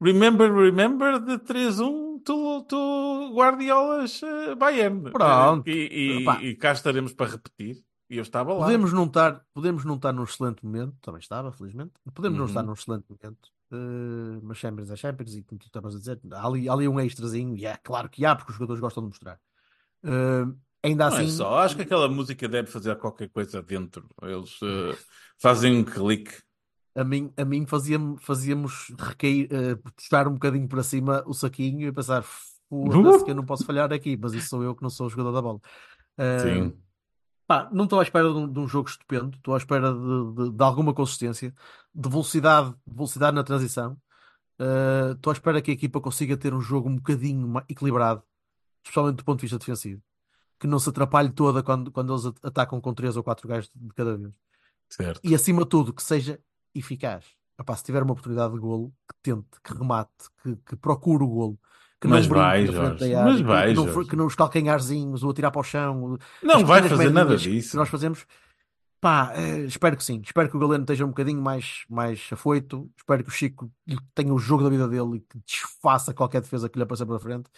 remember, 0.02 0.52
remember 0.52 1.20
de 1.20 1.38
3-1 1.40 2.22
to, 2.24 2.64
to 2.68 3.34
Guardiola's 3.36 4.22
eh, 4.24 4.56
Bayern. 4.56 5.12
Pronto. 5.12 5.68
E, 5.70 6.26
e, 6.44 6.48
e 6.50 6.56
cá 6.56 6.72
estaremos 6.74 7.14
para 7.14 7.32
repetir. 7.32 7.84
E 8.10 8.18
eu 8.18 8.24
estava 8.24 8.54
lá. 8.54 8.66
Podemos 8.66 8.92
não, 8.92 9.06
estar, 9.06 9.42
podemos 9.54 9.86
não 9.86 9.96
estar 9.96 10.12
num 10.12 10.24
excelente 10.24 10.66
momento, 10.66 10.96
também 11.02 11.20
estava, 11.20 11.52
felizmente. 11.52 11.94
Podemos 12.14 12.38
não 12.38 12.44
Uhum. 12.44 12.50
estar 12.50 12.64
num 12.64 12.74
excelente 12.74 13.06
momento, 13.10 13.50
eh, 13.72 14.40
mas 14.44 14.58
Champions 14.58 14.90
é 14.90 14.96
Champions, 14.98 15.34
e 15.36 15.44
como 15.44 15.60
tu 15.60 15.68
estavas 15.68 15.96
a 15.96 16.00
dizer, 16.00 16.20
há 16.34 16.46
ali, 16.46 16.68
há 16.68 16.74
ali 16.74 16.88
um 16.90 17.00
extrazinho, 17.00 17.56
e 17.56 17.66
é 17.66 17.78
claro 17.78 18.10
que 18.10 18.26
há, 18.26 18.36
porque 18.36 18.52
os 18.52 18.58
jogadores 18.58 18.82
gostam 18.82 19.04
de 19.04 19.08
mostrar. 19.10 19.40
Eh, 20.04 20.46
ainda 20.84 21.10
Não 21.10 21.16
assim, 21.16 21.26
é 21.26 21.30
só, 21.30 21.60
acho 21.60 21.76
que 21.78 21.84
aquela 21.84 22.10
música 22.10 22.50
deve 22.50 22.70
fazer 22.70 22.96
qualquer 22.98 23.30
coisa 23.30 23.62
dentro. 23.62 24.10
Eles 24.22 24.60
eh, 24.62 24.98
fazem 25.40 25.78
um 25.78 25.84
clique. 25.84 26.34
A 26.96 27.04
mim, 27.04 27.32
a 27.38 27.46
mim 27.46 27.66
fazia-me, 27.66 28.18
fazíamos 28.20 28.94
recair, 29.00 29.48
eh, 29.52 29.76
puxar 29.76 30.28
um 30.28 30.34
bocadinho 30.34 30.68
para 30.68 30.84
cima 30.84 31.24
o 31.26 31.34
saquinho 31.34 31.88
e 31.88 31.92
pensar, 31.92 32.24
foda-se 32.70 33.24
que 33.26 33.32
eu 33.32 33.36
não 33.36 33.46
posso 33.46 33.66
falhar 33.66 33.92
aqui, 33.94 34.18
mas 34.18 34.34
isso 34.34 34.50
sou 34.50 34.64
eu 34.64 34.76
que 34.76 34.84
não 34.84 34.90
sou 34.90 35.08
o 35.08 35.10
jogador 35.10 35.32
da 35.32 35.42
bola. 35.42 35.60
Eh, 36.18 36.40
Sim. 36.40 36.74
Pá, 37.48 37.70
não 37.72 37.84
estou 37.84 38.00
à 38.00 38.04
espera 38.04 38.30
de 38.32 38.38
um, 38.38 38.48
de 38.52 38.60
um 38.60 38.68
jogo 38.68 38.88
estupendo, 38.90 39.36
estou 39.36 39.54
à 39.54 39.58
espera 39.58 39.94
de, 39.94 40.34
de- 40.36 40.52
de 40.52 40.64
alguma 40.64 40.94
consistência, 40.94 41.54
de 41.94 42.10
velocidade, 42.10 42.74
velocidade 42.88 43.36
na 43.36 43.44
transição. 43.44 43.98
Uh, 44.58 45.14
estou 45.14 45.32
à 45.32 45.34
espera 45.34 45.62
que 45.62 45.72
a 45.72 45.74
equipa 45.74 46.00
consiga 46.00 46.38
ter 46.38 46.54
um 46.54 46.62
jogo 46.62 46.88
um 46.88 46.96
bocadinho 46.96 47.52
equilibrado, 47.68 48.22
especialmente 48.86 49.18
do 49.18 49.26
ponto 49.26 49.40
de 49.40 49.42
vista 49.48 49.58
defensivo, 49.58 50.02
que 50.60 50.68
não 50.68 50.78
se 50.80 50.88
atrapalhe 50.90 51.30
toda 51.32 51.62
quando, 51.64 51.92
quando 51.92 52.14
eles 52.14 52.26
at- 52.28 52.38
atacam 52.44 52.80
com 52.80 52.94
três 52.94 53.18
ou 53.18 53.24
quatro 53.24 53.48
gajos 53.50 53.70
de 53.76 53.90
cada 53.96 54.16
vez. 54.16 54.32
Certo. 54.88 55.20
E 55.24 55.34
acima 55.36 55.64
de 55.64 55.70
tudo, 55.70 55.92
que 55.92 56.04
seja 56.04 56.40
eficaz. 56.76 57.26
Epá, 57.60 57.76
se 57.76 57.84
tiver 57.84 58.02
uma 58.04 58.14
oportunidade 58.14 58.54
de 58.54 58.60
golo, 58.60 58.92
que 59.08 59.16
tente, 59.22 59.48
que 59.64 59.74
remate, 59.74 60.10
que, 60.44 60.56
que 60.56 60.76
procure 60.76 61.24
o 61.24 61.28
golo. 61.28 61.60
Que 62.00 62.08
Mas 62.08 62.28
não 62.28 62.36
vai, 62.36 62.66
Jorge. 62.66 63.04
área, 63.14 63.24
Mas 63.24 63.38
que- 63.38 63.44
vai, 63.44 63.68
que, 63.70 63.74
não, 63.76 63.88
Jorge. 63.88 64.10
que 64.10 64.16
não 64.16 64.26
os 64.26 64.34
calcanharzinhos, 64.36 65.24
ou 65.24 65.30
atirar 65.30 65.52
para 65.52 65.60
o 65.62 65.64
chão, 65.64 66.18
Não 66.42 66.66
vai 66.66 66.82
fazer 66.90 67.12
nada 67.12 67.38
disso. 67.38 67.78
nós 67.78 67.90
fazemos. 67.90 68.26
Pá, 69.00 69.32
eh, 69.36 69.62
espero 69.66 69.98
que 69.98 70.04
sim. 70.04 70.22
Espero 70.24 70.50
que 70.50 70.56
o 70.56 70.60
Galeno 70.60 70.84
esteja 70.84 71.06
um 71.06 71.10
bocadinho 71.10 71.42
mais, 71.42 71.84
mais 71.90 72.28
afoito. 72.32 72.90
Espero 72.98 73.24
que 73.24 73.30
o 73.30 73.34
Chico 73.34 73.72
tenha 74.14 74.32
o 74.34 74.38
jogo 74.40 74.64
da 74.64 74.70
vida 74.70 74.88
dele 74.88 75.18
e 75.18 75.20
que 75.22 75.40
desfaça 75.46 76.14
qualquer 76.14 76.42
defesa 76.42 76.70
que 76.70 76.78
lhe 76.78 76.84
apareça 76.84 77.06
pela 77.06 77.20
frente. 77.20 77.50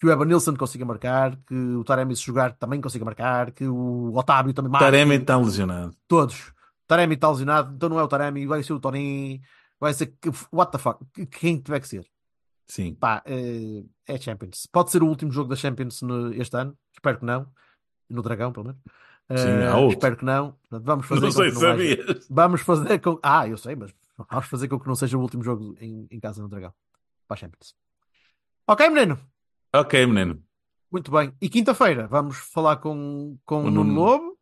Que 0.00 0.06
o 0.06 0.10
Evanilson 0.10 0.54
consiga 0.56 0.84
marcar, 0.86 1.36
que 1.46 1.54
o 1.54 1.84
Taremi 1.84 2.14
se 2.16 2.22
jogar 2.22 2.52
também 2.54 2.80
consiga 2.80 3.04
marcar, 3.04 3.50
que 3.52 3.66
o 3.66 4.14
Otávio 4.16 4.54
também 4.54 4.70
marque. 4.70 4.84
Taremi 4.86 5.16
está 5.16 5.36
lesionado. 5.36 5.94
Todos. 6.06 6.52
Taremi 6.88 7.14
está 7.14 7.30
lesionado, 7.30 7.72
então 7.74 7.88
não 7.88 8.00
é 8.00 8.02
o 8.02 8.08
Taremi, 8.08 8.46
vai 8.46 8.62
ser 8.64 8.72
o 8.72 8.80
Tony, 8.80 9.40
vai 9.78 9.94
ser 9.94 10.12
what 10.52 10.72
the 10.72 10.78
fuck, 10.78 11.04
Que- 11.12 11.26
quem 11.26 11.60
tiver 11.60 11.78
que 11.80 11.86
ser. 11.88 12.04
Sim. 12.66 12.94
Pá, 12.94 13.22
eh, 13.26 13.84
é 14.06 14.18
Champions. 14.18 14.66
Pode 14.72 14.90
ser 14.90 15.02
o 15.02 15.06
último 15.06 15.30
jogo 15.30 15.48
da 15.48 15.56
Champions 15.56 16.00
este 16.34 16.56
ano, 16.56 16.76
espero 16.92 17.18
que 17.18 17.24
não. 17.24 17.46
No 18.10 18.22
Dragão, 18.22 18.52
pelo 18.52 18.66
menos. 18.66 18.80
Sim, 19.36 19.66
outro. 19.76 19.88
espero 19.98 20.16
que 20.16 20.24
não. 20.24 20.56
Vamos 20.70 21.06
fazer 21.06 21.20
Não 21.20 21.28
com 21.28 21.34
sei 21.34 21.52
não 21.52 21.60
sabias. 21.60 22.26
Vamos 22.30 22.60
fazer 22.62 22.98
com. 23.00 23.18
Ah, 23.22 23.46
eu 23.46 23.58
sei, 23.58 23.76
mas 23.76 23.94
vamos 24.30 24.46
fazer 24.46 24.68
com 24.68 24.80
que 24.80 24.88
não 24.88 24.94
seja 24.94 25.18
o 25.18 25.20
último 25.20 25.42
jogo 25.44 25.74
em, 25.78 26.06
em 26.10 26.18
casa 26.18 26.40
no 26.42 26.48
Dragão. 26.48 26.72
Para 27.26 27.34
a 27.34 27.38
Champions. 27.38 27.74
Ok, 28.66 28.88
menino? 28.88 29.18
Ok, 29.74 30.06
menino. 30.06 30.42
Muito 30.90 31.10
bem. 31.10 31.34
E 31.42 31.50
quinta-feira 31.50 32.06
vamos 32.06 32.38
falar 32.38 32.76
com, 32.76 33.36
com 33.44 33.64
O 33.66 33.70
Nuno. 33.70 33.92
Lobo. 33.94 34.37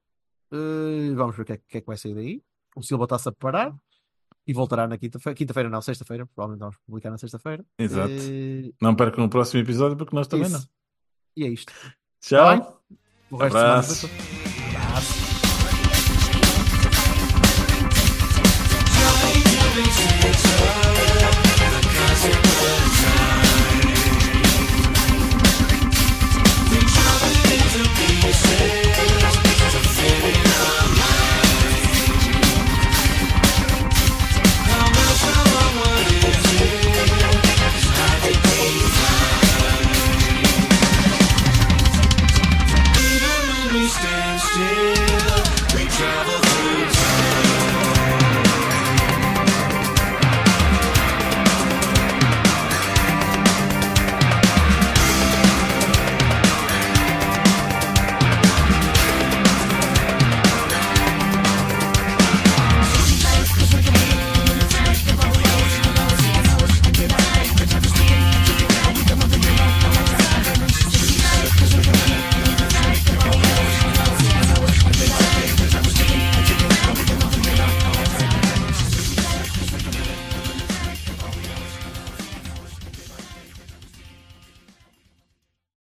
Eh, 0.53 1.13
vamos 1.15 1.37
ver 1.37 1.43
o 1.43 1.45
que 1.45 1.53
é, 1.53 1.57
que 1.57 1.79
é, 1.79 1.81
que 1.81 1.87
vai 1.87 1.97
sair 1.97 2.15
daí. 2.15 2.43
O 2.75 2.83
Silva 2.83 3.05
está-se 3.05 3.29
a 3.29 3.33
preparar 3.33 3.75
e 4.47 4.53
voltará 4.53 4.87
na 4.87 4.99
quinta-feira. 4.99 5.37
Quinta-feira 5.37 5.69
não, 5.69 5.83
sexta-feira. 5.83 6.27
Provavelmente 6.27 6.61
vamos 6.61 6.77
publicar 6.87 7.11
na 7.11 7.19
sexta-feira. 7.19 7.65
Exato. 7.79 8.13
Eh, 8.13 8.73
não 8.81 8.95
perca 8.95 9.21
no 9.21 9.29
próximo 9.29 9.63
episódio 9.63 9.97
porque 9.97 10.15
nós 10.15 10.29
também 10.29 10.47
Isso. 10.47 10.59
não. 10.59 10.65
E 11.37 11.45
é 11.45 11.49
isto. 11.49 11.73
Tchau. 12.21 12.61
Tá 12.61 12.79
o 13.31 13.37
resto 13.37 13.57
Abraço. 13.57 14.07
de. 14.09 14.77
Abraço. 14.77 15.27